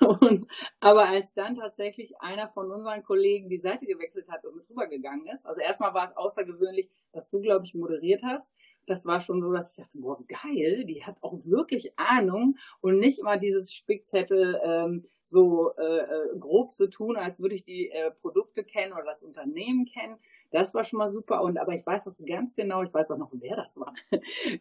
und, 0.20 0.46
aber 0.80 1.08
als 1.08 1.32
dann 1.34 1.54
tatsächlich 1.54 2.20
einer 2.20 2.48
von 2.48 2.70
unseren 2.70 3.02
Kollegen 3.02 3.48
die 3.48 3.58
Seite 3.58 3.86
gewechselt 3.86 4.30
hat 4.30 4.44
und 4.44 4.56
mit 4.56 4.68
rübergegangen 4.68 5.26
ist, 5.26 5.46
also 5.46 5.60
erstmal 5.60 5.94
war 5.94 6.04
es 6.04 6.16
außergewöhnlich, 6.16 6.88
dass 7.12 7.30
du, 7.30 7.40
glaube 7.40 7.64
ich, 7.64 7.74
moderiert 7.74 8.22
hast, 8.24 8.50
das 8.86 9.04
war 9.06 9.20
schon 9.20 9.40
so, 9.40 9.52
dass 9.52 9.70
ich 9.70 9.84
dachte, 9.84 9.98
boah, 9.98 10.18
geil, 10.28 10.84
die 10.84 11.04
hat 11.04 11.16
auch 11.20 11.34
wirklich 11.44 11.98
Ahnung. 11.98 12.56
Und 12.80 12.98
nicht 12.98 13.18
immer 13.18 13.36
dieses 13.36 13.72
Spickzettel 13.72 14.60
ähm, 14.62 15.02
so 15.24 15.72
äh, 15.76 15.82
äh, 15.82 16.38
grob 16.38 16.70
zu 16.70 16.88
tun, 16.88 17.16
als 17.16 17.40
würde 17.40 17.54
ich 17.54 17.64
die 17.64 17.90
äh, 17.90 18.10
Produkte 18.12 18.64
kennen 18.64 18.92
oder 18.92 19.04
das 19.04 19.22
Unternehmen 19.22 19.86
kennen, 19.86 20.16
das 20.50 20.74
war 20.74 20.84
schon 20.84 20.98
mal 20.98 21.08
super. 21.08 21.42
Und 21.42 21.58
aber 21.58 21.74
ich 21.74 21.84
weiß 21.84 22.08
auch 22.08 22.14
ganz 22.26 22.54
genau, 22.54 22.82
ich 22.82 22.94
weiß 22.94 23.10
auch 23.10 23.18
noch, 23.18 23.32
wer 23.40 23.56
das 23.56 23.76
war, 23.80 23.94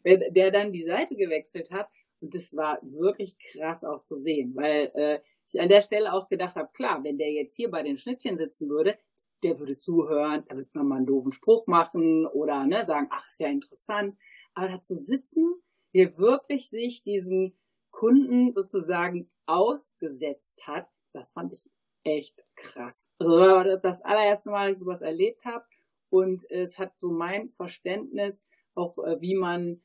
der 0.03 0.51
dann 0.51 0.71
die 0.71 0.83
Seite 0.83 1.15
gewechselt 1.15 1.71
hat. 1.71 1.89
Und 2.21 2.33
das 2.33 2.55
war 2.55 2.79
wirklich 2.81 3.37
krass 3.37 3.83
auch 3.83 4.01
zu 4.01 4.15
sehen, 4.15 4.55
weil 4.55 4.91
äh, 4.95 5.19
ich 5.47 5.59
an 5.59 5.69
der 5.69 5.81
Stelle 5.81 6.13
auch 6.13 6.27
gedacht 6.29 6.55
habe, 6.55 6.69
klar, 6.73 7.03
wenn 7.03 7.17
der 7.17 7.31
jetzt 7.31 7.55
hier 7.55 7.69
bei 7.69 7.83
den 7.83 7.97
Schnittchen 7.97 8.37
sitzen 8.37 8.69
würde, 8.69 8.97
der 9.43 9.59
würde 9.59 9.77
zuhören, 9.77 10.43
da 10.47 10.55
würde 10.55 10.69
man 10.73 10.87
mal 10.87 10.95
einen 10.97 11.05
doofen 11.05 11.31
Spruch 11.31 11.67
machen 11.67 12.25
oder 12.25 12.65
ne, 12.65 12.85
sagen, 12.85 13.07
ach, 13.11 13.27
ist 13.27 13.39
ja 13.39 13.47
interessant. 13.47 14.17
Aber 14.53 14.69
da 14.69 14.81
zu 14.81 14.95
sitzen, 14.95 15.53
der 15.93 16.17
wirklich 16.17 16.69
sich 16.69 17.03
diesen 17.03 17.55
Kunden 17.91 18.53
sozusagen 18.53 19.29
ausgesetzt 19.45 20.67
hat, 20.67 20.89
das 21.13 21.31
fand 21.31 21.53
ich 21.53 21.69
echt 22.03 22.43
krass. 22.55 23.09
Also 23.19 23.77
das 23.77 24.01
allererste 24.01 24.49
Mal, 24.49 24.69
dass 24.69 24.77
ich 24.77 24.83
sowas 24.83 25.01
erlebt 25.01 25.45
habe. 25.45 25.65
Und 26.09 26.49
es 26.49 26.77
hat 26.77 26.93
so 26.97 27.11
mein 27.11 27.49
Verständnis 27.49 28.43
auch 28.75 28.97
äh, 28.99 29.19
wie 29.21 29.35
man 29.35 29.81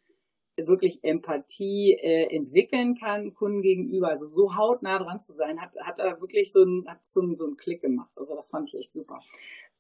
wirklich 0.57 1.03
Empathie 1.03 1.95
äh, 1.95 2.35
entwickeln 2.35 2.95
kann 2.95 3.33
Kunden 3.35 3.63
gegenüber. 3.63 4.09
Also 4.09 4.27
so 4.27 4.57
hautnah 4.57 4.99
dran 4.99 5.21
zu 5.21 5.33
sein, 5.33 5.61
hat, 5.61 5.73
hat 5.81 5.99
er 5.99 6.21
wirklich 6.21 6.53
so 6.53 6.63
einen, 6.63 6.87
hat 6.89 7.05
so 7.05 7.21
einen, 7.21 7.37
so 7.37 7.47
einen 7.47 7.57
Klick 7.57 7.81
gemacht. 7.81 8.11
Also 8.17 8.35
das 8.35 8.51
fand 8.51 8.69
ich 8.69 8.79
echt 8.79 8.93
super. 8.93 9.21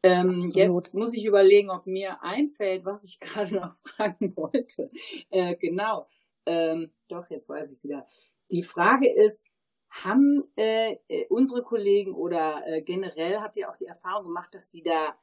Ähm, 0.02 0.40
jetzt 0.54 0.94
muss 0.94 1.12
ich 1.12 1.26
überlegen, 1.26 1.70
ob 1.70 1.86
mir 1.86 2.22
einfällt, 2.22 2.84
was 2.84 3.04
ich 3.04 3.20
gerade 3.20 3.54
noch 3.54 3.72
fragen 3.74 4.34
wollte. 4.36 4.90
Äh, 5.30 5.56
genau. 5.56 6.06
Ähm, 6.46 6.90
doch, 7.08 7.28
jetzt 7.30 7.48
weiß 7.48 7.66
ich 7.66 7.76
es 7.76 7.84
wieder. 7.84 8.06
Die 8.50 8.62
Frage 8.62 9.12
ist, 9.12 9.44
haben 9.90 10.44
äh, 10.56 10.96
äh, 11.08 11.26
unsere 11.28 11.62
Kollegen 11.62 12.14
oder 12.14 12.62
äh, 12.66 12.82
generell 12.82 13.40
habt 13.40 13.56
ihr 13.56 13.68
auch 13.68 13.76
die 13.76 13.86
Erfahrung 13.86 14.26
gemacht, 14.26 14.54
dass 14.54 14.70
die 14.70 14.82
da 14.82 15.16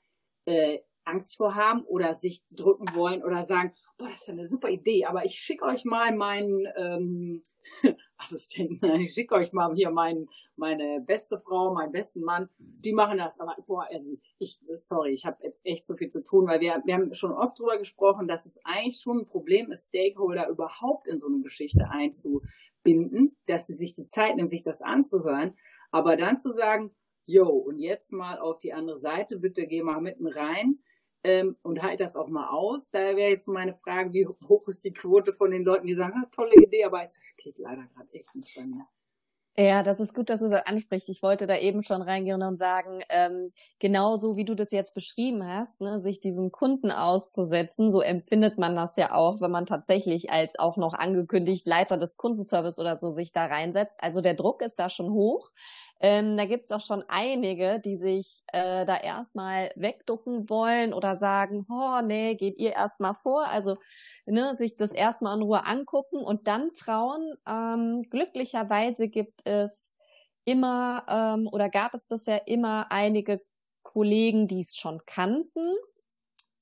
äh, 0.46 0.80
Angst 1.08 1.38
vor 1.38 1.56
haben 1.56 1.84
oder 1.86 2.14
sich 2.14 2.44
drücken 2.52 2.94
wollen 2.94 3.24
oder 3.24 3.44
sagen, 3.44 3.72
boah, 3.98 4.08
das 4.08 4.22
ist 4.22 4.30
eine 4.30 4.46
super 4.46 4.70
Idee, 4.70 5.06
aber 5.06 5.26
ich 5.26 5.36
schicke 5.36 5.66
euch 5.66 5.86
mal 5.86 6.16
meinen 6.16 6.68
ähm, 6.76 7.42
Assistenten, 8.18 8.86
ich 9.02 9.14
schicke 9.14 9.36
euch 9.36 9.54
mal 9.54 9.74
hier 9.74 9.90
meinen, 9.90 10.28
meine 10.56 11.02
beste 11.02 11.40
Frau, 11.40 11.74
meinen 11.74 11.92
besten 11.92 12.22
Mann, 12.22 12.50
die 12.60 12.94
machen 12.94 13.18
das. 13.18 13.40
Aber 13.40 13.56
boah, 13.66 13.88
also 13.90 14.12
ich, 14.38 14.60
sorry, 14.74 15.14
ich 15.14 15.26
habe 15.26 15.38
jetzt 15.44 15.66
echt 15.66 15.86
so 15.86 15.96
viel 15.96 16.10
zu 16.10 16.24
tun, 16.24 16.48
weil 16.48 16.60
wir, 16.60 16.82
wir 16.86 16.94
haben 16.94 17.14
schon 17.14 17.32
oft 17.32 17.58
drüber 17.58 17.78
gesprochen, 17.78 18.28
dass 18.28 18.46
es 18.46 18.60
eigentlich 18.64 19.00
schon 19.02 19.20
ein 19.20 19.28
Problem 19.28 19.72
ist, 19.72 19.88
Stakeholder 19.88 20.50
überhaupt 20.50 21.08
in 21.08 21.18
so 21.18 21.28
eine 21.28 21.42
Geschichte 21.42 21.90
einzubinden, 21.90 23.36
dass 23.46 23.68
sie 23.68 23.76
sich 23.76 23.96
die 23.96 24.06
Zeit 24.06 24.36
nehmen, 24.36 24.48
sich 24.48 24.64
das 24.64 24.82
anzuhören, 24.82 25.56
aber 25.92 26.18
dann 26.18 26.38
zu 26.38 26.52
sagen, 26.52 26.94
yo, 27.26 27.48
und 27.50 27.80
jetzt 27.80 28.14
mal 28.14 28.40
auf 28.40 28.58
die 28.58 28.74
andere 28.74 28.98
Seite, 28.98 29.38
bitte 29.38 29.68
geh 29.68 29.84
mal 29.84 30.02
mitten 30.02 30.28
rein 30.28 30.80
ähm, 31.28 31.58
und 31.62 31.84
halt 31.84 32.00
das 32.00 32.16
auch 32.16 32.28
mal 32.28 32.50
aus. 32.50 32.90
Da 32.90 33.00
wäre 33.16 33.30
jetzt 33.32 33.48
meine 33.48 33.74
Frage, 33.74 34.14
wie 34.14 34.26
hoch 34.26 34.68
ist 34.68 34.84
die 34.84 34.94
Quote 34.94 35.34
von 35.34 35.52
den 35.52 35.64
Leuten, 35.64 35.88
die 35.88 35.96
sagen, 35.96 36.14
ah, 36.24 36.28
tolle 36.32 36.56
Idee, 36.56 36.86
aber 36.86 37.04
es 37.04 37.20
geht 37.38 37.58
leider 37.60 37.86
gerade 37.94 38.14
echt 38.14 38.36
nicht 38.36 38.56
bei 38.56 38.66
mir. 38.66 38.88
Ja, 39.60 39.82
das 39.82 40.00
ist 40.00 40.14
gut, 40.14 40.30
dass 40.30 40.42
du 40.42 40.50
das 40.50 40.68
ansprichst. 40.68 41.10
Ich 41.10 41.24
wollte 41.24 41.48
da 41.48 41.58
eben 41.58 41.82
schon 41.82 42.04
reingehen 42.04 42.44
und 42.44 42.58
sagen, 42.58 43.02
ähm, 43.10 43.52
genauso 43.80 44.36
wie 44.38 44.46
du 44.46 44.54
das 44.54 44.70
jetzt 44.70 44.94
beschrieben 44.94 45.44
hast, 45.48 45.82
ne, 45.82 46.00
sich 46.00 46.20
diesem 46.20 46.52
Kunden 46.52 46.92
auszusetzen, 46.92 47.90
so 47.90 48.02
empfindet 48.02 48.60
man 48.60 48.76
das 48.76 48.98
ja 48.98 49.16
auch, 49.16 49.42
wenn 49.42 49.50
man 49.50 49.66
tatsächlich 49.66 50.30
als 50.30 50.60
auch 50.60 50.78
noch 50.78 50.94
angekündigt 50.94 51.66
Leiter 51.66 51.98
des 51.98 52.18
Kundenservice 52.18 52.80
oder 52.80 53.00
so 53.00 53.14
sich 53.14 53.32
da 53.32 53.46
reinsetzt. 53.48 53.98
Also 54.00 54.22
der 54.22 54.36
Druck 54.36 54.62
ist 54.62 54.78
da 54.78 54.90
schon 54.90 55.12
hoch. 55.12 55.50
Ähm, 56.00 56.38
da 56.38 56.46
gibt's 56.46 56.72
auch 56.72 56.82
schon 56.82 57.04
einige, 57.08 57.80
die 57.80 57.96
sich 57.96 58.44
äh, 58.54 58.86
da 58.86 58.98
erstmal 58.98 59.72
wegducken 59.76 60.50
wollen 60.50 60.94
oder 60.94 61.16
sagen, 61.16 61.66
oh 61.70 62.02
nee, 62.04 62.36
geht 62.36 62.58
ihr 62.60 62.74
erstmal 62.74 63.16
vor. 63.16 63.48
Also 63.48 63.78
ne, 64.26 64.56
sich 64.56 64.76
das 64.76 64.92
erstmal 64.92 65.36
in 65.38 65.44
Ruhe 65.44 65.66
angucken 65.66 66.18
und 66.18 66.48
dann 66.48 66.74
trauen. 66.74 67.34
Ähm, 67.48 68.04
glücklicherweise 68.10 69.08
gibt 69.08 69.46
es 69.46 69.96
immer 70.46 71.06
ähm, 71.10 71.50
oder 71.52 71.70
gab 71.70 71.94
es 71.94 72.08
bisher 72.08 72.48
immer 72.48 72.92
einige 72.92 73.42
Kollegen, 73.84 74.48
die 74.48 74.62
es 74.62 74.76
schon 74.76 75.02
kannten 75.06 75.76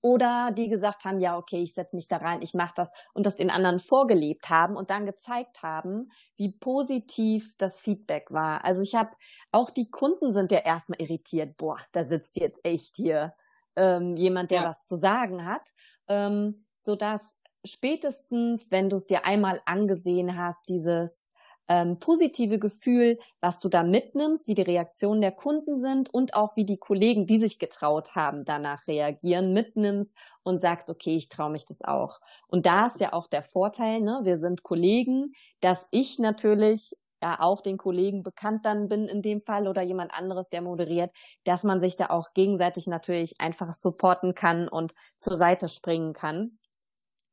oder 0.05 0.51
die 0.55 0.69
gesagt 0.69 1.03
haben, 1.03 1.19
ja, 1.19 1.35
okay, 1.35 1.63
ich 1.63 1.73
setze 1.73 1.95
mich 1.95 2.07
da 2.07 2.17
rein, 2.17 2.43
ich 2.43 2.53
mache 2.53 2.75
das 2.75 2.91
und 3.15 3.25
das 3.25 3.37
den 3.37 3.49
anderen 3.49 3.79
vorgelebt 3.79 4.51
haben 4.51 4.75
und 4.75 4.91
dann 4.91 5.07
gezeigt 5.07 5.63
haben, 5.63 6.11
wie 6.35 6.51
positiv 6.51 7.57
das 7.57 7.81
Feedback 7.81 8.29
war. 8.29 8.63
Also 8.63 8.83
ich 8.83 8.93
habe, 8.93 9.09
auch 9.51 9.71
die 9.71 9.89
Kunden 9.89 10.31
sind 10.31 10.51
ja 10.51 10.59
erstmal 10.59 11.01
irritiert, 11.01 11.57
boah, 11.57 11.79
da 11.91 12.03
sitzt 12.03 12.39
jetzt 12.39 12.63
echt 12.63 12.97
hier 12.97 13.33
ähm, 13.75 14.15
jemand, 14.15 14.51
der 14.51 14.61
ja. 14.61 14.69
was 14.69 14.83
zu 14.83 14.95
sagen 14.95 15.43
hat, 15.43 15.73
ähm, 16.07 16.63
sodass 16.75 17.39
spätestens, 17.65 18.69
wenn 18.69 18.91
du 18.91 18.97
es 18.97 19.07
dir 19.07 19.25
einmal 19.25 19.59
angesehen 19.65 20.37
hast, 20.37 20.69
dieses 20.69 21.31
ähm, 21.67 21.99
positive 21.99 22.59
Gefühl, 22.59 23.17
was 23.41 23.59
du 23.59 23.69
da 23.69 23.83
mitnimmst, 23.83 24.47
wie 24.47 24.53
die 24.53 24.61
Reaktionen 24.61 25.21
der 25.21 25.31
Kunden 25.31 25.79
sind 25.79 26.13
und 26.13 26.33
auch 26.33 26.55
wie 26.55 26.65
die 26.65 26.77
Kollegen, 26.77 27.25
die 27.25 27.39
sich 27.39 27.59
getraut 27.59 28.15
haben, 28.15 28.45
danach 28.45 28.87
reagieren, 28.87 29.53
mitnimmst 29.53 30.15
und 30.43 30.61
sagst, 30.61 30.89
okay, 30.89 31.15
ich 31.15 31.29
traue 31.29 31.51
mich 31.51 31.65
das 31.65 31.81
auch. 31.81 32.19
Und 32.47 32.65
da 32.65 32.87
ist 32.87 32.99
ja 32.99 33.13
auch 33.13 33.27
der 33.27 33.41
Vorteil, 33.41 34.01
ne? 34.01 34.21
wir 34.23 34.37
sind 34.37 34.63
Kollegen, 34.63 35.33
dass 35.61 35.87
ich 35.91 36.19
natürlich 36.19 36.95
ja 37.21 37.37
auch 37.39 37.61
den 37.61 37.77
Kollegen 37.77 38.21
bekannt 38.23 38.65
dann 38.65 38.87
bin 38.87 39.07
in 39.07 39.21
dem 39.21 39.39
Fall 39.39 39.67
oder 39.67 39.81
jemand 39.81 40.13
anderes, 40.13 40.49
der 40.49 40.61
moderiert, 40.61 41.11
dass 41.43 41.63
man 41.63 41.79
sich 41.79 41.97
da 41.97 42.09
auch 42.09 42.33
gegenseitig 42.33 42.87
natürlich 42.87 43.39
einfach 43.39 43.73
supporten 43.73 44.35
kann 44.35 44.67
und 44.67 44.93
zur 45.15 45.35
Seite 45.35 45.67
springen 45.69 46.13
kann, 46.13 46.59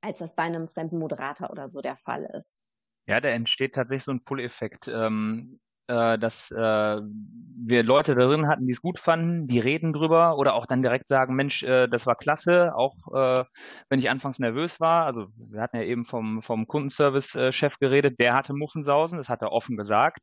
als 0.01 0.21
das 0.21 0.35
bei 0.35 0.45
einem 0.45 0.69
fremden 0.69 0.99
Moderator 0.99 1.51
oder 1.51 1.69
so 1.69 1.81
der 1.81 1.97
Fall 1.97 2.25
ist. 2.37 2.61
Ja, 3.07 3.21
da 3.21 3.29
entsteht 3.31 3.75
tatsächlich 3.75 4.05
so 4.05 4.13
ein 4.13 4.25
Pull-Effekt. 4.25 4.89
Ähm, 4.89 5.61
äh, 5.89 6.19
dass 6.19 6.51
äh, 6.51 6.57
wir 7.65 7.83
Leute 7.83 8.15
darin 8.15 8.49
hatten, 8.49 8.67
die 8.67 8.73
es 8.73 8.83
gut 8.83 8.99
fanden, 8.99 9.47
die 9.47 9.59
reden 9.59 9.93
drüber 9.93 10.39
oder 10.39 10.55
auch 10.55 10.67
dann 10.67 10.83
direkt 10.83 11.09
sagen, 11.09 11.35
Mensch, 11.35 11.63
äh, 11.63 11.89
das 11.89 12.07
war 12.07 12.17
klasse, 12.17 12.75
auch 12.75 12.95
äh, 13.13 13.45
wenn 13.89 13.99
ich 13.99 14.11
anfangs 14.11 14.39
nervös 14.39 14.81
war. 14.81 15.07
Also 15.07 15.29
wir 15.37 15.61
hatten 15.61 15.77
ja 15.77 15.83
eben 15.83 16.05
vom, 16.05 16.43
vom 16.43 16.67
Kundenservice-Chef 16.67 17.79
geredet, 17.79 18.19
der 18.19 18.35
hatte 18.35 18.55
Muffensausen, 18.55 19.19
das 19.19 19.29
hat 19.29 19.43
er 19.43 19.53
offen 19.53 19.77
gesagt, 19.77 20.21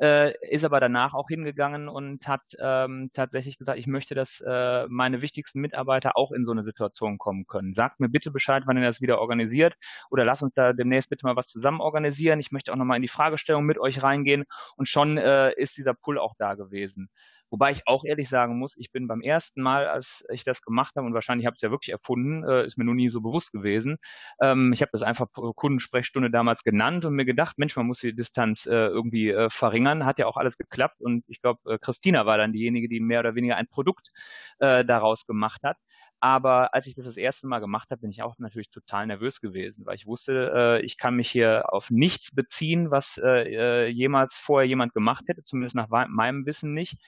äh, 0.00 0.34
ist 0.48 0.64
aber 0.64 0.80
danach 0.80 1.14
auch 1.14 1.28
hingegangen 1.28 1.88
und 1.88 2.26
hat 2.28 2.42
ähm, 2.60 3.10
tatsächlich 3.12 3.58
gesagt, 3.58 3.78
ich 3.78 3.86
möchte, 3.86 4.14
dass 4.14 4.42
äh, 4.46 4.86
meine 4.88 5.22
wichtigsten 5.22 5.60
Mitarbeiter 5.60 6.16
auch 6.16 6.32
in 6.32 6.44
so 6.44 6.52
eine 6.52 6.64
Situation 6.64 7.18
kommen 7.18 7.46
können. 7.46 7.74
Sagt 7.74 8.00
mir 8.00 8.08
bitte 8.08 8.30
Bescheid, 8.30 8.64
wann 8.66 8.76
ihr 8.76 8.84
das 8.84 9.00
wieder 9.00 9.20
organisiert 9.20 9.74
oder 10.10 10.24
lasst 10.24 10.42
uns 10.42 10.54
da 10.54 10.72
demnächst 10.72 11.10
bitte 11.10 11.26
mal 11.26 11.36
was 11.36 11.48
zusammen 11.48 11.80
organisieren. 11.80 12.40
Ich 12.40 12.52
möchte 12.52 12.72
auch 12.72 12.76
nochmal 12.76 12.96
in 12.96 13.02
die 13.02 13.08
Fragestellung 13.08 13.64
mit 13.64 13.78
euch 13.78 14.02
reingehen 14.02 14.44
und 14.76 14.88
schon 14.98 15.18
äh, 15.18 15.52
ist 15.56 15.76
dieser 15.76 15.94
Pull 15.94 16.18
auch 16.18 16.34
da 16.38 16.54
gewesen. 16.54 17.08
Wobei 17.50 17.70
ich 17.70 17.86
auch 17.86 18.04
ehrlich 18.04 18.28
sagen 18.28 18.58
muss, 18.58 18.74
ich 18.76 18.92
bin 18.92 19.08
beim 19.08 19.22
ersten 19.22 19.62
Mal, 19.62 19.86
als 19.86 20.24
ich 20.30 20.44
das 20.44 20.60
gemacht 20.60 20.96
habe, 20.96 21.06
und 21.06 21.14
wahrscheinlich 21.14 21.46
habe 21.46 21.54
ich 21.54 21.58
es 21.58 21.62
ja 21.62 21.70
wirklich 21.70 21.92
erfunden, 21.92 22.44
äh, 22.44 22.66
ist 22.66 22.76
mir 22.76 22.84
noch 22.84 22.92
nie 22.94 23.08
so 23.08 23.22
bewusst 23.22 23.52
gewesen. 23.52 23.96
Ähm, 24.42 24.72
ich 24.74 24.82
habe 24.82 24.90
das 24.92 25.02
einfach 25.02 25.28
Kundensprechstunde 25.32 26.30
damals 26.30 26.62
genannt 26.62 27.04
und 27.06 27.14
mir 27.14 27.24
gedacht, 27.24 27.58
Mensch, 27.58 27.74
man 27.76 27.86
muss 27.86 28.00
die 28.00 28.14
Distanz 28.14 28.66
äh, 28.66 28.88
irgendwie 28.88 29.30
äh, 29.30 29.48
verringern. 29.50 30.04
Hat 30.04 30.18
ja 30.18 30.26
auch 30.26 30.36
alles 30.36 30.58
geklappt 30.58 31.00
und 31.00 31.24
ich 31.28 31.40
glaube, 31.40 31.60
äh, 31.72 31.78
Christina 31.78 32.26
war 32.26 32.36
dann 32.36 32.52
diejenige, 32.52 32.88
die 32.88 33.00
mehr 33.00 33.20
oder 33.20 33.34
weniger 33.34 33.56
ein 33.56 33.68
Produkt 33.68 34.10
äh, 34.58 34.84
daraus 34.84 35.24
gemacht 35.24 35.62
hat. 35.62 35.78
Aber 36.20 36.74
als 36.74 36.86
ich 36.86 36.94
das 36.94 37.06
das 37.06 37.16
erste 37.16 37.46
Mal 37.46 37.60
gemacht 37.60 37.90
habe, 37.90 38.00
bin 38.00 38.10
ich 38.10 38.22
auch 38.22 38.36
natürlich 38.38 38.70
total 38.70 39.06
nervös 39.06 39.40
gewesen, 39.40 39.86
weil 39.86 39.94
ich 39.96 40.06
wusste, 40.06 40.52
äh, 40.54 40.80
ich 40.84 40.98
kann 40.98 41.14
mich 41.14 41.30
hier 41.30 41.72
auf 41.72 41.90
nichts 41.90 42.34
beziehen, 42.34 42.90
was 42.90 43.18
äh, 43.22 43.86
äh 43.86 43.86
jemals 43.88 44.36
vorher 44.36 44.66
jemand 44.66 44.94
gemacht 44.94 45.24
hätte, 45.28 45.44
zumindest 45.44 45.76
nach 45.76 45.88
meinem 45.88 46.44
Wissen 46.46 46.74
nicht. 46.74 46.98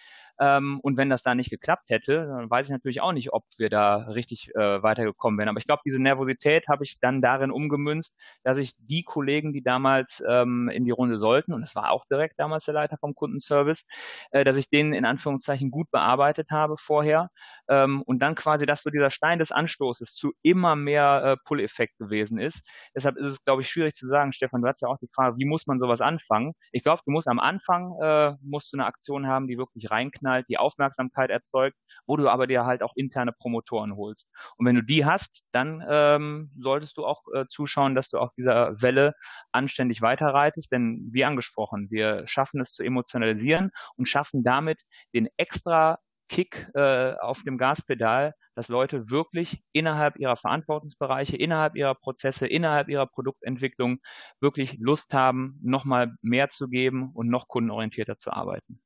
Ähm, 0.41 0.81
und 0.83 0.97
wenn 0.97 1.11
das 1.11 1.23
da 1.23 1.35
nicht 1.35 1.51
geklappt 1.51 1.91
hätte, 1.91 2.27
dann 2.27 2.51
weiß 2.51 2.67
ich 2.67 2.73
natürlich 2.73 3.03
auch 3.03 3.13
nicht, 3.13 3.33
ob 3.33 3.45
wir 3.59 3.69
da 3.69 3.97
richtig 4.09 4.51
äh, 4.55 4.83
weitergekommen 4.83 5.39
wären. 5.39 5.51
Aber 5.51 5.59
ich 5.59 5.67
glaube, 5.67 5.83
diese 5.85 6.01
Nervosität 6.01 6.67
habe 6.69 6.85
ich 6.85 6.99
dann 6.99 7.21
darin 7.21 7.51
umgemünzt, 7.51 8.17
dass 8.43 8.57
ich 8.57 8.73
die 8.79 9.03
Kollegen, 9.03 9.53
die 9.53 9.63
damals 9.63 10.23
ähm, 10.27 10.71
in 10.71 10.85
die 10.85 10.91
Runde 10.93 11.19
sollten, 11.19 11.53
und 11.53 11.61
das 11.61 11.75
war 11.75 11.91
auch 11.91 12.07
direkt 12.07 12.41
damals 12.41 12.65
der 12.65 12.75
Leiter 12.75 12.97
vom 12.99 13.15
Kundenservice, 13.15 13.87
äh, 14.31 14.45
dass 14.45 14.57
ich 14.57 14.71
den 14.71 14.95
in 14.95 15.05
Anführungszeichen 15.05 15.71
gut 15.71 15.91
bearbeitet 15.91 16.51
habe 16.51 16.77
vorher. 16.79 17.29
Ähm, 17.69 18.03
und 18.07 18.21
dann 18.21 18.35
quasi, 18.35 18.65
dass 18.65 18.83
so 18.83 18.91
dieser 18.91 19.11
Stein 19.11 19.39
des 19.39 19.53
Anstoßes 19.53 20.15
zu 20.15 20.33
immer 20.43 20.75
mehr 20.75 21.23
äh, 21.25 21.37
Pull-Effekt 21.45 21.99
gewesen 21.99 22.39
ist. 22.39 22.67
Deshalb 22.95 23.17
ist 23.19 23.27
es, 23.27 23.45
glaube 23.45 23.61
ich, 23.63 23.69
schwierig 23.69 23.95
zu 23.95 24.09
sagen, 24.09 24.33
Stefan, 24.33 24.63
du 24.63 24.69
hast 24.69 24.81
ja 24.81 24.89
auch 24.89 24.99
die 24.99 25.11
Frage, 25.15 25.37
wie 25.37 25.45
muss 25.45 25.67
man 25.67 25.79
sowas 25.79 26.01
anfangen? 26.01 26.55
Ich 26.73 26.83
glaube, 26.83 27.03
du 27.05 27.11
musst 27.11 27.29
am 27.29 27.39
Anfang, 27.39 27.95
äh, 28.01 28.33
musst 28.41 28.73
du 28.73 28.79
eine 28.79 28.87
Aktion 28.87 29.27
haben, 29.27 29.47
die 29.47 29.59
wirklich 29.59 29.91
reinknallt 29.91 30.30
halt 30.31 30.49
die 30.49 30.59
Aufmerksamkeit 30.59 31.31
erzeugt, 31.31 31.77
wo 32.07 32.17
du 32.17 32.29
aber 32.29 32.47
dir 32.47 32.65
halt 32.65 32.83
auch 32.83 32.93
interne 32.97 33.33
Promotoren 33.33 33.97
holst. 33.97 34.31
Und 34.57 34.67
wenn 34.67 34.77
du 34.77 34.83
die 34.83 35.05
hast, 35.05 35.45
dann 35.53 35.85
ähm, 35.89 36.51
solltest 36.59 36.97
du 36.97 37.05
auch 37.05 37.23
äh, 37.35 37.47
zuschauen, 37.49 37.95
dass 37.95 38.09
du 38.09 38.19
auf 38.19 38.33
dieser 38.37 38.81
Welle 38.81 39.15
anständig 39.53 40.03
weiterreitest, 40.03 40.73
denn 40.73 41.09
wie 41.13 41.25
angesprochen, 41.25 41.91
wir 41.91 42.27
schaffen 42.27 42.61
es 42.61 42.73
zu 42.73 42.83
emotionalisieren 42.83 43.71
und 43.97 44.09
schaffen 44.09 44.43
damit 44.43 44.83
den 45.15 45.29
extra 45.37 45.99
Kick 46.31 46.69
äh, 46.75 47.15
auf 47.15 47.43
dem 47.43 47.59
Gaspedal, 47.59 48.35
dass 48.55 48.69
Leute 48.69 49.11
wirklich 49.11 49.63
innerhalb 49.73 50.17
ihrer 50.17 50.37
Verantwortungsbereiche, 50.37 51.37
innerhalb 51.37 51.75
ihrer 51.75 51.97
Prozesse, 51.97 52.47
innerhalb 52.47 52.89
ihrer 52.89 53.07
Produktentwicklung 53.07 53.99
wirklich 54.41 54.79
Lust 54.79 55.13
haben, 55.13 55.59
nochmal 55.63 56.15
mehr 56.23 56.49
zu 56.49 56.69
geben 56.69 57.11
und 57.15 57.29
noch 57.29 57.49
kundenorientierter 57.49 58.17
zu 58.17 58.33
arbeiten. 58.33 58.81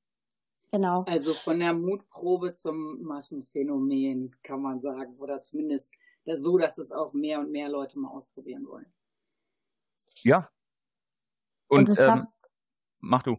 Genau. 0.74 1.04
Also 1.04 1.34
von 1.34 1.60
der 1.60 1.72
Mutprobe 1.72 2.52
zum 2.52 3.00
Massenphänomen 3.00 4.34
kann 4.42 4.60
man 4.60 4.80
sagen. 4.80 5.16
Oder 5.18 5.40
zumindest 5.40 5.92
das 6.24 6.40
so, 6.42 6.58
dass 6.58 6.78
es 6.78 6.90
auch 6.90 7.12
mehr 7.12 7.38
und 7.38 7.52
mehr 7.52 7.68
Leute 7.68 7.96
mal 7.96 8.08
ausprobieren 8.08 8.66
wollen. 8.66 8.92
Ja. 10.22 10.50
Und, 11.68 11.88
und 11.88 12.00
ähm, 12.00 12.26
mach 12.98 13.22
du. 13.22 13.36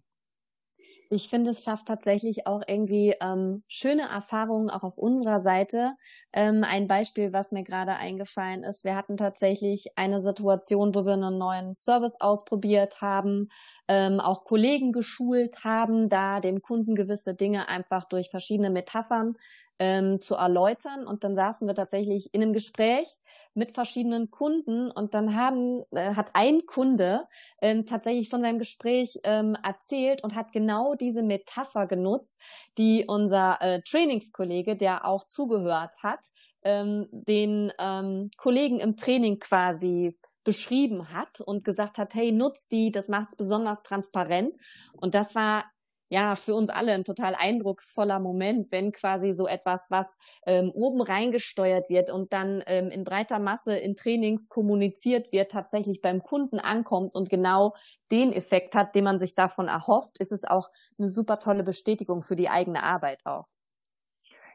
Ich 1.09 1.29
finde, 1.29 1.51
es 1.51 1.63
schafft 1.63 1.87
tatsächlich 1.87 2.47
auch 2.47 2.61
irgendwie 2.67 3.15
ähm, 3.21 3.63
schöne 3.67 4.03
Erfahrungen 4.09 4.69
auch 4.69 4.83
auf 4.83 4.97
unserer 4.97 5.39
Seite. 5.39 5.93
Ähm, 6.33 6.63
ein 6.63 6.87
Beispiel, 6.87 7.33
was 7.33 7.51
mir 7.51 7.63
gerade 7.63 7.95
eingefallen 7.95 8.63
ist, 8.63 8.83
wir 8.83 8.95
hatten 8.95 9.17
tatsächlich 9.17 9.89
eine 9.95 10.21
Situation, 10.21 10.95
wo 10.95 11.05
wir 11.05 11.13
einen 11.13 11.37
neuen 11.37 11.73
Service 11.73 12.19
ausprobiert 12.19 13.01
haben, 13.01 13.49
ähm, 13.87 14.19
auch 14.19 14.45
Kollegen 14.45 14.91
geschult 14.91 15.63
haben, 15.63 16.09
da 16.09 16.39
dem 16.39 16.61
Kunden 16.61 16.95
gewisse 16.95 17.35
Dinge 17.35 17.67
einfach 17.69 18.05
durch 18.05 18.29
verschiedene 18.29 18.69
Metaphern 18.69 19.35
ähm, 19.79 20.19
zu 20.19 20.35
erläutern. 20.35 21.05
Und 21.05 21.23
dann 21.23 21.35
saßen 21.35 21.67
wir 21.67 21.75
tatsächlich 21.75 22.33
in 22.33 22.41
einem 22.41 22.53
Gespräch 22.53 23.07
mit 23.53 23.71
verschiedenen 23.71 24.31
Kunden 24.31 24.91
und 24.91 25.13
dann 25.13 25.35
haben, 25.35 25.83
äh, 25.91 26.15
hat 26.15 26.31
ein 26.33 26.65
Kunde 26.65 27.27
ähm, 27.61 27.85
tatsächlich 27.85 28.29
von 28.29 28.41
seinem 28.41 28.59
Gespräch 28.59 29.19
ähm, 29.23 29.57
erzählt 29.63 30.23
und 30.23 30.35
hat 30.35 30.51
genau 30.51 30.94
genau 30.95 31.05
diese 31.05 31.23
Metapher 31.23 31.87
genutzt, 31.87 32.39
die 32.77 33.05
unser 33.07 33.61
äh, 33.61 33.81
Trainingskollege, 33.81 34.75
der 34.75 35.05
auch 35.05 35.25
zugehört 35.27 35.93
hat, 36.03 36.19
ähm, 36.63 37.07
den 37.11 37.71
ähm, 37.79 38.31
Kollegen 38.37 38.79
im 38.79 38.97
Training 38.97 39.39
quasi 39.39 40.17
beschrieben 40.43 41.11
hat 41.11 41.41
und 41.41 41.63
gesagt 41.63 41.97
hat, 41.97 42.13
hey, 42.13 42.31
nutzt 42.31 42.71
die, 42.71 42.91
das 42.91 43.07
macht 43.07 43.29
es 43.29 43.35
besonders 43.35 43.81
transparent. 43.81 44.53
Und 44.93 45.15
das 45.15 45.33
war 45.33 45.65
ja, 46.09 46.35
für 46.35 46.53
uns 46.53 46.69
alle 46.69 46.93
ein 46.93 47.03
total 47.03 47.35
eindrucksvoller 47.35 48.19
Moment, 48.19 48.71
wenn 48.71 48.91
quasi 48.91 49.31
so 49.31 49.47
etwas, 49.47 49.89
was 49.89 50.17
ähm, 50.45 50.71
oben 50.73 51.01
reingesteuert 51.01 51.89
wird 51.89 52.09
und 52.11 52.31
dann 52.33 52.63
ähm, 52.67 52.89
in 52.89 53.03
breiter 53.03 53.39
Masse 53.39 53.75
in 53.77 53.95
Trainings 53.95 54.49
kommuniziert 54.49 55.31
wird, 55.31 55.51
tatsächlich 55.51 56.01
beim 56.01 56.21
Kunden 56.21 56.59
ankommt 56.59 57.15
und 57.15 57.29
genau 57.29 57.73
den 58.11 58.31
Effekt 58.31 58.75
hat, 58.75 58.95
den 58.95 59.03
man 59.03 59.19
sich 59.19 59.35
davon 59.35 59.67
erhofft, 59.67 60.19
ist 60.19 60.31
es 60.31 60.43
auch 60.45 60.69
eine 60.97 61.09
super 61.09 61.39
tolle 61.39 61.63
Bestätigung 61.63 62.21
für 62.21 62.35
die 62.35 62.49
eigene 62.49 62.83
Arbeit 62.83 63.25
auch. 63.25 63.47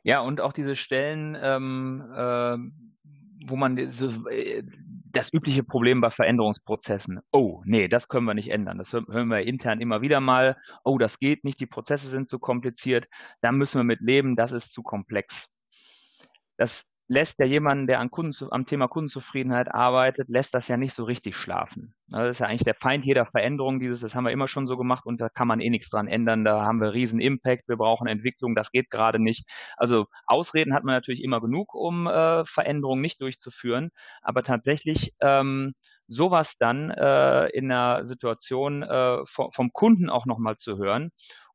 Ja, 0.02 0.20
und 0.20 0.40
auch 0.40 0.52
diese 0.52 0.76
Stellen, 0.76 1.36
ähm, 1.40 2.10
äh, 2.14 2.56
wo 3.46 3.56
man 3.56 3.90
so, 3.90 4.28
äh, 4.28 4.62
das 5.12 5.32
übliche 5.32 5.64
Problem 5.64 6.00
bei 6.00 6.10
Veränderungsprozessen. 6.10 7.20
Oh, 7.32 7.62
nee, 7.64 7.88
das 7.88 8.08
können 8.08 8.26
wir 8.26 8.34
nicht 8.34 8.50
ändern. 8.50 8.78
Das 8.78 8.92
hören 8.92 9.28
wir 9.28 9.40
intern 9.40 9.80
immer 9.80 10.02
wieder 10.02 10.20
mal. 10.20 10.56
Oh, 10.84 10.98
das 10.98 11.18
geht 11.18 11.44
nicht, 11.44 11.60
die 11.60 11.66
Prozesse 11.66 12.08
sind 12.08 12.30
zu 12.30 12.38
kompliziert. 12.38 13.06
Da 13.40 13.52
müssen 13.52 13.78
wir 13.78 13.84
mit 13.84 14.00
leben, 14.00 14.36
das 14.36 14.52
ist 14.52 14.70
zu 14.70 14.82
komplex. 14.82 15.52
Das 16.56 16.84
lässt 17.10 17.40
ja 17.40 17.44
jemanden, 17.44 17.88
der 17.88 17.98
an 17.98 18.12
Kunden, 18.12 18.32
am 18.52 18.66
Thema 18.66 18.86
Kundenzufriedenheit 18.86 19.74
arbeitet, 19.74 20.28
lässt 20.28 20.54
das 20.54 20.68
ja 20.68 20.76
nicht 20.76 20.94
so 20.94 21.02
richtig 21.02 21.36
schlafen. 21.36 21.92
Das 22.06 22.30
ist 22.30 22.38
ja 22.38 22.46
eigentlich 22.46 22.62
der 22.62 22.76
Feind 22.76 23.04
jeder 23.04 23.26
Veränderung. 23.26 23.80
Dieses, 23.80 24.00
das 24.00 24.14
haben 24.14 24.24
wir 24.24 24.30
immer 24.30 24.46
schon 24.46 24.68
so 24.68 24.76
gemacht 24.76 25.04
und 25.06 25.20
da 25.20 25.28
kann 25.28 25.48
man 25.48 25.60
eh 25.60 25.70
nichts 25.70 25.90
dran 25.90 26.06
ändern. 26.06 26.44
Da 26.44 26.62
haben 26.62 26.80
wir 26.80 26.92
riesen 26.92 27.20
Impact. 27.20 27.68
Wir 27.68 27.76
brauchen 27.76 28.06
Entwicklung. 28.06 28.54
Das 28.54 28.70
geht 28.70 28.90
gerade 28.90 29.18
nicht. 29.18 29.44
Also 29.76 30.06
Ausreden 30.26 30.72
hat 30.72 30.84
man 30.84 30.94
natürlich 30.94 31.24
immer 31.24 31.40
genug, 31.40 31.74
um 31.74 32.06
äh, 32.06 32.44
Veränderungen 32.44 33.00
nicht 33.00 33.20
durchzuführen. 33.20 33.90
Aber 34.22 34.44
tatsächlich 34.44 35.12
ähm, 35.20 35.74
sowas 36.06 36.54
dann 36.58 36.90
äh, 36.90 37.48
in 37.48 37.72
einer 37.72 38.06
Situation 38.06 38.84
äh, 38.84 39.18
vom, 39.26 39.50
vom 39.52 39.72
Kunden 39.72 40.10
auch 40.10 40.26
nochmal 40.26 40.58
zu 40.58 40.78
hören. 40.78 41.10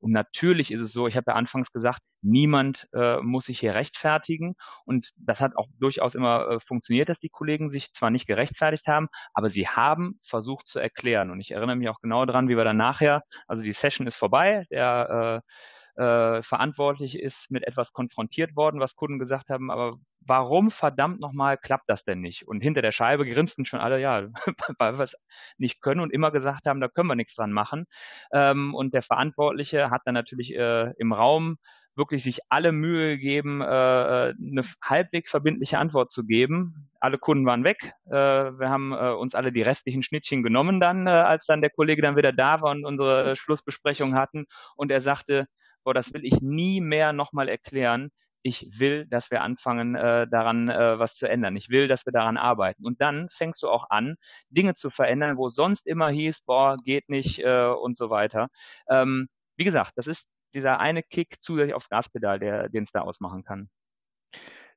Und 0.05 0.11
natürlich 0.11 0.69
ist 0.69 0.81
es 0.81 0.93
so, 0.93 1.07
ich 1.07 1.17
habe 1.17 1.31
ja 1.31 1.33
anfangs 1.35 1.71
gesagt, 1.71 1.99
niemand 2.21 2.87
äh, 2.93 3.17
muss 3.21 3.45
sich 3.45 3.59
hier 3.59 3.73
rechtfertigen. 3.73 4.53
Und 4.85 5.09
das 5.17 5.41
hat 5.41 5.57
auch 5.57 5.65
durchaus 5.79 6.13
immer 6.13 6.47
äh, 6.47 6.59
funktioniert, 6.59 7.09
dass 7.09 7.21
die 7.21 7.29
Kollegen 7.29 7.71
sich 7.71 7.91
zwar 7.91 8.11
nicht 8.11 8.27
gerechtfertigt 8.27 8.85
haben, 8.85 9.07
aber 9.33 9.49
sie 9.49 9.67
haben 9.67 10.19
versucht 10.21 10.67
zu 10.67 10.77
erklären. 10.77 11.31
Und 11.31 11.39
ich 11.39 11.49
erinnere 11.49 11.75
mich 11.75 11.89
auch 11.89 12.01
genau 12.01 12.23
daran, 12.27 12.49
wie 12.49 12.55
wir 12.55 12.63
dann 12.63 12.77
nachher, 12.77 13.23
also 13.47 13.63
die 13.63 13.73
Session 13.73 14.05
ist 14.05 14.15
vorbei, 14.15 14.67
der 14.69 15.41
äh, 15.43 15.51
äh, 15.95 16.41
verantwortlich 16.41 17.19
ist 17.19 17.51
mit 17.51 17.65
etwas 17.65 17.93
konfrontiert 17.93 18.55
worden, 18.55 18.79
was 18.79 18.95
Kunden 18.95 19.19
gesagt 19.19 19.49
haben, 19.49 19.71
aber 19.71 19.97
warum 20.21 20.71
verdammt 20.71 21.19
nochmal 21.19 21.57
klappt 21.57 21.89
das 21.89 22.03
denn 22.03 22.21
nicht? 22.21 22.47
Und 22.47 22.61
hinter 22.61 22.81
der 22.81 22.91
Scheibe 22.91 23.25
grinsten 23.27 23.65
schon 23.65 23.79
alle, 23.79 23.99
ja, 23.99 24.27
weil 24.79 24.97
wir 24.97 25.03
es 25.03 25.15
nicht 25.57 25.81
können 25.81 26.01
und 26.01 26.11
immer 26.11 26.31
gesagt 26.31 26.65
haben, 26.65 26.81
da 26.81 26.87
können 26.87 27.07
wir 27.07 27.15
nichts 27.15 27.35
dran 27.35 27.51
machen. 27.51 27.85
Ähm, 28.31 28.73
und 28.75 28.93
der 28.93 29.03
Verantwortliche 29.03 29.89
hat 29.89 30.01
dann 30.05 30.15
natürlich 30.15 30.55
äh, 30.55 30.91
im 30.97 31.13
Raum 31.13 31.57
wirklich 31.95 32.23
sich 32.23 32.39
alle 32.49 32.71
Mühe 32.71 33.15
gegeben, 33.15 33.61
äh, 33.61 33.65
eine 33.65 34.63
halbwegs 34.83 35.29
verbindliche 35.29 35.77
Antwort 35.77 36.11
zu 36.11 36.25
geben. 36.25 36.89
Alle 36.99 37.17
Kunden 37.17 37.45
waren 37.45 37.63
weg. 37.63 37.93
Äh, 38.07 38.11
wir 38.11 38.69
haben 38.69 38.91
äh, 38.91 39.11
uns 39.11 39.33
alle 39.33 39.51
die 39.51 39.61
restlichen 39.61 40.03
Schnittchen 40.03 40.43
genommen 40.43 40.79
dann, 40.79 41.07
äh, 41.07 41.11
als 41.11 41.45
dann 41.45 41.61
der 41.61 41.69
Kollege 41.69 42.01
dann 42.01 42.17
wieder 42.17 42.33
da 42.33 42.61
war 42.61 42.71
und 42.71 42.85
unsere 42.85 43.35
Schlussbesprechung 43.37 44.15
hatten. 44.15 44.45
Und 44.75 44.91
er 44.91 44.99
sagte, 44.99 45.47
boah, 45.85 45.93
das 45.93 46.13
will 46.13 46.25
ich 46.25 46.41
nie 46.41 46.81
mehr 46.81 47.13
nochmal 47.13 47.47
erklären. 47.47 48.11
Ich 48.41 48.79
will, 48.79 49.07
dass 49.07 49.31
wir 49.31 49.41
anfangen, 49.41 49.95
äh, 49.95 50.27
daran 50.27 50.69
äh, 50.69 50.99
was 50.99 51.15
zu 51.15 51.27
ändern. 51.27 51.55
Ich 51.55 51.69
will, 51.69 51.87
dass 51.87 52.05
wir 52.05 52.13
daran 52.13 52.37
arbeiten. 52.37 52.85
Und 52.85 53.01
dann 53.01 53.29
fängst 53.29 53.63
du 53.63 53.69
auch 53.69 53.89
an, 53.89 54.17
Dinge 54.49 54.75
zu 54.75 54.89
verändern, 54.89 55.37
wo 55.37 55.49
sonst 55.49 55.87
immer 55.87 56.09
hieß, 56.09 56.41
boah, 56.41 56.77
geht 56.83 57.09
nicht 57.09 57.39
äh, 57.39 57.67
und 57.69 57.97
so 57.97 58.09
weiter. 58.09 58.49
Ähm, 58.89 59.29
wie 59.55 59.63
gesagt, 59.63 59.93
das 59.95 60.07
ist 60.07 60.27
dieser 60.53 60.79
eine 60.79 61.01
Kick 61.01 61.37
zusätzlich 61.39 61.73
aufs 61.73 61.89
Gaspedal, 61.89 62.39
der, 62.39 62.69
den 62.69 62.83
es 62.83 62.91
da 62.91 63.01
ausmachen 63.01 63.43
kann. 63.43 63.69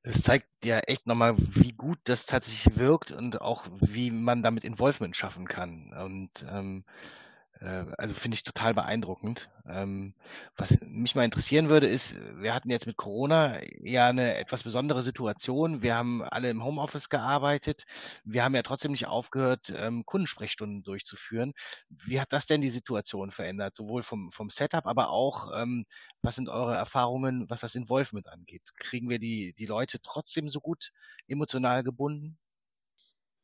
Das 0.03 0.23
zeigt 0.23 0.47
ja 0.63 0.79
echt 0.79 1.07
nochmal, 1.07 1.35
wie 1.37 1.73
gut 1.73 1.99
das 2.05 2.25
tatsächlich 2.25 2.77
wirkt 2.77 3.11
und 3.11 3.41
auch 3.41 3.67
wie 3.81 4.11
man 4.11 4.41
damit 4.41 4.63
Involvement 4.63 5.15
schaffen 5.15 5.45
kann. 5.47 5.93
Und 5.93 6.45
ähm, 6.49 6.85
äh, 6.87 7.28
also 7.61 8.15
finde 8.15 8.35
ich 8.35 8.43
total 8.43 8.73
beeindruckend. 8.73 9.49
Ähm, 9.67 10.13
was 10.55 10.77
mich 10.81 11.15
mal 11.15 11.25
interessieren 11.25 11.67
würde, 11.67 11.87
ist, 11.87 12.15
wir 12.35 12.53
hatten 12.53 12.69
jetzt 12.69 12.87
mit 12.87 12.95
Corona 12.95 13.59
ja 13.81 14.07
eine 14.07 14.35
etwas 14.35 14.63
besondere 14.63 15.01
Situation. 15.01 15.81
Wir 15.81 15.95
haben 15.95 16.23
alle 16.23 16.49
im 16.49 16.63
Homeoffice 16.63 17.09
gearbeitet. 17.09 17.83
Wir 18.23 18.45
haben 18.45 18.55
ja 18.55 18.61
trotzdem 18.61 18.91
nicht 18.91 19.07
aufgehört, 19.07 19.73
ähm, 19.75 20.05
Kundensprechstunden 20.05 20.83
durchzuführen. 20.83 21.53
Wie 21.89 22.21
hat 22.21 22.31
das 22.31 22.45
denn 22.45 22.61
die 22.61 22.69
Situation 22.69 23.31
verändert? 23.31 23.75
Sowohl 23.75 24.03
vom, 24.03 24.31
vom 24.31 24.49
Setup, 24.49 24.85
aber 24.85 25.09
auch, 25.09 25.51
ähm, 25.53 25.85
was 26.21 26.35
sind 26.35 26.47
eure 26.47 26.75
Erfahrungen, 26.75 27.49
was 27.49 27.59
das 27.59 27.75
Involvement 27.75 28.27
angeht? 28.27 28.69
Kriegen 28.77 29.09
wir 29.09 29.19
die, 29.19 29.53
die 29.53 29.65
Leute 29.65 29.99
trotzdem 30.01 30.49
so 30.49 30.61
gut 30.61 30.91
emotional 31.27 31.83
gebunden? 31.83 32.37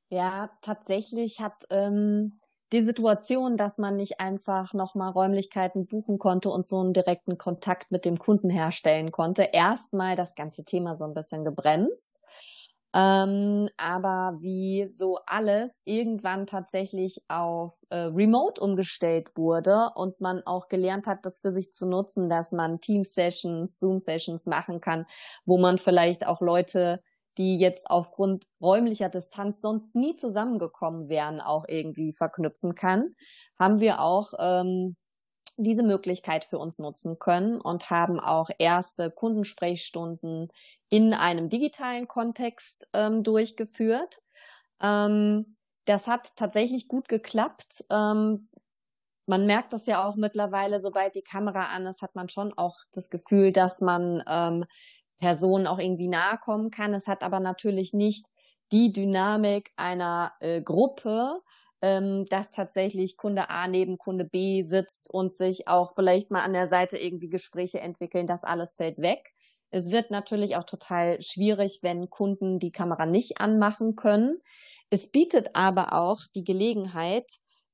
Ja, 0.10 0.52
tatsächlich 0.62 1.42
hat 1.42 1.66
ähm, 1.70 2.40
die 2.76 2.84
Situation, 2.84 3.56
dass 3.58 3.78
man 3.78 3.96
nicht 3.96 4.20
einfach 4.20 4.74
nochmal 4.74 5.12
Räumlichkeiten 5.12 5.88
buchen 5.88 6.20
konnte 6.20 6.50
und 6.50 6.68
so 6.68 6.80
einen 6.82 6.94
direkten 6.94 7.38
Kontakt 7.38 7.90
mit 7.90 8.04
dem 8.04 8.20
Kunden 8.20 8.50
herstellen 8.50 9.12
konnte, 9.12 9.44
erstmal 9.44 10.16
das 10.16 10.36
ganze 10.36 10.66
Thema 10.66 10.98
so 10.98 11.06
ein 11.06 11.14
bisschen 11.14 11.46
gebremst. 11.46 12.20
Ähm, 12.94 13.68
aber 13.78 14.36
wie 14.42 14.88
so 14.88 15.20
alles 15.26 15.82
irgendwann 15.86 16.48
tatsächlich 16.48 17.24
auf 17.28 17.86
äh, 17.90 17.96
Remote 17.96 18.62
umgestellt 18.62 19.32
wurde 19.36 19.92
und 19.96 20.22
man 20.22 20.44
auch 20.46 20.68
gelernt 20.68 21.08
hat, 21.08 21.26
das 21.26 21.42
für 21.42 21.52
sich 21.52 21.74
zu 21.74 21.88
nutzen, 21.88 22.30
dass 22.30 22.52
man 22.52 22.80
Team-Sessions, 22.80 23.80
Zoom-Sessions 23.80 24.46
machen 24.46 24.80
kann, 24.80 25.06
wo 25.46 25.58
man 25.58 25.78
vielleicht 25.78 26.26
auch 26.28 26.42
Leute 26.42 27.02
die 27.38 27.58
jetzt 27.58 27.90
aufgrund 27.90 28.46
räumlicher 28.62 29.10
Distanz 29.10 29.62
sonst 29.62 29.96
nie 29.96 30.16
zusammengekommen 30.16 31.10
wären, 31.10 31.42
auch 31.42 31.66
irgendwie 31.68 32.14
verknüpfen 32.14 32.76
kann, 32.76 33.16
haben 33.60 33.80
wir 33.80 34.00
auch 34.02 34.34
ähm, 34.40 34.96
diese 35.58 35.84
Möglichkeit 35.84 36.46
für 36.46 36.58
uns 36.58 36.80
nutzen 36.80 37.18
können 37.20 37.62
und 37.62 37.90
haben 37.90 38.20
auch 38.20 38.50
erste 38.58 39.10
Kundensprechstunden 39.12 40.50
in 40.90 41.14
einem 41.14 41.50
digitalen 41.50 42.08
Kontext 42.08 42.88
ähm, 42.94 43.24
durchgeführt. 43.24 44.22
Ähm, 44.82 45.56
das 45.86 46.08
hat 46.08 46.36
tatsächlich 46.36 46.88
gut 46.88 47.08
geklappt. 47.08 47.86
Ähm, 47.90 48.50
man 49.28 49.46
merkt 49.46 49.74
das 49.74 49.86
ja 49.88 50.06
auch 50.06 50.16
mittlerweile, 50.16 50.82
sobald 50.82 51.16
die 51.16 51.24
Kamera 51.24 51.68
an 51.68 51.88
ist, 51.88 52.02
hat 52.02 52.16
man 52.16 52.30
schon 52.30 52.54
auch 52.54 52.78
das 52.92 53.10
Gefühl, 53.10 53.52
dass 53.52 53.82
man 53.82 54.24
ähm, 54.28 54.66
Personen 55.20 55.68
auch 55.68 55.80
irgendwie 55.80 56.08
nahe 56.08 56.38
kommen 56.38 56.72
kann. 56.72 56.94
Es 56.94 57.08
hat 57.08 57.24
aber 57.24 57.40
natürlich 57.40 57.94
nicht 57.94 58.26
die 58.72 58.92
Dynamik 58.92 59.72
einer 59.76 60.34
äh, 60.40 60.62
Gruppe, 60.62 61.42
ähm, 61.82 62.26
dass 62.30 62.52
tatsächlich 62.52 63.18
Kunde 63.18 63.50
A 63.50 63.68
neben 63.68 63.98
Kunde 63.98 64.26
B 64.26 64.64
sitzt 64.64 65.14
und 65.14 65.34
sich 65.34 65.68
auch 65.68 65.94
vielleicht 65.94 66.32
mal 66.32 66.42
an 66.42 66.54
der 66.54 66.68
Seite 66.68 66.98
irgendwie 66.98 67.30
Gespräche 67.30 67.80
entwickeln. 67.80 68.28
Das 68.28 68.44
alles 68.44 68.76
fällt 68.76 68.98
weg. 68.98 69.34
Es 69.72 69.92
wird 69.92 70.10
natürlich 70.10 70.56
auch 70.56 70.64
total 70.64 71.22
schwierig, 71.22 71.80
wenn 71.82 72.10
Kunden 72.10 72.60
die 72.60 72.72
Kamera 72.72 73.06
nicht 73.06 73.40
anmachen 73.42 73.96
können. 73.96 74.40
Es 74.90 75.12
bietet 75.12 75.56
aber 75.56 75.94
auch 75.94 76.22
die 76.34 76.44
Gelegenheit, 76.44 77.30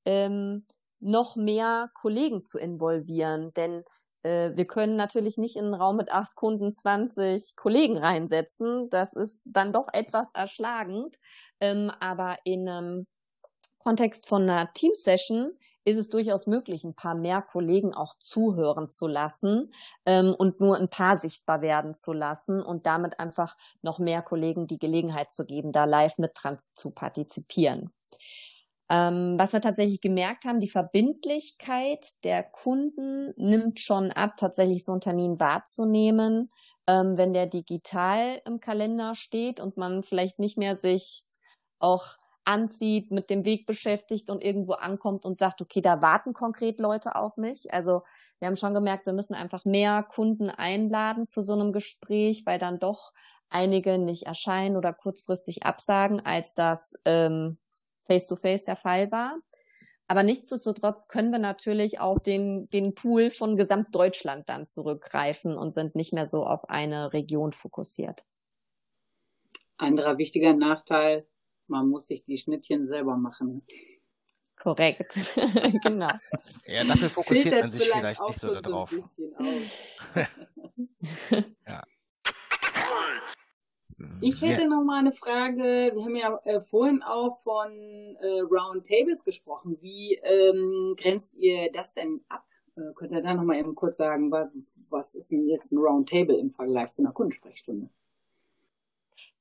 ähm, 0.05 0.65
noch 0.99 1.35
mehr 1.35 1.89
Kollegen 1.93 2.43
zu 2.43 2.57
involvieren, 2.57 3.53
denn 3.55 3.83
äh, 4.23 4.51
wir 4.55 4.65
können 4.65 4.95
natürlich 4.95 5.37
nicht 5.37 5.55
in 5.55 5.65
einen 5.65 5.73
Raum 5.73 5.97
mit 5.97 6.11
acht 6.11 6.35
Kunden 6.35 6.71
20 6.71 7.55
Kollegen 7.55 7.97
reinsetzen. 7.97 8.89
Das 8.89 9.13
ist 9.13 9.47
dann 9.51 9.73
doch 9.73 9.87
etwas 9.93 10.27
erschlagend. 10.33 11.17
Ähm, 11.59 11.91
aber 11.99 12.37
in 12.43 12.67
einem 12.67 13.05
Kontext 13.79 14.27
von 14.27 14.43
einer 14.43 14.71
Team-Session 14.73 15.57
ist 15.83 15.97
es 15.97 16.09
durchaus 16.09 16.45
möglich, 16.45 16.83
ein 16.83 16.93
paar 16.93 17.15
mehr 17.15 17.41
Kollegen 17.41 17.93
auch 17.93 18.13
zuhören 18.19 18.89
zu 18.89 19.07
lassen 19.07 19.71
ähm, 20.05 20.35
und 20.37 20.59
nur 20.59 20.77
ein 20.77 20.89
paar 20.89 21.17
sichtbar 21.17 21.61
werden 21.61 21.95
zu 21.95 22.13
lassen 22.13 22.61
und 22.61 22.85
damit 22.85 23.19
einfach 23.19 23.57
noch 23.81 23.97
mehr 23.97 24.21
Kollegen 24.21 24.67
die 24.67 24.77
Gelegenheit 24.77 25.31
zu 25.31 25.45
geben, 25.45 25.71
da 25.71 25.85
live 25.85 26.19
mit 26.19 26.31
dran 26.35 26.59
zu 26.75 26.91
partizipieren. 26.91 27.91
Ähm, 28.91 29.39
was 29.39 29.53
wir 29.53 29.61
tatsächlich 29.61 30.01
gemerkt 30.01 30.43
haben, 30.43 30.59
die 30.59 30.69
Verbindlichkeit 30.69 32.05
der 32.25 32.43
Kunden 32.43 33.33
nimmt 33.37 33.79
schon 33.79 34.11
ab, 34.11 34.35
tatsächlich 34.35 34.83
so 34.83 34.91
einen 34.91 34.99
Termin 34.99 35.39
wahrzunehmen, 35.39 36.51
ähm, 36.87 37.17
wenn 37.17 37.31
der 37.31 37.47
digital 37.47 38.41
im 38.45 38.59
Kalender 38.59 39.15
steht 39.15 39.61
und 39.61 39.77
man 39.77 40.03
vielleicht 40.03 40.39
nicht 40.39 40.57
mehr 40.57 40.75
sich 40.75 41.23
auch 41.79 42.17
anzieht, 42.43 43.11
mit 43.11 43.29
dem 43.29 43.45
Weg 43.45 43.65
beschäftigt 43.65 44.29
und 44.29 44.43
irgendwo 44.43 44.73
ankommt 44.73 45.23
und 45.23 45.37
sagt, 45.37 45.61
okay, 45.61 45.79
da 45.79 46.01
warten 46.01 46.33
konkret 46.33 46.81
Leute 46.81 47.15
auf 47.15 47.37
mich. 47.37 47.73
Also 47.73 48.01
wir 48.39 48.49
haben 48.49 48.57
schon 48.57 48.73
gemerkt, 48.73 49.05
wir 49.05 49.13
müssen 49.13 49.35
einfach 49.35 49.63
mehr 49.63 50.03
Kunden 50.03 50.49
einladen 50.49 51.27
zu 51.27 51.43
so 51.43 51.53
einem 51.53 51.71
Gespräch, 51.71 52.45
weil 52.45 52.59
dann 52.59 52.77
doch 52.77 53.13
einige 53.49 53.97
nicht 53.97 54.23
erscheinen 54.23 54.75
oder 54.75 54.91
kurzfristig 54.91 55.63
absagen, 55.63 56.25
als 56.25 56.55
das 56.55 56.95
ähm, 57.05 57.57
face-to-face 58.03 58.61
-face 58.61 58.65
der 58.65 58.75
Fall 58.75 59.11
war. 59.11 59.37
Aber 60.07 60.23
nichtsdestotrotz 60.23 61.07
können 61.07 61.31
wir 61.31 61.39
natürlich 61.39 62.01
auf 62.01 62.21
den, 62.21 62.69
den 62.71 62.93
Pool 62.93 63.29
von 63.29 63.55
Gesamtdeutschland 63.55 64.49
dann 64.49 64.67
zurückgreifen 64.67 65.57
und 65.57 65.73
sind 65.73 65.95
nicht 65.95 66.11
mehr 66.11 66.25
so 66.25 66.45
auf 66.45 66.69
eine 66.69 67.13
Region 67.13 67.53
fokussiert. 67.53 68.25
Anderer 69.77 70.17
wichtiger 70.17 70.53
Nachteil, 70.53 71.25
man 71.67 71.87
muss 71.87 72.07
sich 72.07 72.25
die 72.25 72.37
Schnittchen 72.37 72.83
selber 72.83 73.15
machen. 73.15 73.65
Korrekt, 74.57 75.15
genau. 75.83 76.11
Ja, 76.65 76.83
dafür 76.83 77.09
fokussiert 77.09 77.61
man 77.61 77.71
sich 77.71 77.83
vielleicht, 77.83 78.19
vielleicht 78.19 78.21
nicht 78.27 78.41
so 78.41 78.53
darauf. 78.53 78.91
ja. 81.65 81.83
Ich 84.21 84.41
hätte 84.41 84.61
ja. 84.61 84.67
noch 84.67 84.83
mal 84.83 84.99
eine 84.99 85.11
Frage. 85.11 85.91
Wir 85.93 86.03
haben 86.03 86.15
ja 86.15 86.39
äh, 86.43 86.61
vorhin 86.61 87.01
auch 87.03 87.39
von 87.41 87.71
äh, 88.19 88.39
Roundtables 88.41 89.23
gesprochen. 89.23 89.77
Wie 89.81 90.19
ähm, 90.23 90.95
grenzt 90.97 91.35
ihr 91.35 91.71
das 91.71 91.93
denn 91.93 92.21
ab? 92.29 92.45
Äh, 92.75 92.93
könnt 92.95 93.11
ihr 93.11 93.21
da 93.21 93.33
noch 93.33 93.43
mal 93.43 93.57
eben 93.57 93.75
kurz 93.75 93.97
sagen, 93.97 94.31
was, 94.31 94.47
was 94.89 95.15
ist 95.15 95.31
denn 95.31 95.47
jetzt 95.47 95.71
ein 95.71 95.77
Roundtable 95.77 96.37
im 96.37 96.49
Vergleich 96.49 96.91
zu 96.93 97.01
einer 97.01 97.11
Kundensprechstunde? 97.11 97.89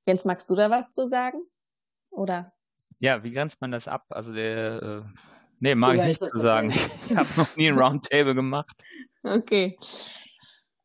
Jens, 0.07 0.25
magst 0.25 0.49
du 0.51 0.55
da 0.55 0.71
was 0.71 0.91
zu 0.91 1.07
sagen? 1.07 1.39
Oder? 2.11 2.53
Ja, 2.99 3.23
wie 3.23 3.31
grenzt 3.31 3.61
man 3.61 3.71
das 3.71 3.89
ab? 3.89 4.07
Also 4.09 4.33
der, 4.33 4.83
äh, 4.83 5.21
nee, 5.61 5.75
mag 5.75 5.95
Oder 5.95 6.09
ich 6.09 6.21
nicht 6.21 6.31
zu 6.31 6.41
sagen. 6.41 6.71
Ich 7.09 7.17
habe 7.17 7.29
noch 7.37 7.57
nie 7.57 7.69
ein 7.69 7.79
Roundtable 7.79 8.35
gemacht. 8.35 8.77
Okay. 9.23 9.77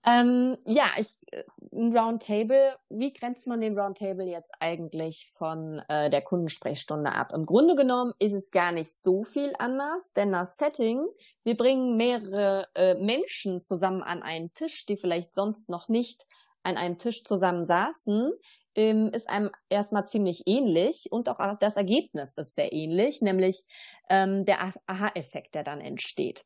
Ähm, 0.06 0.58
ja, 0.66 0.86
ich, 0.98 1.16
äh, 1.32 1.44
ein 1.74 1.96
Roundtable, 1.96 2.78
wie 2.90 3.12
grenzt 3.12 3.48
man 3.48 3.60
den 3.60 3.78
Roundtable 3.78 4.26
jetzt 4.26 4.52
eigentlich 4.60 5.28
von 5.34 5.82
äh, 5.90 6.10
der 6.10 6.22
Kundensprechstunde 6.22 7.12
ab? 7.12 7.32
Im 7.34 7.46
Grunde 7.46 7.76
genommen 7.76 8.14
ist 8.20 8.34
es 8.34 8.52
gar 8.52 8.72
nicht 8.72 8.92
so 8.92 9.24
viel 9.24 9.54
anders, 9.58 10.14
denn 10.14 10.32
das 10.32 10.58
Setting, 10.58 11.04
wir 11.44 11.58
bringen 11.58 11.98
mehrere 11.98 12.68
äh, 12.76 12.94
Menschen 12.96 13.64
zusammen 13.64 14.04
an 14.04 14.22
einen 14.22 14.54
Tisch, 14.54 14.86
die 14.86 14.96
vielleicht 14.96 15.34
sonst 15.34 15.70
noch 15.70 15.90
nicht 15.90 16.26
an 16.62 16.78
einem 16.78 16.98
Tisch 16.98 17.24
zusammen 17.24 17.66
saßen, 17.66 18.32
ähm, 18.76 19.10
ist 19.14 19.30
einem 19.30 19.50
erstmal 19.70 20.06
ziemlich 20.06 20.44
ähnlich 20.46 21.08
und 21.12 21.30
auch 21.30 21.40
das 21.60 21.78
Ergebnis 21.78 22.34
ist 22.36 22.56
sehr 22.56 22.74
ähnlich, 22.74 23.22
nämlich 23.22 23.66
ähm, 24.10 24.46
der 24.46 24.72
Aha-Effekt, 24.88 25.56
der 25.56 25.64
dann 25.64 25.82
entsteht. 25.82 26.46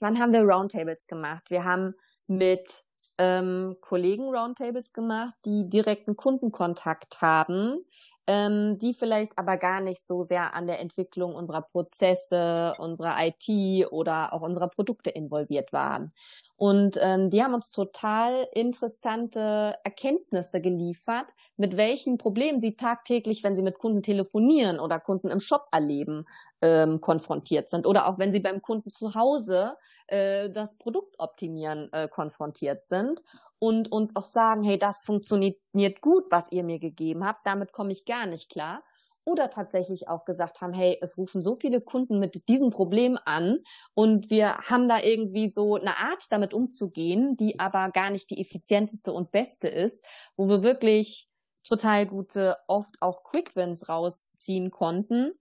Wann 0.00 0.18
haben 0.20 0.32
wir 0.32 0.42
Roundtables 0.42 1.06
gemacht? 1.06 1.50
Wir 1.50 1.64
haben 1.64 1.94
mit 2.28 2.84
ähm, 3.18 3.76
Kollegen 3.80 4.28
Roundtables 4.34 4.92
gemacht, 4.92 5.34
die 5.44 5.68
direkten 5.68 6.16
Kundenkontakt 6.16 7.20
haben, 7.20 7.84
ähm, 8.28 8.78
die 8.78 8.92
vielleicht 8.92 9.32
aber 9.36 9.56
gar 9.56 9.80
nicht 9.80 10.06
so 10.06 10.22
sehr 10.22 10.54
an 10.54 10.66
der 10.66 10.80
Entwicklung 10.80 11.34
unserer 11.34 11.62
Prozesse, 11.62 12.74
unserer 12.78 13.16
IT 13.20 13.90
oder 13.90 14.34
auch 14.34 14.42
unserer 14.42 14.68
Produkte 14.68 15.08
involviert 15.08 15.72
waren. 15.72 16.12
Und 16.56 16.98
ähm, 17.00 17.30
die 17.30 17.42
haben 17.42 17.54
uns 17.54 17.70
total 17.70 18.46
interessante 18.52 19.76
Erkenntnisse 19.82 20.60
geliefert, 20.60 21.32
mit 21.56 21.78
welchen 21.78 22.18
Problemen 22.18 22.60
sie 22.60 22.76
tagtäglich, 22.76 23.42
wenn 23.44 23.56
sie 23.56 23.62
mit 23.62 23.78
Kunden 23.78 24.02
telefonieren 24.02 24.78
oder 24.78 25.00
Kunden 25.00 25.28
im 25.28 25.40
Shop 25.40 25.66
erleben, 25.72 26.26
ähm, 26.60 27.00
konfrontiert 27.00 27.70
sind. 27.70 27.86
Oder 27.86 28.08
auch 28.08 28.18
wenn 28.18 28.32
sie 28.32 28.40
beim 28.40 28.60
Kunden 28.60 28.92
zu 28.92 29.14
Hause 29.14 29.76
äh, 30.08 30.50
das 30.50 30.76
Produkt 30.76 31.14
optimieren 31.18 31.90
äh, 31.92 32.08
konfrontiert 32.08 32.86
sind 32.86 33.22
und 33.58 33.90
uns 33.90 34.14
auch 34.16 34.26
sagen, 34.26 34.62
hey, 34.62 34.78
das 34.78 35.04
funktioniert 35.04 36.00
gut, 36.00 36.24
was 36.30 36.50
ihr 36.52 36.62
mir 36.64 36.78
gegeben 36.78 37.24
habt, 37.24 37.44
damit 37.44 37.72
komme 37.72 37.92
ich 37.92 38.04
gar 38.04 38.26
nicht 38.26 38.50
klar. 38.50 38.82
Oder 39.24 39.50
tatsächlich 39.50 40.08
auch 40.08 40.24
gesagt 40.24 40.62
haben, 40.62 40.72
hey, 40.72 40.96
es 41.02 41.18
rufen 41.18 41.42
so 41.42 41.54
viele 41.54 41.82
Kunden 41.82 42.18
mit 42.18 42.48
diesem 42.48 42.70
Problem 42.70 43.18
an 43.26 43.58
und 43.92 44.30
wir 44.30 44.56
haben 44.56 44.88
da 44.88 45.00
irgendwie 45.00 45.52
so 45.52 45.76
eine 45.76 45.98
Art 45.98 46.24
damit 46.30 46.54
umzugehen, 46.54 47.36
die 47.36 47.60
aber 47.60 47.90
gar 47.90 48.08
nicht 48.08 48.30
die 48.30 48.40
effizienteste 48.40 49.12
und 49.12 49.30
beste 49.30 49.68
ist, 49.68 50.06
wo 50.36 50.48
wir 50.48 50.62
wirklich 50.62 51.28
total 51.62 52.06
gute, 52.06 52.56
oft 52.68 52.96
auch 53.00 53.22
Quick 53.22 53.54
Wins 53.54 53.90
rausziehen 53.90 54.70
konnten, 54.70 55.32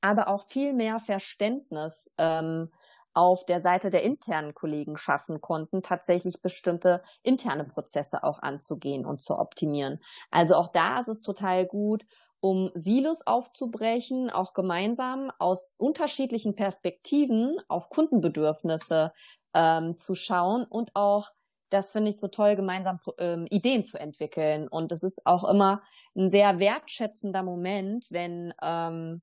aber 0.00 0.26
auch 0.26 0.42
viel 0.42 0.72
mehr 0.72 0.98
Verständnis 0.98 2.12
ähm, 2.18 2.72
auf 3.14 3.44
der 3.44 3.60
Seite 3.60 3.90
der 3.90 4.02
internen 4.02 4.54
Kollegen 4.54 4.96
schaffen 4.96 5.40
konnten, 5.40 5.82
tatsächlich 5.82 6.42
bestimmte 6.42 7.02
interne 7.22 7.64
Prozesse 7.64 8.24
auch 8.24 8.40
anzugehen 8.40 9.04
und 9.06 9.20
zu 9.20 9.38
optimieren. 9.38 10.00
Also 10.30 10.54
auch 10.54 10.68
da 10.68 11.00
ist 11.00 11.08
es 11.08 11.22
total 11.22 11.66
gut 11.66 12.04
um 12.42 12.72
Silos 12.74 13.24
aufzubrechen, 13.24 14.28
auch 14.28 14.52
gemeinsam 14.52 15.30
aus 15.38 15.74
unterschiedlichen 15.78 16.56
Perspektiven 16.56 17.56
auf 17.68 17.88
Kundenbedürfnisse 17.88 19.12
ähm, 19.54 19.96
zu 19.96 20.16
schauen 20.16 20.64
und 20.64 20.90
auch, 20.96 21.30
das 21.70 21.92
finde 21.92 22.10
ich 22.10 22.18
so 22.18 22.26
toll, 22.26 22.56
gemeinsam 22.56 22.98
ähm, 23.18 23.46
Ideen 23.48 23.84
zu 23.84 23.98
entwickeln. 23.98 24.66
Und 24.68 24.90
es 24.90 25.04
ist 25.04 25.24
auch 25.24 25.44
immer 25.48 25.82
ein 26.16 26.28
sehr 26.28 26.58
wertschätzender 26.58 27.44
Moment, 27.44 28.08
wenn 28.10 28.52
ähm, 28.60 29.22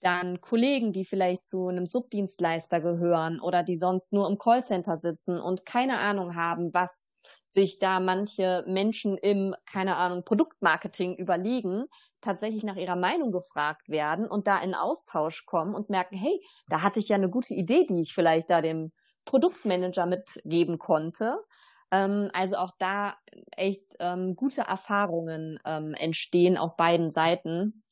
dann 0.00 0.40
Kollegen, 0.40 0.92
die 0.92 1.04
vielleicht 1.04 1.48
zu 1.48 1.68
einem 1.68 1.86
Subdienstleister 1.86 2.80
gehören 2.80 3.40
oder 3.40 3.62
die 3.62 3.78
sonst 3.78 4.12
nur 4.12 4.28
im 4.28 4.38
Callcenter 4.38 4.98
sitzen 4.98 5.38
und 5.38 5.66
keine 5.66 5.98
Ahnung 5.98 6.36
haben, 6.36 6.72
was 6.72 7.10
sich 7.48 7.78
da 7.78 8.00
manche 8.00 8.64
Menschen 8.66 9.18
im, 9.18 9.54
keine 9.66 9.96
Ahnung, 9.96 10.24
Produktmarketing 10.24 11.16
überlegen, 11.16 11.84
tatsächlich 12.20 12.62
nach 12.62 12.76
ihrer 12.76 12.96
Meinung 12.96 13.32
gefragt 13.32 13.88
werden 13.88 14.26
und 14.26 14.46
da 14.46 14.58
in 14.60 14.74
Austausch 14.74 15.46
kommen 15.46 15.74
und 15.74 15.90
merken, 15.90 16.16
hey, 16.16 16.40
da 16.68 16.82
hatte 16.82 17.00
ich 17.00 17.08
ja 17.08 17.16
eine 17.16 17.28
gute 17.28 17.54
Idee, 17.54 17.86
die 17.86 18.02
ich 18.02 18.14
vielleicht 18.14 18.50
da 18.50 18.62
dem 18.62 18.92
Produktmanager 19.24 20.06
mitgeben 20.06 20.78
konnte. 20.78 21.38
Ähm, 21.90 22.30
also 22.32 22.56
auch 22.56 22.72
da 22.78 23.16
echt 23.56 23.96
ähm, 23.98 24.36
gute 24.36 24.62
Erfahrungen 24.62 25.58
ähm, 25.64 25.94
entstehen 25.94 26.56
auf 26.56 26.76
beiden 26.76 27.10
Seiten, 27.10 27.82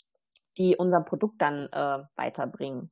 die 0.59 0.77
unser 0.77 1.01
Produkt 1.03 1.41
dann 1.41 1.69
äh, 1.73 2.05
weiterbringen. 2.17 2.91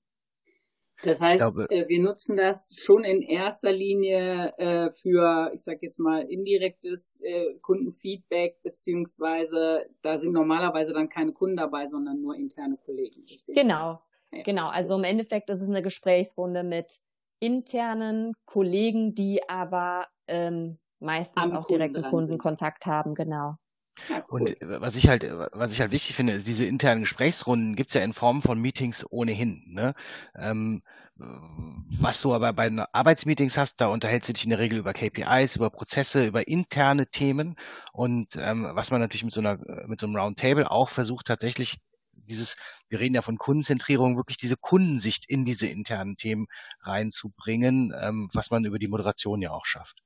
Das 1.03 1.21
heißt, 1.21 1.39
glaube, 1.39 1.67
äh, 1.71 1.89
wir 1.89 2.01
nutzen 2.01 2.37
das 2.37 2.75
schon 2.79 3.05
in 3.05 3.21
erster 3.21 3.73
Linie 3.73 4.55
äh, 4.57 4.91
für, 4.91 5.51
ich 5.55 5.63
sage 5.63 5.81
jetzt 5.83 5.99
mal, 5.99 6.23
indirektes 6.23 7.21
äh, 7.23 7.55
Kundenfeedback, 7.61 8.63
beziehungsweise 8.63 9.87
da 10.03 10.19
sind 10.19 10.33
normalerweise 10.33 10.95
dann 10.95 11.09
keine 11.09 11.33
Kunden 11.33 11.57
dabei, 11.57 11.87
sondern 11.87 12.23
nur 12.23 12.35
interne 12.35 12.79
Kollegen. 12.79 13.25
Richtig? 13.29 13.55
Genau, 13.55 14.01
ja. 14.33 14.43
genau. 14.43 14.69
Also 14.69 14.95
im 14.95 15.05
Endeffekt 15.05 15.51
ist 15.51 15.61
es 15.61 15.69
eine 15.69 15.83
Gesprächsrunde 15.83 16.63
mit 16.63 17.01
internen 17.41 18.33
Kollegen, 18.47 19.15
die 19.15 19.47
aber 19.49 20.07
ähm, 20.27 20.79
meistens 20.99 21.43
Am 21.43 21.53
auch 21.53 21.67
direkten 21.67 22.03
Kundenkontakt 22.05 22.85
sind. 22.85 22.93
haben, 22.93 23.15
genau. 23.15 23.57
Ja, 24.09 24.25
cool. 24.31 24.43
Und 24.43 24.63
äh, 24.63 24.81
was 24.81 24.97
ich 24.97 25.09
halt, 25.09 25.25
äh, 25.25 25.49
was 25.53 25.73
ich 25.73 25.81
halt 25.81 25.93
wichtig 25.93 26.15
finde, 26.15 26.35
ist, 26.35 26.47
diese 26.47 26.65
internen 26.65 27.03
Gesprächsrunden 27.03 27.77
gibt's 27.77 27.95
ja 27.95 28.03
in 28.03 28.13
Form 28.13 28.43
von 28.43 28.61
Meetings 28.61 29.05
ohnehin. 29.11 29.65
Ne? 29.69 29.95
Ähm, 30.35 30.83
was 31.19 32.21
du 32.21 32.35
aber 32.35 32.53
bei 32.53 32.71
Arbeitsmeetings 32.93 33.57
hast, 33.57 33.81
da 33.81 33.87
unterhältst 33.87 34.29
du 34.29 34.35
dich 34.35 34.45
in 34.45 34.51
der 34.51 34.59
Regel 34.59 34.79
über 34.79 34.93
KPIs, 34.93 35.57
über 35.57 35.71
Prozesse, 35.71 36.27
über 36.27 36.47
interne 36.47 37.07
Themen. 37.07 37.57
Und 37.93 38.37
ähm, 38.37 38.69
was 38.73 38.91
man 38.91 39.01
natürlich 39.01 39.25
mit 39.25 39.33
so 39.33 39.41
einer, 39.41 39.59
äh, 39.67 39.87
mit 39.87 39.99
so 39.99 40.07
einem 40.07 40.17
Roundtable 40.17 40.71
auch 40.71 40.91
versucht, 40.91 41.27
tatsächlich 41.27 41.79
dieses, 42.13 42.57
wir 42.89 43.01
reden 43.01 43.15
ja 43.15 43.23
von 43.23 43.39
Kundenzentrierung, 43.39 44.17
wirklich 44.17 44.37
diese 44.37 44.57
Kundensicht 44.57 45.25
in 45.27 45.47
diese 45.47 45.69
internen 45.69 46.17
Themen 46.17 46.49
reinzubringen, 46.81 47.95
ähm, 47.99 48.29
was 48.35 48.51
man 48.51 48.65
über 48.67 48.79
die 48.79 48.89
Moderation 48.89 49.41
ja 49.41 49.53
auch 49.53 49.65
schafft. 49.65 50.03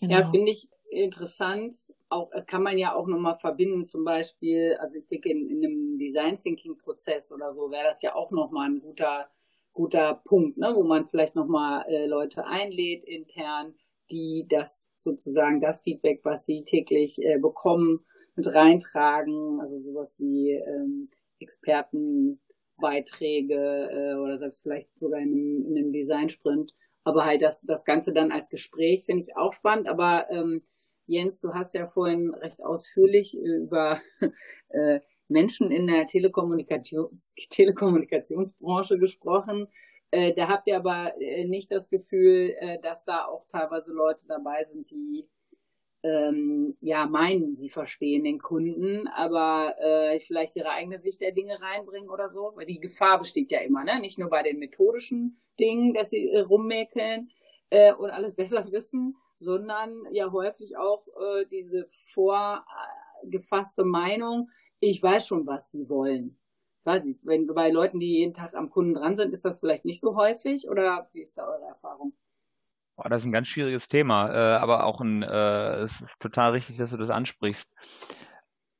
Genau. 0.00 0.18
Ja, 0.18 0.24
finde 0.24 0.50
ich, 0.50 0.68
interessant. 0.90 1.92
Auch 2.08 2.32
äh, 2.32 2.42
kann 2.42 2.62
man 2.62 2.78
ja 2.78 2.94
auch 2.94 3.06
nochmal 3.06 3.36
verbinden, 3.36 3.86
zum 3.86 4.04
Beispiel, 4.04 4.76
also 4.80 4.96
ich 4.96 5.06
denke, 5.08 5.30
in, 5.30 5.48
in 5.48 5.64
einem 5.64 5.98
Design 5.98 6.36
Thinking 6.36 6.76
Prozess 6.76 7.32
oder 7.32 7.52
so 7.52 7.70
wäre 7.70 7.84
das 7.84 8.02
ja 8.02 8.14
auch 8.14 8.30
nochmal 8.30 8.70
ein 8.70 8.80
guter, 8.80 9.28
guter 9.72 10.20
Punkt, 10.24 10.58
ne, 10.58 10.72
wo 10.74 10.82
man 10.82 11.06
vielleicht 11.06 11.34
nochmal 11.34 11.84
äh, 11.88 12.06
Leute 12.06 12.46
einlädt 12.46 13.04
intern, 13.04 13.74
die 14.10 14.46
das 14.48 14.90
sozusagen 14.96 15.60
das 15.60 15.82
Feedback, 15.82 16.20
was 16.24 16.46
sie 16.46 16.64
täglich 16.64 17.22
äh, 17.22 17.38
bekommen, 17.38 18.06
mit 18.34 18.46
reintragen. 18.54 19.60
Also 19.60 19.78
sowas 19.78 20.18
wie 20.18 20.52
ähm, 20.52 21.10
Expertenbeiträge 21.40 23.90
äh, 23.92 24.14
oder 24.14 24.38
selbst 24.38 24.62
vielleicht 24.62 24.96
sogar 24.98 25.20
in 25.20 25.62
in 25.64 25.76
einem 25.76 25.92
Design 25.92 26.30
Sprint 26.30 26.74
aber 27.08 27.24
halt 27.24 27.42
das, 27.42 27.62
das 27.62 27.84
Ganze 27.84 28.12
dann 28.12 28.30
als 28.30 28.50
Gespräch 28.50 29.04
finde 29.04 29.22
ich 29.22 29.36
auch 29.36 29.52
spannend. 29.52 29.88
Aber 29.88 30.26
ähm, 30.30 30.62
Jens, 31.06 31.40
du 31.40 31.54
hast 31.54 31.74
ja 31.74 31.86
vorhin 31.86 32.34
recht 32.34 32.62
ausführlich 32.62 33.34
äh, 33.36 33.40
über 33.40 34.00
äh, 34.68 35.00
Menschen 35.28 35.70
in 35.70 35.86
der 35.86 36.06
Telekommunikations 36.06 37.34
Telekommunikationsbranche 37.48 38.98
gesprochen. 38.98 39.68
Äh, 40.10 40.34
da 40.34 40.48
habt 40.48 40.66
ihr 40.66 40.76
aber 40.76 41.14
äh, 41.20 41.44
nicht 41.44 41.70
das 41.72 41.88
Gefühl, 41.88 42.54
äh, 42.58 42.78
dass 42.80 43.04
da 43.04 43.24
auch 43.24 43.46
teilweise 43.46 43.92
Leute 43.92 44.26
dabei 44.26 44.64
sind, 44.64 44.90
die 44.90 45.26
ähm, 46.02 46.76
ja 46.80 47.06
meinen, 47.06 47.56
sie 47.56 47.68
verstehen 47.68 48.24
den 48.24 48.38
Kunden, 48.38 49.08
aber 49.08 49.74
äh, 49.78 50.18
vielleicht 50.20 50.56
ihre 50.56 50.70
eigene 50.70 50.98
Sicht 50.98 51.20
der 51.20 51.32
Dinge 51.32 51.60
reinbringen 51.60 52.08
oder 52.08 52.28
so, 52.28 52.52
weil 52.54 52.66
die 52.66 52.80
Gefahr 52.80 53.18
besteht 53.18 53.50
ja 53.50 53.60
immer, 53.60 53.84
ne? 53.84 54.00
Nicht 54.00 54.18
nur 54.18 54.30
bei 54.30 54.42
den 54.42 54.58
methodischen 54.58 55.36
Dingen, 55.58 55.94
dass 55.94 56.10
sie 56.10 56.28
äh, 56.28 56.40
rummäkeln 56.40 57.30
äh, 57.70 57.92
und 57.92 58.10
alles 58.10 58.34
besser 58.36 58.70
wissen, 58.70 59.16
sondern 59.40 60.04
ja 60.12 60.30
häufig 60.32 60.76
auch 60.76 61.06
äh, 61.08 61.46
diese 61.50 61.86
vorgefasste 62.12 63.84
Meinung, 63.84 64.50
ich 64.80 65.02
weiß 65.02 65.26
schon, 65.26 65.46
was 65.46 65.68
die 65.68 65.88
wollen. 65.88 66.38
Weiß 66.84 67.06
ich, 67.06 67.16
wenn 67.22 67.46
bei 67.48 67.70
Leuten, 67.70 68.00
die 68.00 68.18
jeden 68.18 68.34
Tag 68.34 68.54
am 68.54 68.70
Kunden 68.70 68.94
dran 68.94 69.16
sind, 69.16 69.32
ist 69.32 69.44
das 69.44 69.60
vielleicht 69.60 69.84
nicht 69.84 70.00
so 70.00 70.16
häufig 70.16 70.68
oder 70.68 71.08
wie 71.12 71.20
ist 71.20 71.36
da 71.36 71.46
eure 71.46 71.66
Erfahrung? 71.66 72.14
Boah, 72.98 73.08
das 73.08 73.22
ist 73.22 73.26
ein 73.26 73.32
ganz 73.32 73.46
schwieriges 73.46 73.86
Thema, 73.86 74.28
äh, 74.28 74.56
aber 74.56 74.82
auch 74.82 75.00
ein, 75.00 75.22
äh, 75.22 75.84
ist 75.84 76.04
total 76.18 76.50
richtig, 76.50 76.78
dass 76.78 76.90
du 76.90 76.96
das 76.96 77.10
ansprichst. 77.10 77.72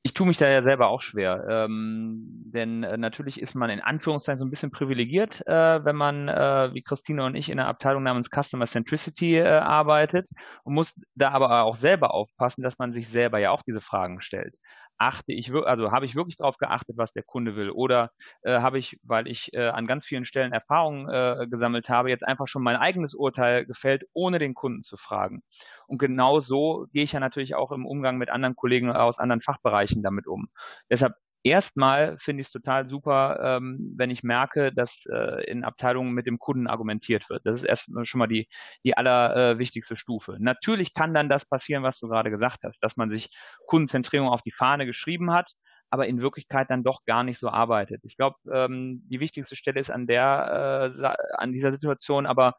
Ich 0.03 0.13
tue 0.13 0.27
mich 0.27 0.39
da 0.39 0.49
ja 0.49 0.61
selber 0.61 0.89
auch 0.89 1.03
schwer, 1.03 1.47
ähm, 1.49 2.43
denn 2.47 2.83
äh, 2.83 2.97
natürlich 2.97 3.41
ist 3.41 3.55
man 3.55 3.71
in 3.71 3.81
Anführungszeichen 3.81 4.41
so 4.41 4.45
ein 4.45 4.51
bisschen 4.51 4.73
privilegiert, 4.73 5.47
äh, 5.47 5.85
wenn 5.85 5.95
man 5.95 6.29
äh, 6.29 6.75
wie 6.75 6.83
Christine 6.83 7.25
und 7.27 7.37
ich 7.37 7.49
in 7.49 7.61
einer 7.61 7.69
Abteilung 7.69 8.03
namens 8.03 8.29
Customer 8.29 8.67
Centricity 8.67 9.37
äh, 9.37 9.47
arbeitet 9.47 10.29
und 10.65 10.75
muss 10.75 11.01
da 11.15 11.31
aber 11.31 11.63
auch 11.63 11.77
selber 11.77 12.13
aufpassen, 12.13 12.63
dass 12.63 12.77
man 12.79 12.93
sich 12.93 13.09
selber 13.09 13.39
ja 13.39 13.53
auch 13.53 13.63
diese 13.63 13.81
Fragen 13.81 14.21
stellt 14.21 14.57
achte 14.99 15.33
ich, 15.33 15.53
also 15.53 15.93
habe 15.93 16.07
ich 16.07 16.15
wirklich 16.15 16.37
darauf 16.37 16.59
geachtet, 16.59 16.97
was 16.97 17.13
der 17.13 17.23
Kunde 17.23 17.57
will? 17.57 17.71
Oder 17.71 18.11
äh, 18.43 18.61
habe 18.61 18.79
ich, 18.79 18.99
weil 19.03 19.29
ich 19.29 19.53
äh, 19.55 19.69
an 19.69 19.87
ganz 19.87 20.05
vielen 20.05 20.25
Stellen 20.25 20.53
Erfahrungen 20.53 21.09
äh, 21.09 21.47
gesammelt 21.49 21.89
habe, 21.89 22.11
jetzt 22.11 22.25
einfach 22.27 22.49
schon 22.49 22.63
mein 22.63 22.77
eigenes 22.77 23.15
Urteil 23.15 23.65
gefällt, 23.67 24.05
ohne 24.13 24.39
den 24.39 24.55
Kunden 24.55 24.83
zu 24.83 24.97
fragen? 24.97 25.43
Und 25.87 25.99
genau 25.99 26.41
so 26.41 26.87
gehe 26.93 27.05
ich 27.05 27.13
ja 27.13 27.21
natürlich 27.21 27.55
auch 27.55 27.73
im 27.73 27.87
Umgang 27.87 28.19
mit 28.19 28.31
anderen 28.31 28.57
Kollegen 28.57 28.91
aus 28.91 29.19
anderen 29.19 29.43
Fachbereichen 29.43 30.03
damit 30.03 30.27
um. 30.27 30.49
Deshalb 30.91 31.15
Erstmal 31.45 32.19
finde 32.19 32.41
ich 32.41 32.49
es 32.49 32.53
total 32.53 32.87
super, 32.89 33.39
ähm, 33.43 33.95
wenn 33.97 34.11
ich 34.11 34.23
merke, 34.23 34.73
dass 34.73 35.05
äh, 35.11 35.45
in 35.51 35.65
Abteilungen 35.65 36.13
mit 36.13 36.27
dem 36.27 36.39
Kunden 36.39 36.67
argumentiert 36.67 37.31
wird. 37.31 37.47
Das 37.47 37.59
ist 37.61 37.65
erst 37.65 37.91
schon 38.05 38.19
mal 38.19 38.27
die, 38.27 38.49
die 38.85 38.97
allerwichtigste 38.97 39.95
äh, 39.95 39.97
Stufe. 39.97 40.37
Natürlich 40.41 40.95
kann 40.95 41.15
dann 41.15 41.29
das 41.29 41.47
passieren, 41.47 41.85
was 41.85 41.99
du 41.99 42.09
gerade 42.09 42.31
gesagt 42.31 42.65
hast, 42.65 42.81
dass 42.83 42.97
man 42.97 43.11
sich 43.11 43.31
Kundenzentrierung 43.67 44.29
auf 44.29 44.43
die 44.43 44.53
Fahne 44.53 44.85
geschrieben 44.85 45.31
hat, 45.33 45.53
aber 45.91 46.07
in 46.07 46.21
Wirklichkeit 46.21 46.71
dann 46.71 46.85
doch 46.85 47.05
gar 47.07 47.23
nicht 47.25 47.39
so 47.39 47.49
arbeitet. 47.49 48.01
Ich 48.05 48.17
glaube, 48.17 48.37
ähm, 48.53 49.03
die 49.09 49.21
wichtigste 49.21 49.57
Stelle 49.57 49.81
ist 49.81 49.91
an 49.91 50.07
der, 50.07 50.91
äh, 50.93 51.07
an 51.37 51.53
dieser 51.53 51.71
Situation 51.73 52.27
aber 52.27 52.55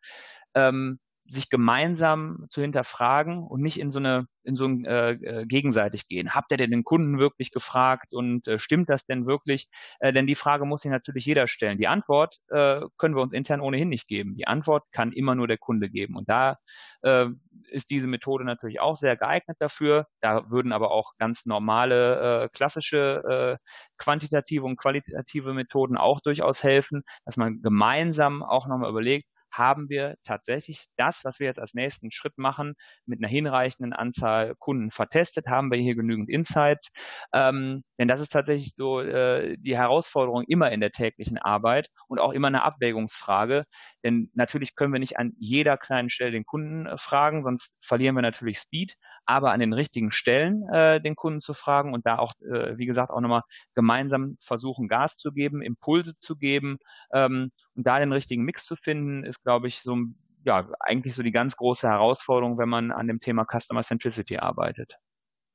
ähm, 0.56 1.00
sich 1.30 1.50
gemeinsam 1.50 2.46
zu 2.50 2.62
hinterfragen 2.62 3.44
und 3.44 3.62
nicht 3.62 3.80
in 3.80 3.92
so 3.92 4.00
eine 4.00 4.28
in 4.44 4.56
so 4.56 4.66
ein 4.66 4.84
äh, 4.86 5.12
äh, 5.12 5.46
gegenseitig 5.46 6.08
gehen. 6.08 6.34
Habt 6.34 6.52
ihr 6.52 6.58
denn 6.58 6.72
den 6.72 6.84
Kunden 6.84 7.20
wirklich 7.20 7.52
gefragt 7.52 8.14
und 8.14 8.48
äh, 8.48 8.58
stimmt 8.58 8.90
das 8.90 9.06
denn 9.06 9.28
wirklich? 9.28 9.68
Äh, 10.00 10.12
denn 10.12 10.28
die 10.28 10.36
Frage 10.36 10.66
muss 10.66 10.82
sich 10.82 10.92
natürlich 10.92 11.26
jeder 11.26 11.48
stellen. 11.48 11.78
Die 11.78 11.88
Antwort 11.88 12.38
äh, 12.50 12.82
können 12.98 13.16
wir 13.16 13.22
uns 13.22 13.34
intern 13.34 13.62
ohnehin 13.62 13.90
nicht 13.90 14.08
geben. 14.08 14.36
Die 14.36 14.48
Antwort 14.48 14.86
kann 14.92 15.12
immer 15.12 15.36
nur 15.36 15.48
der 15.48 15.60
Kunde 15.60 15.90
geben. 15.90 16.16
Und 16.16 16.30
da 16.30 16.58
äh, 17.04 17.28
ist 17.70 17.90
diese 17.92 18.08
Methode 18.08 18.44
natürlich 18.44 18.80
auch 18.80 18.98
sehr 18.98 19.16
geeignet 19.18 19.58
dafür. 19.60 20.08
Da 20.22 20.50
würden 20.50 20.72
aber 20.72 20.92
auch 20.92 21.14
ganz 21.18 21.46
normale 21.46 22.46
äh, 22.46 22.50
klassische 22.50 23.60
äh, 23.60 23.66
quantitative 23.98 24.66
und 24.66 24.78
qualitative 24.78 25.54
Methoden 25.54 25.98
auch 25.98 26.22
durchaus 26.22 26.64
helfen, 26.64 27.04
dass 27.26 27.38
man 27.38 27.62
gemeinsam 27.62 28.42
auch 28.42 28.68
nochmal 28.68 28.90
überlegt, 28.90 29.28
haben 29.52 29.89
wir 29.89 30.16
tatsächlich 30.24 30.88
das, 30.97 31.24
was 31.24 31.39
wir 31.39 31.47
jetzt 31.47 31.60
als 31.60 31.74
nächsten 31.74 32.12
Schritt 32.12 32.38
machen, 32.38 32.76
mit 33.06 33.20
einer 33.20 33.28
hinreichenden 33.28 33.93
Anzahl 33.93 34.56
Kunden 34.60 34.91
vertestet, 34.91 35.47
haben 35.47 35.72
wir 35.72 35.78
hier 35.78 35.95
genügend 35.95 36.30
Insights. 36.30 36.91
Ähm, 37.34 37.84
denn 37.97 38.08
das 38.08 38.22
ist 38.22 38.32
tatsächlich 38.32 38.74
so 38.76 39.02
äh, 39.02 39.58
die 39.60 39.78
Herausforderung 39.78 40.43
immer 40.47 40.72
in 40.72 40.82
der 40.82 40.91
täglichen 40.91 41.38
Arbeit 41.38 41.89
und 42.08 42.20
auch 42.20 42.32
immer 42.32 42.47
eine 42.47 42.64
Abwägungsfrage. 42.64 43.66
Denn 44.04 44.30
natürlich 44.34 44.76
können 44.76 44.93
wir 44.93 45.00
nicht 45.00 45.18
an 45.18 45.34
jeder 45.39 45.78
kleinen 45.78 46.10
Stelle 46.10 46.32
den 46.32 46.45
Kunden 46.45 46.86
äh, 46.86 46.97
fragen, 46.97 47.43
sonst 47.43 47.78
verlieren 47.82 48.16
wir 48.16 48.22
natürlich 48.22 48.60
Speed, 48.60 48.95
aber 49.26 49.52
an 49.52 49.60
den 49.60 49.74
richtigen 49.74 50.12
Stellen 50.12 50.68
äh, 50.70 51.02
den 51.02 51.16
Kunden 51.16 51.41
zu 51.41 51.54
fragen 51.54 51.93
und 51.93 52.06
da 52.06 52.18
auch, 52.20 52.34
äh, 52.41 52.78
wie 52.78 52.86
gesagt, 52.86 53.12
auch 53.12 53.22
nochmal 53.22 53.43
gemeinsam 53.76 54.38
versuchen, 54.39 54.88
Gas 54.88 55.18
zu 55.18 55.32
geben, 55.32 55.62
Impulse 55.62 56.14
zu 56.20 56.36
geben 56.38 56.78
ähm, 57.14 57.52
und 57.76 57.88
da 57.88 58.00
den 58.00 58.14
richtigen 58.14 58.43
Mix 58.43 58.66
zu 58.66 58.76
finden, 58.76 59.24
ist, 59.24 59.43
glaube 59.43 59.68
ich, 59.68 59.82
so 59.82 59.97
ja, 60.45 60.70
eigentlich 60.80 61.16
so 61.16 61.24
die 61.24 61.32
ganz 61.32 61.58
große 61.58 61.88
Herausforderung, 61.88 62.58
wenn 62.58 62.70
man 62.70 62.91
an 62.91 63.08
dem 63.08 63.20
Thema 63.20 63.45
Customer 63.45 63.84
Centricity 63.84 64.38
arbeitet. 64.38 64.97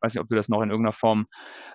Weiß 0.05 0.15
nicht, 0.15 0.21
ob 0.23 0.29
du 0.29 0.37
das 0.37 0.49
noch 0.51 0.63
in 0.63 0.71
irgendeiner 0.71 0.93
Form 0.93 1.27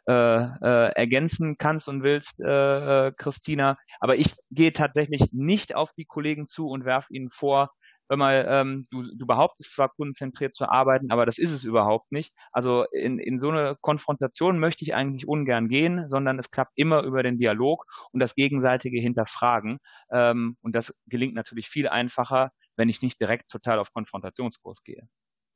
äh, 0.07 0.13
äh, 0.13 0.91
ergänzen 0.95 1.57
kannst 1.57 1.87
und 1.89 2.03
willst, 2.03 2.39
äh, 2.39 3.07
äh, 3.07 3.11
Christina. 3.17 3.77
Aber 3.99 4.15
ich 4.15 4.35
gehe 4.51 4.73
tatsächlich 4.73 5.29
nicht 5.31 5.75
auf 5.75 5.91
die 5.93 6.05
Kollegen 6.05 6.47
zu 6.47 6.69
und 6.69 6.85
werfe 6.85 7.13
ihnen 7.13 7.31
vor, 7.31 7.71
hör 8.09 8.17
mal, 8.17 8.45
ähm, 8.49 8.87
du, 8.91 9.03
du 9.15 9.25
behauptest 9.27 9.73
zwar 9.73 9.89
kundenzentriert 9.89 10.55
zu 10.55 10.69
arbeiten, 10.69 11.11
aber 11.11 11.25
das 11.25 11.37
ist 11.37 11.51
es 11.51 11.63
überhaupt 11.63 12.11
nicht. 12.11 12.33
Also 12.51 12.85
in, 12.91 13.19
in 13.19 13.39
so 13.39 13.49
eine 13.49 13.77
Konfrontation 13.81 14.59
möchte 14.59 14.83
ich 14.83 14.95
eigentlich 14.95 15.27
ungern 15.27 15.69
gehen, 15.69 16.09
sondern 16.09 16.39
es 16.39 16.51
klappt 16.51 16.73
immer 16.75 17.03
über 17.03 17.23
den 17.23 17.37
Dialog 17.37 17.85
und 18.11 18.19
das 18.19 18.35
gegenseitige 18.35 18.99
Hinterfragen. 18.99 19.79
Ähm, 20.11 20.57
und 20.61 20.75
das 20.75 20.93
gelingt 21.07 21.35
natürlich 21.35 21.69
viel 21.69 21.87
einfacher, 21.87 22.51
wenn 22.77 22.89
ich 22.89 23.01
nicht 23.01 23.19
direkt 23.19 23.49
total 23.51 23.79
auf 23.79 23.91
Konfrontationskurs 23.93 24.83
gehe. 24.83 25.07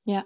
Ja, 0.05 0.25